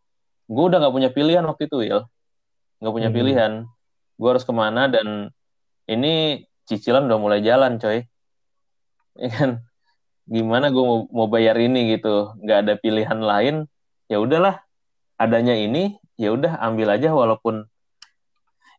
[0.51, 2.03] Gue udah nggak punya pilihan waktu itu Will
[2.81, 3.16] nggak punya hmm.
[3.16, 3.53] pilihan.
[4.16, 5.28] Gue harus ke mana dan
[5.85, 8.05] ini cicilan udah mulai jalan coy.
[9.20, 9.51] Ya kan?
[10.24, 12.32] Gimana gue mau, mau bayar ini gitu?
[12.41, 13.55] Nggak ada pilihan lain.
[14.09, 14.62] Ya udahlah.
[15.20, 17.69] Adanya ini ya udah ambil aja walaupun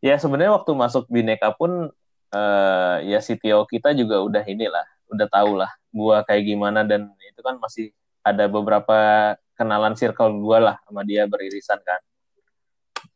[0.02, 1.94] ya sebenarnya waktu masuk bineka pun
[2.34, 7.42] uh, ya CTO kita juga udah inilah udah tau lah gue kayak gimana dan itu
[7.46, 8.98] kan masih ada beberapa
[9.58, 12.02] kenalan circle gue lah sama dia beririsan kan.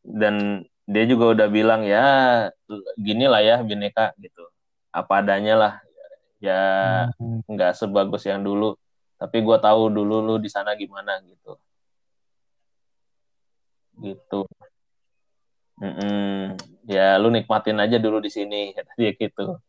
[0.05, 2.05] Dan dia juga udah bilang ya
[2.97, 4.45] gini lah ya bineka gitu.
[4.93, 5.73] Apa adanya lah.
[6.37, 6.61] Ya
[7.17, 7.49] hmm.
[7.49, 7.79] nggak hmm.
[7.81, 8.77] sebagus yang dulu.
[9.15, 11.57] Tapi gue tahu dulu lu di sana gimana gitu.
[13.97, 14.41] Gitu.
[15.75, 16.55] Mm -mm.
[16.87, 19.59] ya lu nikmatin aja dulu di sini dia gitu.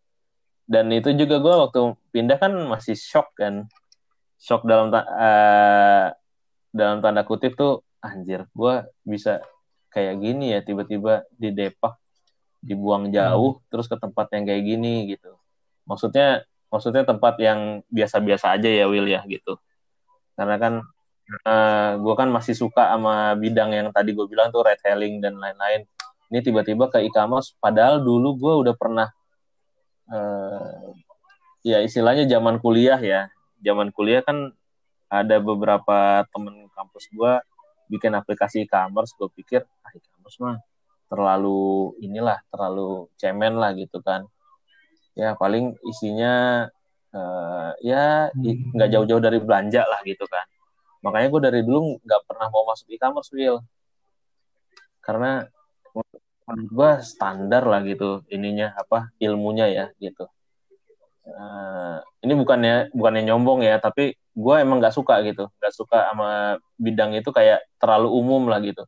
[0.66, 1.80] Dan itu juga gue waktu
[2.10, 3.66] pindah kan masih shock kan
[4.36, 6.08] shock dalam uh,
[6.72, 9.40] dalam tanda kutip tuh anjir gue bisa
[9.90, 11.96] kayak gini ya tiba-tiba di Depak
[12.60, 13.62] dibuang jauh hmm.
[13.72, 15.32] terus ke tempat yang kayak gini gitu.
[15.88, 19.56] Maksudnya maksudnya tempat yang biasa-biasa aja ya Will ya gitu.
[20.36, 20.74] Karena kan
[21.46, 25.22] uh, eh, gue kan masih suka sama bidang yang tadi gue bilang tuh red hailing
[25.22, 25.88] dan lain-lain.
[26.26, 29.08] Ini tiba-tiba ke e-commerce padahal dulu gue udah pernah
[30.10, 30.90] uh,
[31.62, 33.30] ya istilahnya zaman kuliah ya
[33.66, 34.54] zaman kuliah kan
[35.10, 37.32] ada beberapa temen kampus gue
[37.90, 40.58] bikin aplikasi e-commerce gue pikir ah e-commerce mah
[41.10, 44.26] terlalu inilah terlalu cemen lah gitu kan.
[45.18, 46.66] Ya paling isinya
[47.14, 48.74] uh, ya hmm.
[48.74, 50.46] nggak jauh-jauh dari belanja lah gitu kan.
[51.02, 53.62] Makanya gue dari dulu nggak pernah mau masuk e-commerce Will
[55.06, 55.46] karena
[56.46, 60.26] menurut gue standar lah gitu ininya apa ilmunya ya gitu
[61.30, 65.50] uh, ini bukannya bukannya nyombong ya tapi gue emang nggak suka gitu.
[65.58, 68.84] Nggak suka sama bidang itu kayak terlalu umum lah gitu.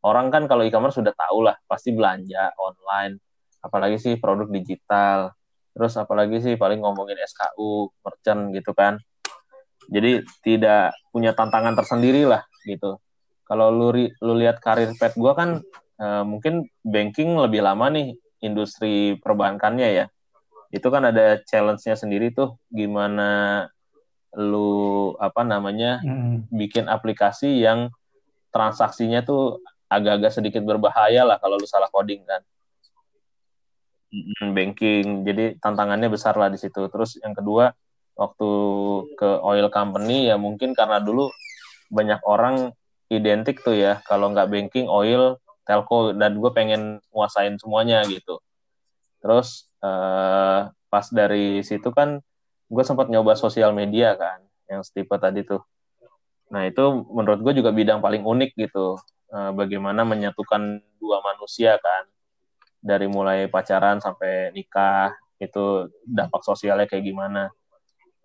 [0.00, 3.20] Orang kan kalau e-commerce sudah tahu lah pasti belanja online
[3.60, 5.36] apalagi sih produk digital.
[5.76, 8.98] Terus apalagi sih paling ngomongin SKU merchant gitu kan.
[9.90, 12.98] Jadi tidak punya tantangan tersendiri lah gitu.
[13.44, 13.90] Kalau lu
[14.22, 15.60] lu lihat karir pet gue kan
[15.98, 20.06] uh, mungkin banking lebih lama nih industri perbankannya ya
[20.70, 23.66] itu kan ada challenge-nya sendiri tuh gimana
[24.38, 26.46] lu apa namanya hmm.
[26.54, 27.90] bikin aplikasi yang
[28.54, 29.58] transaksinya tuh
[29.90, 32.42] agak-agak sedikit berbahaya lah kalau lu salah coding kan.
[34.54, 36.86] Banking jadi tantangannya besar lah di situ.
[36.86, 37.74] Terus yang kedua
[38.14, 38.50] waktu
[39.18, 41.30] ke oil company ya mungkin karena dulu
[41.90, 42.70] banyak orang
[43.10, 48.38] identik tuh ya kalau nggak banking oil telco dan gue pengen nguasain semuanya gitu
[49.20, 52.18] terus uh, pas dari situ kan
[52.70, 55.60] gue sempat nyoba sosial media kan yang setipe tadi tuh
[56.50, 58.98] Nah itu menurut gue juga bidang paling unik gitu.
[59.30, 62.04] Uh, bagaimana menyatukan dua manusia kan.
[62.82, 67.54] Dari mulai pacaran sampai nikah, itu dampak sosialnya kayak gimana.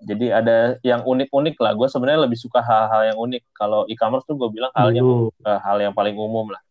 [0.01, 1.71] Jadi ada yang unik-unik lah.
[1.77, 3.43] Gue sebenarnya lebih suka hal-hal yang unik.
[3.55, 6.61] Kalau e-commerce tuh gue bilang halnya uh, hal yang paling umum lah.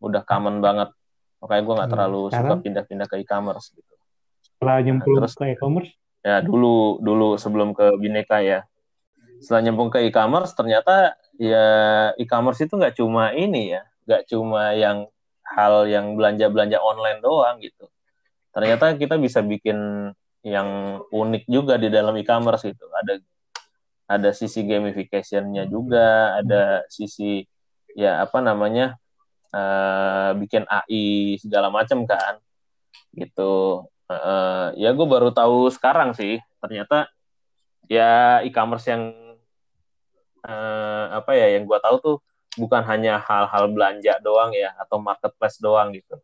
[0.00, 0.94] Udah common banget.
[1.40, 3.94] Makanya gue nggak terlalu Sekarang, suka pindah-pindah ke e-commerce gitu.
[4.44, 5.90] Setelah nyemplung nah, terus, ke e-commerce?
[6.20, 8.68] Ya dulu dulu sebelum ke Bineka ya.
[9.40, 11.66] Setelah nyambung ke e-commerce ternyata ya
[12.20, 13.82] e-commerce itu nggak cuma ini ya.
[14.04, 15.08] Nggak cuma yang
[15.40, 17.88] hal yang belanja belanja online doang gitu.
[18.52, 20.12] Ternyata kita bisa bikin
[20.44, 22.84] yang unik juga di dalam e-commerce gitu.
[22.92, 23.16] Ada
[24.10, 27.48] ada sisi gamificationnya juga ada sisi
[27.96, 28.99] ya apa namanya
[29.54, 32.38] uh, bikin AI segala macam kan
[33.14, 33.86] gitu.
[34.10, 37.06] Uh, ya gue baru tahu sekarang sih ternyata
[37.86, 39.14] ya e-commerce yang
[40.42, 42.16] uh, apa ya yang gue tahu tuh
[42.58, 46.18] bukan hanya hal-hal belanja doang ya atau marketplace doang gitu.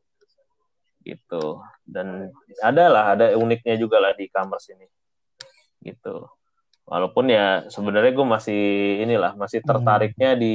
[1.06, 1.62] Gitu.
[1.86, 4.86] Dan ada lah ada uniknya juga lah di e-commerce ini.
[5.82, 6.26] Gitu.
[6.86, 8.62] Walaupun ya sebenarnya gue masih
[9.02, 9.68] inilah masih hmm.
[9.70, 10.54] tertariknya di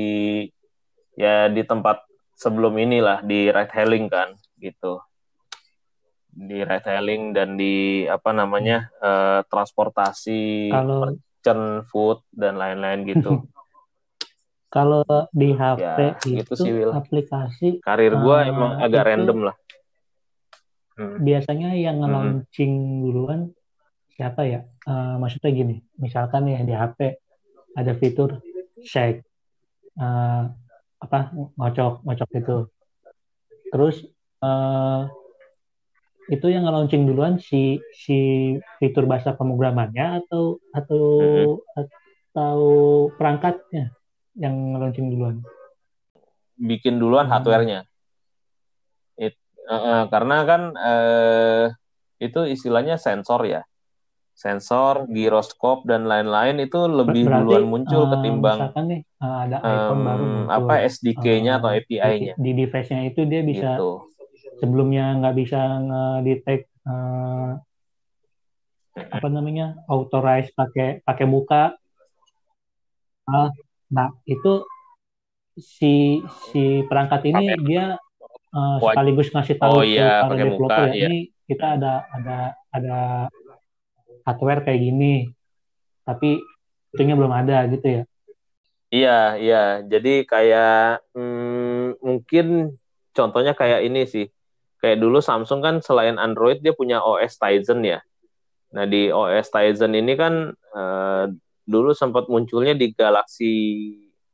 [1.15, 2.07] ya di tempat
[2.41, 4.97] sebelum inilah di ride hailing kan gitu
[6.33, 13.31] di ride hailing dan di apa namanya uh, transportasi kalau merchant food dan lain-lain gitu.
[14.71, 15.03] Kalau
[15.35, 19.55] di HP ya, itu gitu sih, aplikasi karir gua uh, emang agak random lah.
[20.95, 21.19] Hmm.
[21.19, 22.07] Biasanya yang hmm.
[22.07, 23.51] launching duluan
[24.15, 24.63] siapa ya?
[24.87, 27.19] Uh, maksudnya gini, misalkan ya di HP
[27.75, 28.39] ada fitur
[28.79, 29.27] shake
[29.99, 30.47] uh,
[31.01, 32.57] apa ngocok ngocok itu.
[33.73, 33.95] Terus
[34.45, 35.09] uh,
[36.29, 41.57] itu yang launching duluan si si fitur bahasa pemrogramannya atau atau hmm.
[42.31, 42.59] atau
[43.17, 43.91] perangkatnya
[44.37, 45.41] yang launching duluan?
[46.61, 47.33] Bikin duluan hmm.
[47.33, 47.79] hardware-nya.
[49.17, 51.65] It, uh, uh, karena kan uh,
[52.21, 53.65] itu istilahnya sensor ya.
[54.41, 60.01] Sensor, giroskop dan lain-lain itu lebih Berarti, duluan muncul uh, ketimbang nih, uh, ada iPhone
[60.01, 60.57] um, baru muncul.
[60.57, 62.33] apa SDK-nya uh, atau API-nya.
[62.33, 64.11] Di, di device-nya itu dia bisa gitu
[64.61, 67.57] sebelumnya nggak bisa ngedetect uh,
[68.93, 71.73] apa namanya authorize pakai pakai muka
[73.25, 73.49] uh,
[73.89, 74.61] nah itu
[75.57, 76.21] si
[76.53, 77.65] si perangkat ini pake.
[77.65, 77.97] dia
[78.53, 81.07] uh, sekaligus ngasih tahu oh, iya, ke para developer muka, ya iya.
[81.09, 81.19] ini
[81.49, 82.37] kita ada ada
[82.71, 82.99] ada
[84.25, 85.29] hardware kayak gini
[86.07, 86.41] tapi
[86.91, 88.03] itunya belum ada gitu ya
[88.91, 92.75] iya iya jadi kayak hmm, mungkin
[93.11, 94.27] contohnya kayak ini sih
[94.81, 98.01] kayak dulu Samsung kan selain Android dia punya OS Tizen ya.
[98.73, 101.25] Nah di OS Tizen ini kan uh,
[101.69, 103.53] dulu sempat munculnya di Galaxy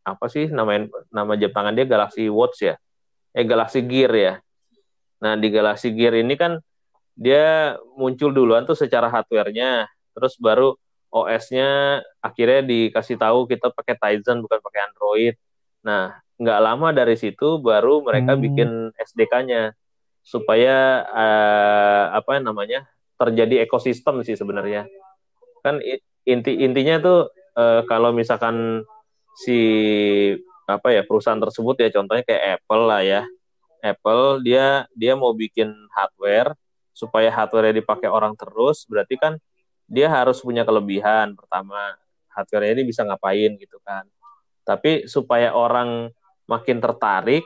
[0.07, 2.79] apa sih nama nama Jepangan dia Galaxy Watch ya,
[3.35, 4.33] eh Galaxy Gear ya.
[5.19, 6.63] Nah di Galaxy Gear ini kan
[7.17, 10.77] dia muncul duluan tuh secara hardware-nya, terus baru
[11.09, 15.33] OS-nya akhirnya dikasih tahu kita pakai Tizen bukan pakai Android.
[15.81, 18.41] Nah nggak lama dari situ baru mereka hmm.
[18.45, 19.73] bikin SDK-nya
[20.21, 22.85] supaya uh, apa namanya
[23.17, 24.85] terjadi ekosistem sih sebenarnya
[25.65, 25.81] kan
[26.27, 27.19] inti intinya tuh
[27.57, 28.85] uh, kalau misalkan
[29.33, 29.57] si
[30.69, 33.21] apa ya perusahaan tersebut ya contohnya kayak Apple lah ya
[33.81, 36.53] Apple dia dia mau bikin hardware
[36.97, 39.37] supaya hardware dipakai orang terus berarti kan
[39.85, 41.37] dia harus punya kelebihan.
[41.37, 41.93] Pertama
[42.33, 44.09] hardware ini bisa ngapain gitu kan.
[44.65, 46.09] Tapi supaya orang
[46.49, 47.45] makin tertarik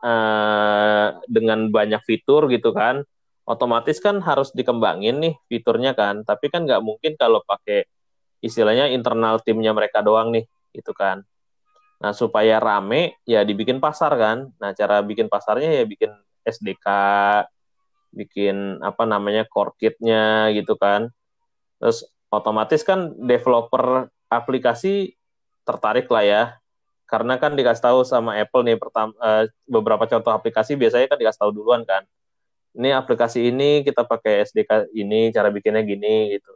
[0.00, 3.04] uh, dengan banyak fitur gitu kan
[3.50, 6.22] otomatis kan harus dikembangin nih fiturnya kan.
[6.22, 7.82] Tapi kan nggak mungkin kalau pakai
[8.38, 11.26] istilahnya internal timnya mereka doang nih gitu kan.
[12.00, 14.54] Nah supaya rame ya dibikin pasar kan.
[14.62, 16.14] Nah cara bikin pasarnya ya bikin
[16.46, 16.86] SDK
[18.10, 21.08] bikin apa namanya core kitnya gitu kan.
[21.78, 25.14] Terus otomatis kan developer aplikasi
[25.66, 26.42] tertarik lah ya.
[27.10, 31.40] Karena kan dikasih tahu sama Apple nih pertama uh, beberapa contoh aplikasi biasanya kan dikasih
[31.42, 32.06] tahu duluan kan.
[32.70, 36.54] Ini aplikasi ini kita pakai SDK ini cara bikinnya gini gitu.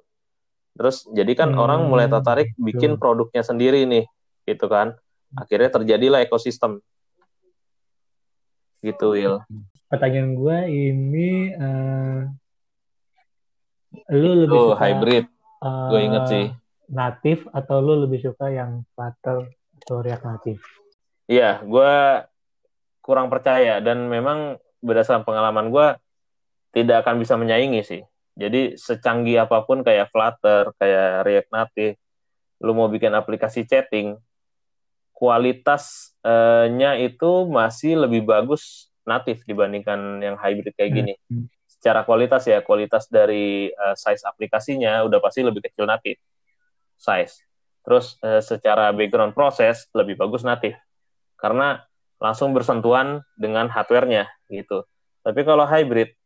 [0.79, 4.07] Terus jadi kan hmm, orang mulai tertarik bikin produknya sendiri nih
[4.47, 4.95] gitu kan.
[5.35, 6.79] Akhirnya terjadilah ekosistem.
[8.79, 9.43] Gitu Will
[9.95, 12.27] pertanyaan gue ini uh,
[14.11, 15.25] lu lebih oh, suka hybrid
[15.63, 16.47] uh, gue inget sih
[16.91, 19.49] natif atau lu lebih suka yang Flutter
[19.85, 20.63] atau React Native?
[21.29, 21.93] Iya, gue
[23.05, 25.87] kurang percaya dan memang berdasarkan pengalaman gue
[26.73, 28.03] tidak akan bisa menyaingi sih.
[28.35, 31.97] Jadi secanggih apa pun kayak Flutter, kayak React Native,
[32.65, 34.19] lu mau bikin aplikasi chatting,
[35.15, 41.15] kualitasnya itu masih lebih bagus natif dibandingkan yang hybrid kayak gini.
[41.29, 41.47] Hmm.
[41.69, 46.17] Secara kualitas ya, kualitas dari uh, size aplikasinya udah pasti lebih kecil natif
[46.97, 47.45] size.
[47.85, 50.75] Terus uh, secara background proses lebih bagus natif
[51.37, 51.85] karena
[52.17, 54.89] langsung bersentuhan dengan hardware-nya gitu.
[55.21, 56.17] Tapi kalau hybrid,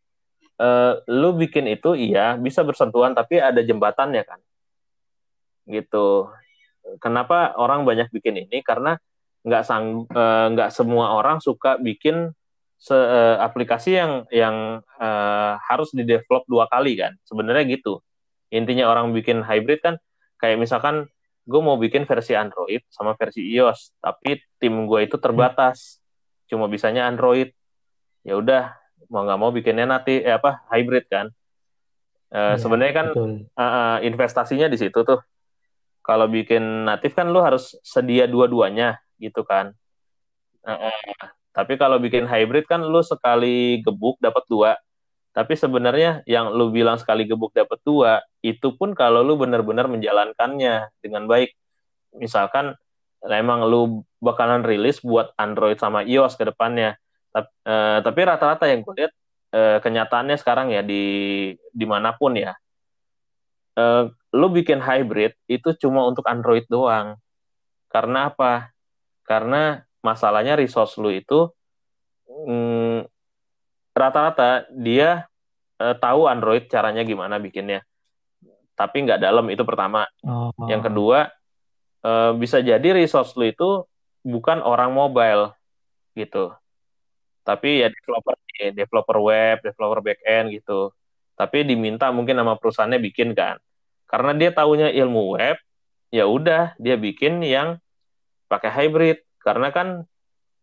[0.62, 4.38] uh, lu bikin itu iya bisa bersentuhan tapi ada jembatannya kan,
[5.66, 6.30] gitu
[6.96, 8.96] kenapa orang banyak bikin ini karena
[9.44, 10.08] nggak sang
[10.56, 12.32] nggak semua orang suka bikin
[12.78, 14.56] se, uh, aplikasi yang yang
[15.02, 17.18] uh, harus di develop dua kali kan.
[17.26, 18.00] Sebenarnya gitu.
[18.54, 19.98] Intinya orang bikin hybrid kan
[20.38, 21.10] kayak misalkan
[21.44, 25.98] gue mau bikin versi Android sama versi iOS tapi tim gue itu terbatas.
[26.46, 27.50] Cuma bisanya Android.
[28.22, 28.78] Ya udah
[29.10, 31.26] mau nggak mau bikinnya nanti eh, apa hybrid kan.
[32.28, 33.06] Uh, ya, sebenarnya kan
[33.56, 35.20] uh, investasinya di situ tuh.
[36.04, 39.76] Kalau bikin natif kan lu harus sedia dua-duanya gitu kan.
[40.64, 44.78] Uh, uh, tapi kalau bikin hybrid kan lu sekali gebuk dapat dua.
[45.34, 50.86] Tapi sebenarnya yang lu bilang sekali gebuk dapat dua, itu pun kalau lu benar-benar menjalankannya
[51.02, 51.50] dengan baik.
[52.14, 52.78] Misalkan
[53.26, 56.94] emang lu bakalan rilis buat Android sama iOS ke depannya.
[57.34, 59.12] Tapi, uh, tapi rata-rata yang gue lihat
[59.50, 61.04] uh, kenyataannya sekarang ya di
[61.74, 62.54] di mana pun ya,
[63.74, 67.18] uh, lu bikin hybrid itu cuma untuk Android doang.
[67.90, 68.70] Karena apa?
[69.26, 71.50] Karena masalahnya resource lu itu
[72.26, 73.06] mm,
[73.92, 75.26] rata-rata dia
[75.82, 77.82] uh, tahu Android caranya gimana bikinnya.
[78.78, 80.06] Tapi nggak dalam itu pertama.
[80.22, 80.54] Oh.
[80.70, 81.30] Yang kedua
[82.06, 83.84] uh, bisa jadi resource lu itu
[84.22, 85.54] bukan orang mobile
[86.14, 86.54] gitu.
[87.42, 90.90] Tapi ya developer developer web, developer backend gitu.
[91.38, 93.58] Tapi diminta mungkin nama perusahaannya bikin kan
[94.08, 95.60] karena dia tahunya ilmu web
[96.08, 97.76] ya udah dia bikin yang
[98.48, 99.88] pakai hybrid karena kan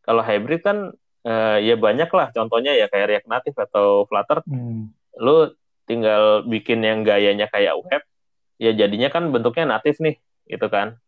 [0.06, 0.94] kalau hybrid kan
[1.26, 4.94] uh, ya banyak lah contohnya ya kayak React Native atau Flutter hmm.
[5.18, 5.50] lu
[5.90, 8.04] tinggal bikin yang gayanya kayak web
[8.62, 11.02] ya jadinya kan bentuknya natif nih gitu kan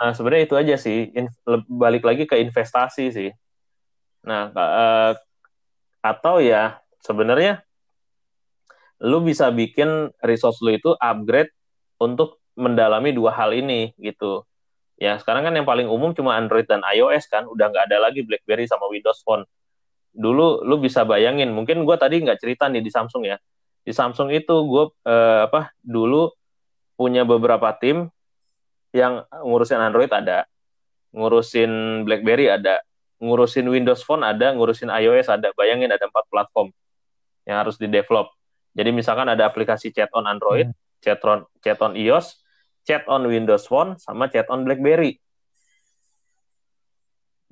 [0.00, 1.28] nah, sebenarnya itu aja sih In,
[1.68, 3.30] balik lagi ke investasi sih
[4.24, 5.12] nah uh,
[6.00, 7.60] atau ya sebenarnya
[8.98, 11.54] lu bisa bikin resource lu itu upgrade
[12.02, 14.42] untuk mendalami dua hal ini gitu.
[14.98, 18.26] Ya sekarang kan yang paling umum cuma Android dan iOS kan, udah nggak ada lagi
[18.26, 19.46] BlackBerry sama Windows Phone.
[20.10, 23.38] Dulu lu bisa bayangin, mungkin gue tadi nggak cerita nih di Samsung ya.
[23.86, 26.34] Di Samsung itu gue eh, apa dulu
[26.98, 28.10] punya beberapa tim
[28.90, 30.50] yang ngurusin Android ada,
[31.14, 32.82] ngurusin BlackBerry ada,
[33.22, 35.54] ngurusin Windows Phone ada, ngurusin iOS ada.
[35.54, 36.74] Bayangin ada empat platform
[37.46, 38.34] yang harus di develop
[38.78, 41.02] jadi misalkan ada aplikasi chat on Android, hmm.
[41.02, 42.38] chat on chat on iOS,
[42.88, 45.20] chat on Windows Phone, sama chat on BlackBerry.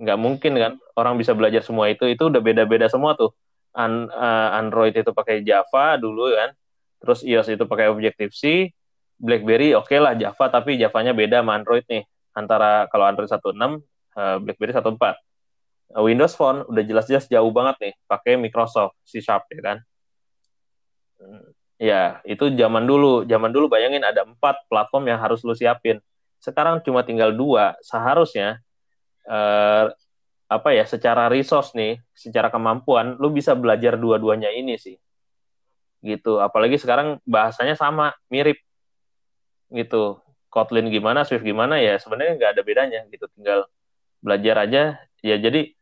[0.01, 2.09] Nggak mungkin kan orang bisa belajar semua itu.
[2.09, 3.37] Itu udah beda-beda semua tuh.
[3.77, 6.57] An uh, Android itu pakai Java dulu kan,
[7.05, 8.73] terus iOS itu pakai Objective C,
[9.21, 12.09] BlackBerry oke okay lah Java tapi Javanya beda sama Android nih.
[12.33, 16.01] Antara kalau Android 1.6, uh, BlackBerry 1.4.
[16.01, 19.79] Windows Phone udah jelas-jelas jauh banget nih, pakai Microsoft C Sharp ya kan
[21.77, 23.29] Ya, itu zaman dulu.
[23.29, 26.01] Zaman dulu bayangin ada empat platform yang harus lu siapin.
[26.41, 27.77] Sekarang cuma tinggal dua.
[27.85, 28.65] Seharusnya
[29.29, 29.85] eh,
[30.49, 30.89] apa ya?
[30.89, 34.97] Secara resource nih, secara kemampuan, lu bisa belajar dua-duanya ini sih.
[36.01, 36.41] Gitu.
[36.41, 38.57] Apalagi sekarang bahasanya sama, mirip.
[39.69, 40.17] Gitu.
[40.49, 43.29] Kotlin gimana, Swift gimana ya sebenarnya nggak ada bedanya gitu.
[43.37, 43.69] Tinggal
[44.25, 44.83] belajar aja.
[45.21, 45.76] Ya jadi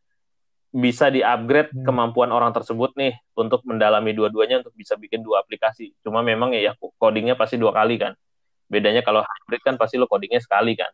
[0.75, 1.87] bisa di-upgrade hmm.
[1.87, 5.95] kemampuan orang tersebut nih untuk mendalami dua-duanya untuk bisa bikin dua aplikasi.
[6.03, 8.19] Cuma memang ya, ya codingnya pasti dua kali kan.
[8.67, 10.91] Bedanya kalau hybrid kan pasti lo codingnya sekali kan.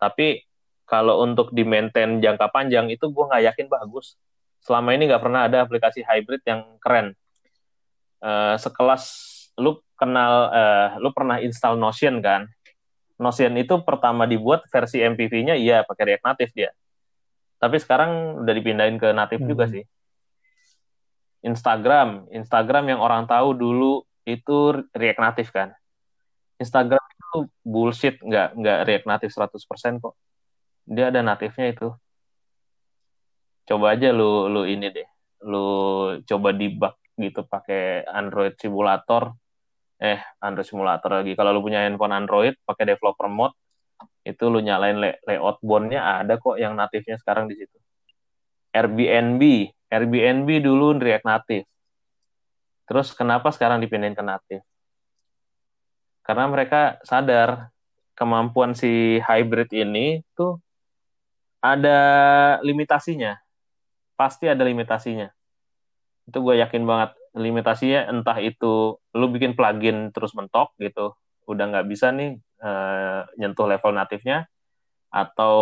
[0.00, 0.40] Tapi
[0.88, 4.16] kalau untuk di maintain jangka panjang itu gue nggak yakin bagus.
[4.64, 7.12] Selama ini nggak pernah ada aplikasi hybrid yang keren.
[8.24, 9.04] Uh, sekelas
[9.60, 12.48] lu kenal, uh, lu pernah install Notion kan?
[13.20, 16.70] Notion itu pertama dibuat versi MPV-nya iya pakai React Native dia
[17.58, 19.50] tapi sekarang udah dipindahin ke natif hmm.
[19.50, 19.84] juga sih.
[21.42, 25.68] Instagram, Instagram yang orang tahu dulu itu React Native kan.
[26.58, 30.14] Instagram itu bullshit, nggak nggak React Native 100% kok.
[30.88, 31.88] Dia ada natifnya itu.
[33.68, 35.08] Coba aja lu lu ini deh.
[35.44, 35.66] Lu
[36.24, 39.36] coba debug gitu pakai Android simulator.
[39.98, 41.34] Eh, Android simulator lagi.
[41.34, 43.54] Kalau lu punya handphone Android pakai developer mode,
[44.28, 47.76] itu lu nyalain lay layout bondnya ada kok yang natifnya sekarang di situ.
[48.76, 49.42] Airbnb,
[49.88, 51.66] Airbnb dulu React Native.
[52.84, 54.64] Terus kenapa sekarang dipindahin ke native?
[56.24, 57.72] Karena mereka sadar
[58.12, 60.60] kemampuan si hybrid ini tuh
[61.64, 62.00] ada
[62.60, 63.40] limitasinya.
[64.12, 65.32] Pasti ada limitasinya.
[66.28, 67.16] Itu gue yakin banget.
[67.32, 71.16] Limitasinya entah itu lu bikin plugin terus mentok gitu,
[71.48, 74.46] udah nggak bisa nih uh, nyentuh level natifnya,
[75.08, 75.56] atau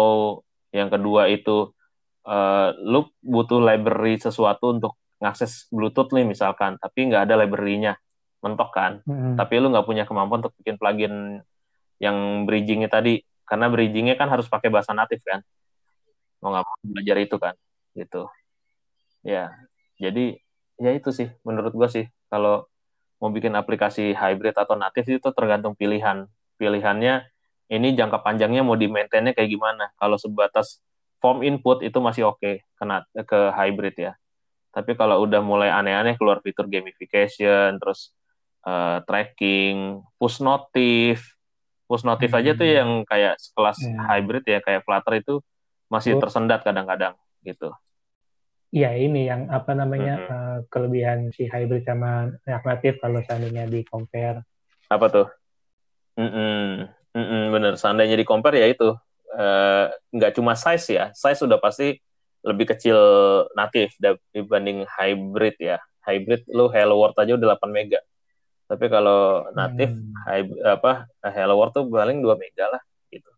[0.74, 1.72] yang kedua itu
[2.26, 7.96] uh, lu butuh library sesuatu untuk ngakses Bluetooth nih misalkan, tapi nggak ada library-nya,
[8.44, 8.92] mentok kan.
[9.08, 9.38] Hmm.
[9.38, 11.40] Tapi lu nggak punya kemampuan untuk bikin plugin
[11.96, 13.24] yang bridgingnya tadi.
[13.46, 15.40] Karena bridgingnya kan harus pakai bahasa natif kan?
[16.42, 17.54] Mau nggak mau belajar itu kan?
[17.96, 18.28] Gitu.
[19.24, 19.54] Ya
[19.96, 20.36] jadi
[20.76, 22.04] ya itu sih menurut gue sih.
[22.28, 22.68] Kalau
[23.16, 27.24] mau bikin aplikasi hybrid atau natif itu tergantung pilihan pilihannya
[27.72, 30.80] ini jangka panjangnya mau di maintainnya kayak gimana kalau sebatas
[31.20, 34.12] form input itu masih oke okay, kena ke hybrid ya
[34.76, 38.12] tapi kalau udah mulai aneh-aneh keluar fitur gamification terus
[38.68, 41.36] uh, tracking push notif
[41.86, 42.38] push notif hmm.
[42.42, 42.76] aja tuh hmm.
[42.76, 44.04] yang kayak sekelas yeah.
[44.10, 45.34] hybrid ya kayak Flutter itu
[45.86, 46.20] masih oh.
[46.20, 47.14] tersendat kadang-kadang
[47.46, 47.70] gitu.
[48.74, 50.34] Iya ini yang apa namanya mm -hmm.
[50.34, 54.42] uh, kelebihan si hybrid sama React Native kalau seandainya di compare.
[54.90, 55.26] Apa tuh?
[56.16, 56.64] Mm -mm.
[57.16, 57.72] Mm -mm, bener.
[57.76, 58.92] Seandainya di compare ya itu
[59.36, 61.96] uh, nggak cuma size ya, size sudah pasti
[62.46, 62.98] lebih kecil
[63.56, 63.92] natif
[64.32, 65.78] dibanding hybrid ya.
[66.06, 67.98] Hybrid lu Hello World aja udah 8 mega.
[68.66, 70.62] Tapi kalau natif hmm.
[70.62, 73.30] apa Hello World tuh paling 2 mega lah gitu.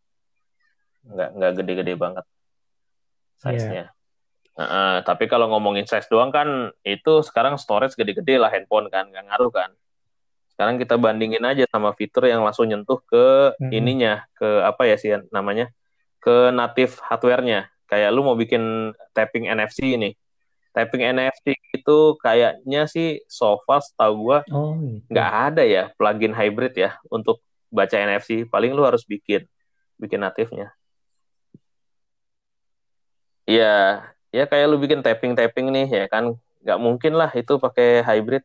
[1.08, 2.24] Nggak nggak gede-gede banget
[3.38, 3.88] size-nya.
[3.88, 3.88] Yeah.
[4.58, 9.24] Uh, tapi kalau ngomongin size doang kan itu sekarang storage gede-gede lah handphone kan nggak
[9.30, 9.70] ngaruh kan.
[10.58, 13.70] Sekarang kita bandingin aja sama fitur yang langsung nyentuh ke hmm.
[13.70, 15.70] ininya, ke apa ya sih namanya?
[16.18, 17.70] ke native hardware-nya.
[17.86, 20.18] Kayak lu mau bikin tapping NFC ini
[20.78, 25.10] Tapping NFC itu kayaknya sih so far setahu gua oh, gitu.
[25.10, 28.46] nggak ada ya plugin hybrid ya untuk baca NFC.
[28.46, 29.48] Paling lu harus bikin
[29.98, 30.70] bikin natifnya.
[33.48, 38.44] Iya, ya kayak lu bikin tapping-tapping nih ya kan nggak mungkin lah itu pakai hybrid.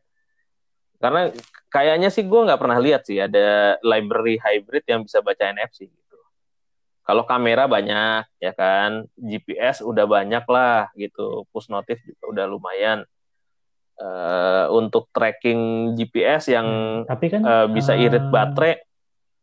[1.04, 1.28] Karena
[1.68, 5.92] kayaknya sih gue nggak pernah lihat sih ada library hybrid yang bisa baca NFC.
[7.04, 13.04] Kalau kamera banyak ya kan, GPS udah banyak lah gitu, push notif juga udah lumayan.
[13.94, 18.82] Uh, untuk tracking GPS yang hmm, tapi kan uh, bisa irit uh, baterai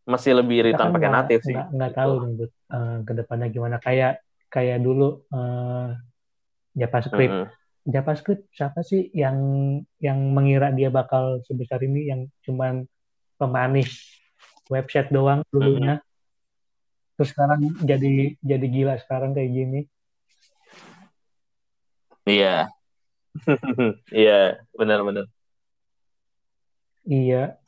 [0.03, 1.55] masih lebih iritan pakai natif sih.
[1.55, 1.99] Nggak, gitu.
[2.01, 3.77] tahu nih uh, eh, ke depannya gimana.
[3.77, 5.95] Kayak kayak dulu uh,
[6.75, 7.31] JavaScript.
[7.31, 7.60] Mm -hmm.
[7.85, 9.37] JavaScript siapa sih yang
[9.97, 12.85] yang mengira dia bakal sebesar ini yang cuman
[13.41, 14.21] pemanis
[14.69, 15.97] website doang dulunya.
[15.97, 16.09] Mm -hmm
[17.21, 19.79] terus sekarang jadi jadi gila sekarang kayak gini
[22.25, 22.65] iya
[24.25, 25.29] iya benar-benar
[27.05, 27.61] iya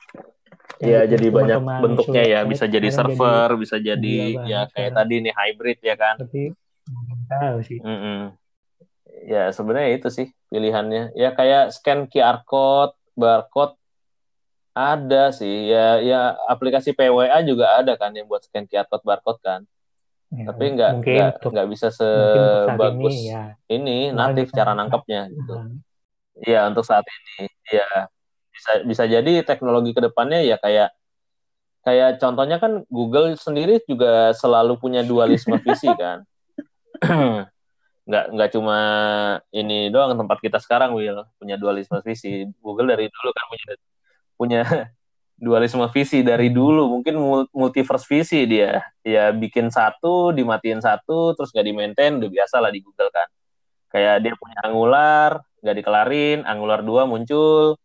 [0.81, 4.95] Iya, jadi banyak bentuknya ya, bisa jadi server, jadi, bisa jadi ya kayak ya.
[4.99, 6.15] tadi nih hybrid ya kan.
[6.19, 6.51] Tapi
[7.29, 7.79] tahu sih.
[7.79, 8.19] Mm -mm.
[9.23, 11.13] Ya sebenarnya itu sih pilihannya.
[11.13, 13.77] Ya kayak scan QR code, barcode
[14.73, 19.41] ada sih, ya ya aplikasi PWA juga ada kan yang buat scan QR code barcode
[19.45, 19.61] kan.
[20.33, 20.91] Ya, Tapi nggak
[21.45, 23.53] nggak bisa sebagus ini, ya.
[23.69, 25.55] ini natif cara nangkepnya gitu.
[26.41, 28.09] Iya untuk saat ini, ya
[28.49, 30.89] bisa bisa jadi teknologi ke depannya ya kayak
[31.85, 36.25] kayak contohnya kan Google sendiri juga selalu punya dualisme visi kan.
[38.03, 38.77] nggak nggak cuma
[39.55, 42.43] ini doang tempat kita sekarang Will punya dualisme visi.
[42.59, 43.71] Google dari dulu kan punya
[44.35, 44.61] punya
[45.45, 46.99] dualisme visi dari dulu.
[46.99, 47.15] Mungkin
[47.55, 48.83] multiverse visi dia.
[49.07, 53.27] Ya bikin satu dimatiin satu terus gak di maintain udah biasa lah di Google kan.
[53.93, 57.79] Kayak dia punya angular gak dikelarin angular 2 muncul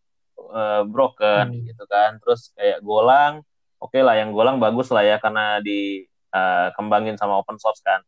[0.51, 1.63] uh, broken hmm.
[1.71, 2.19] gitu kan.
[2.19, 3.47] Terus kayak golang
[3.79, 8.03] oke okay lah yang golang bagus lah ya karena dikembangin uh, sama open source kan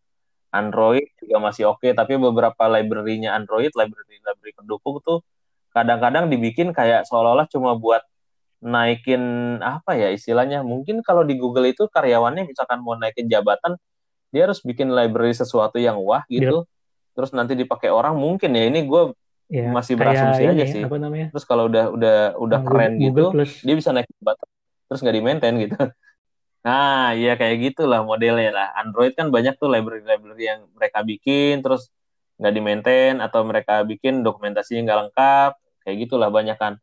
[0.51, 5.23] Android juga masih oke okay, tapi beberapa library-nya Android library library pendukung tuh
[5.71, 8.03] kadang-kadang dibikin kayak seolah-olah cuma buat
[8.61, 9.23] naikin
[9.65, 13.79] apa ya istilahnya mungkin kalau di Google itu karyawannya misalkan mau naikin jabatan
[14.31, 17.15] dia harus bikin library sesuatu yang wah gitu yeah.
[17.17, 19.17] terus nanti dipakai orang mungkin ya ini gue
[19.49, 21.33] yeah, masih berasumsi aja sih apa namanya?
[21.33, 23.53] terus kalau udah udah udah Google, keren Google gitu plus.
[23.65, 24.49] dia bisa naik jabatan
[24.91, 25.77] terus nggak di maintain gitu
[26.61, 31.89] nah iya kayak gitulah modelnya lah Android kan banyak tuh library-library yang mereka bikin terus
[32.37, 35.53] nggak di maintain atau mereka bikin dokumentasinya nggak lengkap
[35.85, 36.77] kayak gitulah banyak kan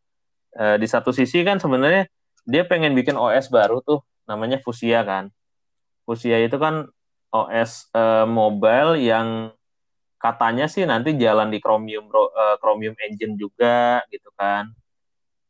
[0.57, 2.09] uh, di satu sisi kan sebenarnya
[2.47, 5.27] dia pengen bikin OS baru tuh namanya Fusia kan.
[6.07, 6.87] Fusia itu kan
[7.35, 9.51] OS uh, eh, mobile yang
[10.17, 14.71] katanya sih nanti jalan di Chromium uh, Chromium Engine juga gitu kan.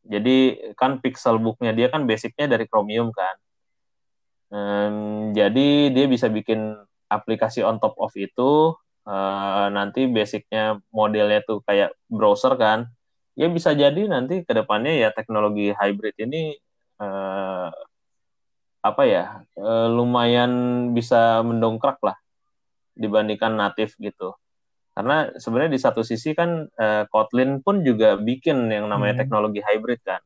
[0.07, 3.37] Jadi kan Pixelbook-nya dia kan basicnya dari Chromium kan.
[4.47, 6.79] Um, jadi dia bisa bikin
[7.11, 8.75] aplikasi on top of itu
[9.07, 12.87] uh, nanti basicnya modelnya tuh kayak browser kan.
[13.37, 16.57] Ya bisa jadi nanti ke depannya ya teknologi hybrid ini
[17.03, 17.69] uh,
[18.81, 20.51] apa ya uh, lumayan
[20.95, 22.17] bisa mendongkrak lah
[22.95, 24.33] dibandingkan natif gitu.
[24.97, 29.21] Karena sebenarnya di satu sisi kan uh, Kotlin pun juga bikin yang namanya hmm.
[29.21, 30.17] teknologi hybrid kan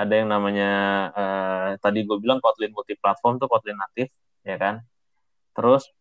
[0.00, 0.70] ada yang namanya
[1.12, 4.08] uh, tadi gue bilang Kotlin multiplatform tuh Kotlin natif
[4.40, 4.80] ya kan?
[5.52, 5.92] Terus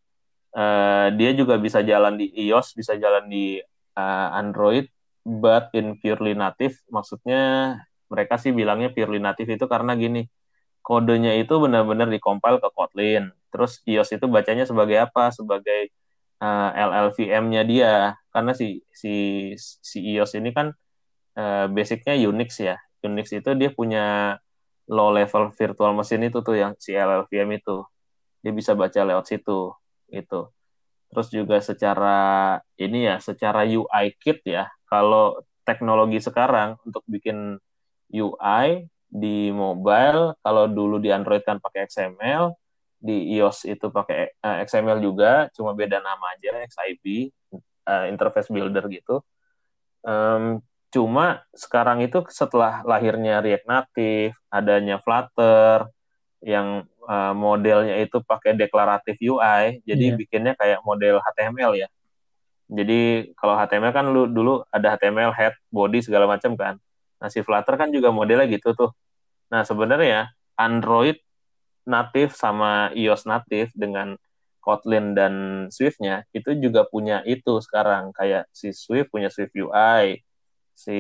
[0.56, 3.60] uh, dia juga bisa jalan di iOS bisa jalan di
[4.00, 4.88] uh, Android
[5.28, 6.80] but in purely native.
[6.88, 7.76] Maksudnya
[8.08, 10.26] mereka sih bilangnya purely native itu karena gini
[10.80, 13.36] kodenya itu benar-benar dikompil ke Kotlin.
[13.52, 15.36] Terus iOS itu bacanya sebagai apa?
[15.36, 15.92] Sebagai
[16.40, 18.16] uh, LLVM-nya dia.
[18.32, 19.14] Karena si si
[19.60, 20.72] si iOS ini kan
[21.36, 24.38] uh, basicnya Unix ya Unix itu dia punya
[24.90, 27.86] low level virtual machine itu tuh yang si LLVM itu.
[28.44, 29.76] Dia bisa baca lewat situ
[30.10, 30.50] itu
[31.10, 32.18] terus juga secara
[32.78, 34.70] ini ya secara UI kit ya.
[34.86, 37.58] Kalau teknologi sekarang untuk bikin
[38.10, 42.54] UI di mobile kalau dulu di Android kan pakai XML
[43.02, 47.58] di iOS itu pakai eh, XML juga cuma beda nama aja XIB uh,
[47.90, 49.22] eh, interface builder gitu
[50.90, 55.86] Cuma sekarang itu setelah lahirnya React Native, adanya Flutter,
[56.42, 60.18] yang uh, modelnya itu pakai deklaratif UI, jadi yeah.
[60.18, 61.88] bikinnya kayak model HTML ya.
[62.70, 66.78] Jadi kalau HTML kan lu dulu ada HTML head, body segala macam kan.
[67.20, 68.92] Nah si Flutter kan juga modelnya gitu tuh.
[69.50, 71.18] Nah sebenarnya Android
[71.90, 74.14] native sama iOS native dengan
[74.62, 80.22] Kotlin dan Swift-nya itu juga punya itu sekarang kayak si Swift punya Swift UI,
[80.80, 81.00] si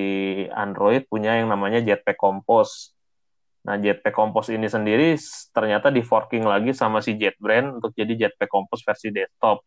[0.51, 2.91] Android punya yang namanya Jetpack Compose.
[3.63, 5.15] Nah, Jetpack Compose ini sendiri
[5.55, 9.63] ternyata di forking lagi sama si JetBrains untuk jadi Jetpack Compose versi desktop.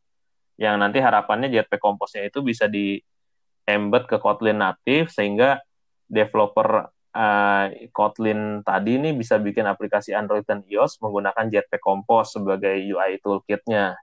[0.61, 3.01] Yang nanti harapannya Jetpack Compose-nya itu bisa di
[3.65, 5.57] embed ke Kotlin native sehingga
[6.05, 12.77] developer uh, Kotlin tadi ini bisa bikin aplikasi Android dan iOS menggunakan Jetpack Compose sebagai
[12.85, 13.97] UI toolkit-nya.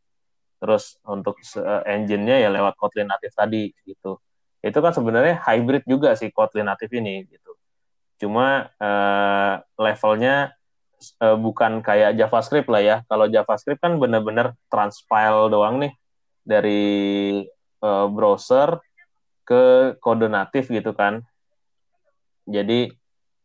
[0.58, 4.18] Terus untuk uh, engine-nya ya lewat Kotlin native tadi gitu
[4.60, 7.52] itu kan sebenarnya hybrid juga sih Kotlin native ini gitu.
[8.20, 10.52] Cuma uh, levelnya
[11.24, 12.98] uh, bukan kayak JavaScript lah ya.
[13.08, 15.94] Kalau JavaScript kan benar-benar transpile doang nih
[16.44, 16.84] dari
[17.80, 18.84] uh, browser
[19.48, 21.24] ke kode natif gitu kan.
[22.44, 22.92] Jadi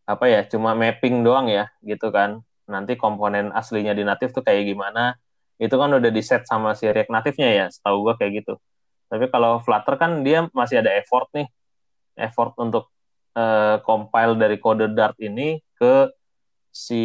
[0.05, 2.43] apa ya cuma mapping doang ya gitu kan.
[2.67, 5.15] Nanti komponen aslinya di natif tuh kayak gimana
[5.63, 8.59] itu kan udah di set sama si React natifnya ya, setahu gua kayak gitu.
[9.09, 11.47] Tapi kalau Flutter kan dia masih ada effort nih,
[12.19, 12.91] effort untuk
[13.39, 16.11] uh, compile dari kode Dart ini ke
[16.75, 17.05] si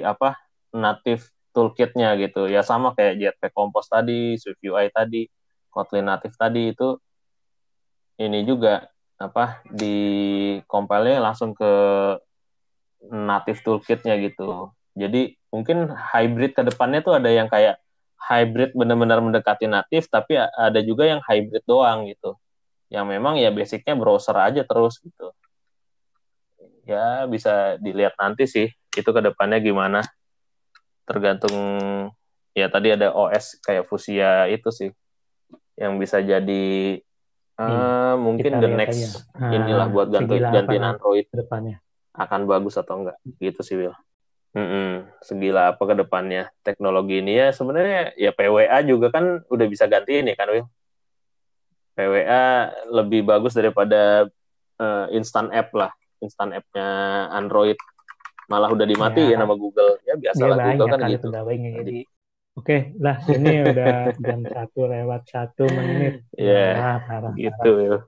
[0.00, 0.36] apa
[0.72, 2.48] native toolkitnya gitu.
[2.48, 5.28] Ya sama kayak Jetpack Compose tadi, Swift UI tadi,
[5.72, 6.96] Kotlin native tadi itu
[8.16, 9.96] ini juga apa di
[10.68, 11.72] compile-nya langsung ke
[13.08, 14.72] native toolkitnya gitu.
[14.96, 17.80] Jadi mungkin hybrid ke depannya tuh ada yang kayak
[18.16, 22.34] hybrid benar-benar mendekati natif tapi ada juga yang hybrid doang gitu.
[22.88, 25.30] Yang memang ya basicnya browser aja terus gitu.
[26.86, 30.00] Ya bisa dilihat nanti sih itu ke depannya gimana.
[31.06, 31.54] Tergantung
[32.56, 34.90] ya tadi ada OS kayak Fusia itu sih
[35.76, 36.98] yang bisa jadi
[37.60, 39.52] uh, mungkin the next aja.
[39.52, 41.28] inilah buat ganti gantiin Android.
[41.30, 41.84] depannya.
[42.16, 43.20] Akan bagus atau enggak.
[43.36, 43.96] Gitu sih Will
[44.56, 45.04] Mm-mm.
[45.20, 50.24] Segila apa ke depannya teknologi ini ya sebenarnya ya PWA juga kan udah bisa ganti
[50.24, 50.64] ini kan Will.
[51.92, 54.24] PWA lebih bagus daripada
[54.80, 55.92] uh, instant app lah,
[56.24, 56.88] instant appnya
[57.36, 57.76] Android
[58.48, 59.42] malah udah dimatiin ya.
[59.42, 61.28] nama Google ya biasalah Google kan gitu.
[61.34, 61.98] jadi
[62.54, 66.24] oke lah ini udah jam satu lewat satu menit.
[66.32, 66.96] Iya.
[66.96, 67.98] Yeah, gitu ya.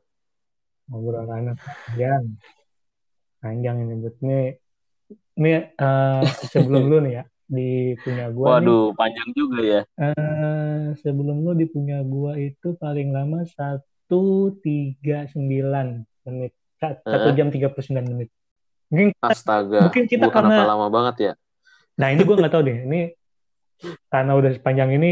[0.89, 2.25] Ngobrolannya panjang,
[3.45, 4.57] panjang ini buat nih
[5.39, 6.23] ini uh,
[6.53, 9.83] sebelum lu nih ya di punya gua Waduh, nih, panjang juga ya.
[9.97, 17.33] Uh, sebelum lu di punya gua itu paling lama satu tiga sembilan menit, satu uh.
[17.33, 18.29] jam tiga puluh sembilan menit.
[18.93, 21.33] Mungkin Astaga, mungkin kita Bukan karena lama banget ya.
[21.97, 23.01] Nah ini gua nggak tahu deh, ini
[24.13, 25.11] karena udah sepanjang ini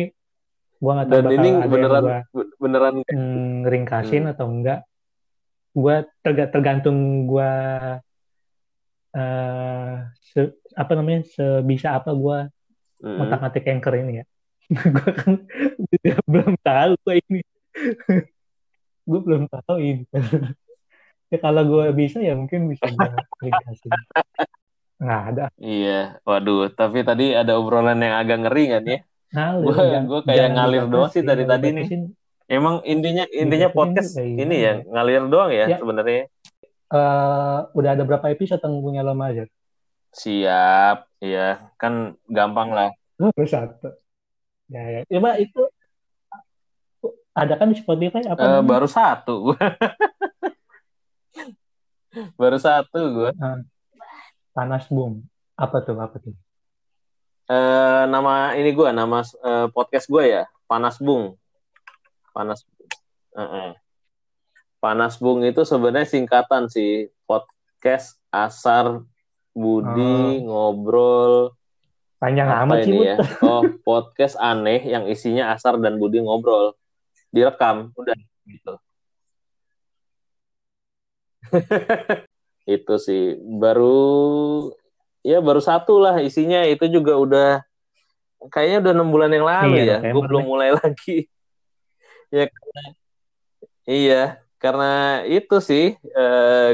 [0.77, 2.21] gua nggak tahu Dan ini beneran gua,
[2.61, 4.33] beneran mm, ringkasin hmm.
[4.37, 4.85] atau enggak.
[5.73, 7.49] Gua tergantung gua
[9.17, 12.39] uh, se, apa namanya sebisa apa gue
[13.01, 13.17] mm.
[13.17, 14.25] ngotak ngatik anchor ini ya
[14.95, 15.33] gue kan
[16.31, 17.41] belum tahu gue ini
[19.11, 20.05] gue belum tahu ini
[21.33, 23.09] ya kalau gue bisa ya mungkin bisa gue
[24.97, 26.73] nggak ada Iya, waduh.
[26.73, 28.99] Tapi tadi ada obrolan yang agak ngeri kan ya?
[29.37, 29.77] ngalir Gue
[30.09, 31.87] gue kayak ngalir doang sih dari jangan tadi nih.
[32.49, 35.77] Emang intinya intinya podcast kayak ini ya ngalir doang ya, Ya.
[35.77, 36.33] sebenarnya.
[36.87, 39.51] Eh, udah ada berapa episode yang punya lo Mazer?
[40.15, 42.95] Siap, iya kan gampang lah.
[43.19, 43.91] Baru satu.
[44.71, 45.01] Ya, ya.
[45.11, 45.61] Coba itu
[47.37, 48.41] ada kan di Spotify apa?
[48.41, 48.65] Namanya?
[48.65, 49.53] baru satu
[52.41, 53.31] baru satu gue.
[54.57, 55.21] Panas Boom.
[55.59, 56.01] Apa tuh?
[56.01, 56.33] Apa tuh?
[57.47, 61.39] Eh, nama ini gue, nama eh, podcast gue ya, Panas Bung.
[62.35, 62.67] Panas.
[63.37, 63.71] Eh, eh.
[64.79, 69.03] Panas Bung itu sebenarnya singkatan sih podcast Asar
[69.57, 71.57] Budi ngobrol
[72.17, 73.17] Panjang apa amat sih, ini ya?
[73.45, 76.73] Oh, podcast aneh yang isinya Asar dan Budi ngobrol.
[77.29, 78.17] Direkam, udah
[78.49, 78.75] gitu.
[82.67, 83.95] itu sih baru
[85.23, 87.51] ya baru satu lah isinya itu juga udah
[88.51, 90.11] kayaknya udah enam bulan yang lalu Iya, ya.
[90.11, 90.75] Gue belum mulai.
[90.81, 91.31] lagi.
[92.27, 92.51] ya
[93.87, 95.95] iya karena itu sih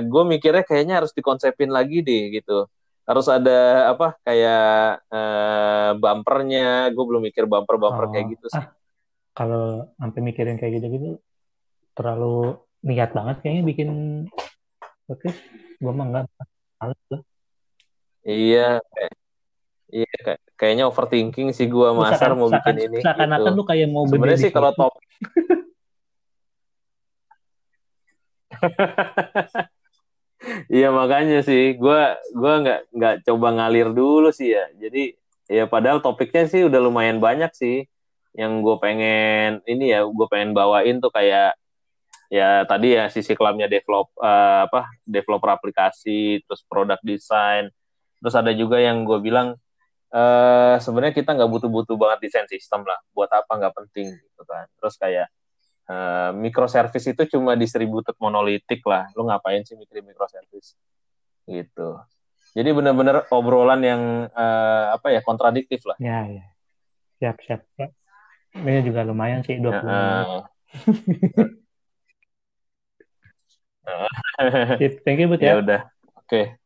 [0.03, 2.67] gue mikirnya kayaknya harus dikonsepin lagi deh gitu.
[3.03, 6.95] Harus ada apa kayak eh, bumpernya.
[6.95, 8.63] Gue belum mikir bumper-bumper Oh, kayak gitu sih.
[8.63, 8.71] ah,
[9.35, 11.19] kalau sampai mikirin kayak gitu-gitu
[11.99, 13.89] terlalu niat banget kayaknya bikin
[15.11, 15.39] podcast.
[15.83, 16.25] Gue mah enggak.
[16.79, 17.23] Males lah.
[18.23, 19.15] Iya, kayak,
[19.91, 23.59] iya kayak, kayaknya overthinking sih Lu Masar mau bikin ini Seakan-akan gitu.
[23.59, 24.95] lu kayak mau Sebenarnya sih kalau top
[30.75, 34.65] Iya makanya sih, gua gua nggak nggak coba ngalir dulu sih ya.
[34.83, 35.15] Jadi
[35.51, 37.87] ya padahal topiknya sih udah lumayan banyak sih.
[38.33, 41.53] Yang gue pengen ini ya, gue pengen bawain tuh kayak
[42.33, 47.69] ya tadi ya sisi kelamnya develop eh, apa developer aplikasi, terus produk design,
[48.21, 49.57] terus ada juga yang gue bilang
[50.15, 54.67] eh sebenarnya kita nggak butuh-butuh banget desain sistem lah, buat apa nggak penting gitu kan.
[54.81, 55.29] Terus kayak
[55.89, 60.77] eh, microservice itu cuma distributed monolitik lah, lu ngapain sih mikirin microservice
[61.49, 61.99] gitu.
[62.53, 65.97] Jadi benar-benar obrolan yang eh, apa ya kontradiktif lah.
[65.97, 66.45] Ya, ya.
[67.23, 67.61] Siap, siap.
[68.53, 70.29] Ini juga lumayan sih 20 menit.
[73.83, 74.11] Heeh.
[74.79, 75.63] Sip, Thank you, Bud ya ya.
[75.63, 75.81] udah,
[76.23, 76.62] oke.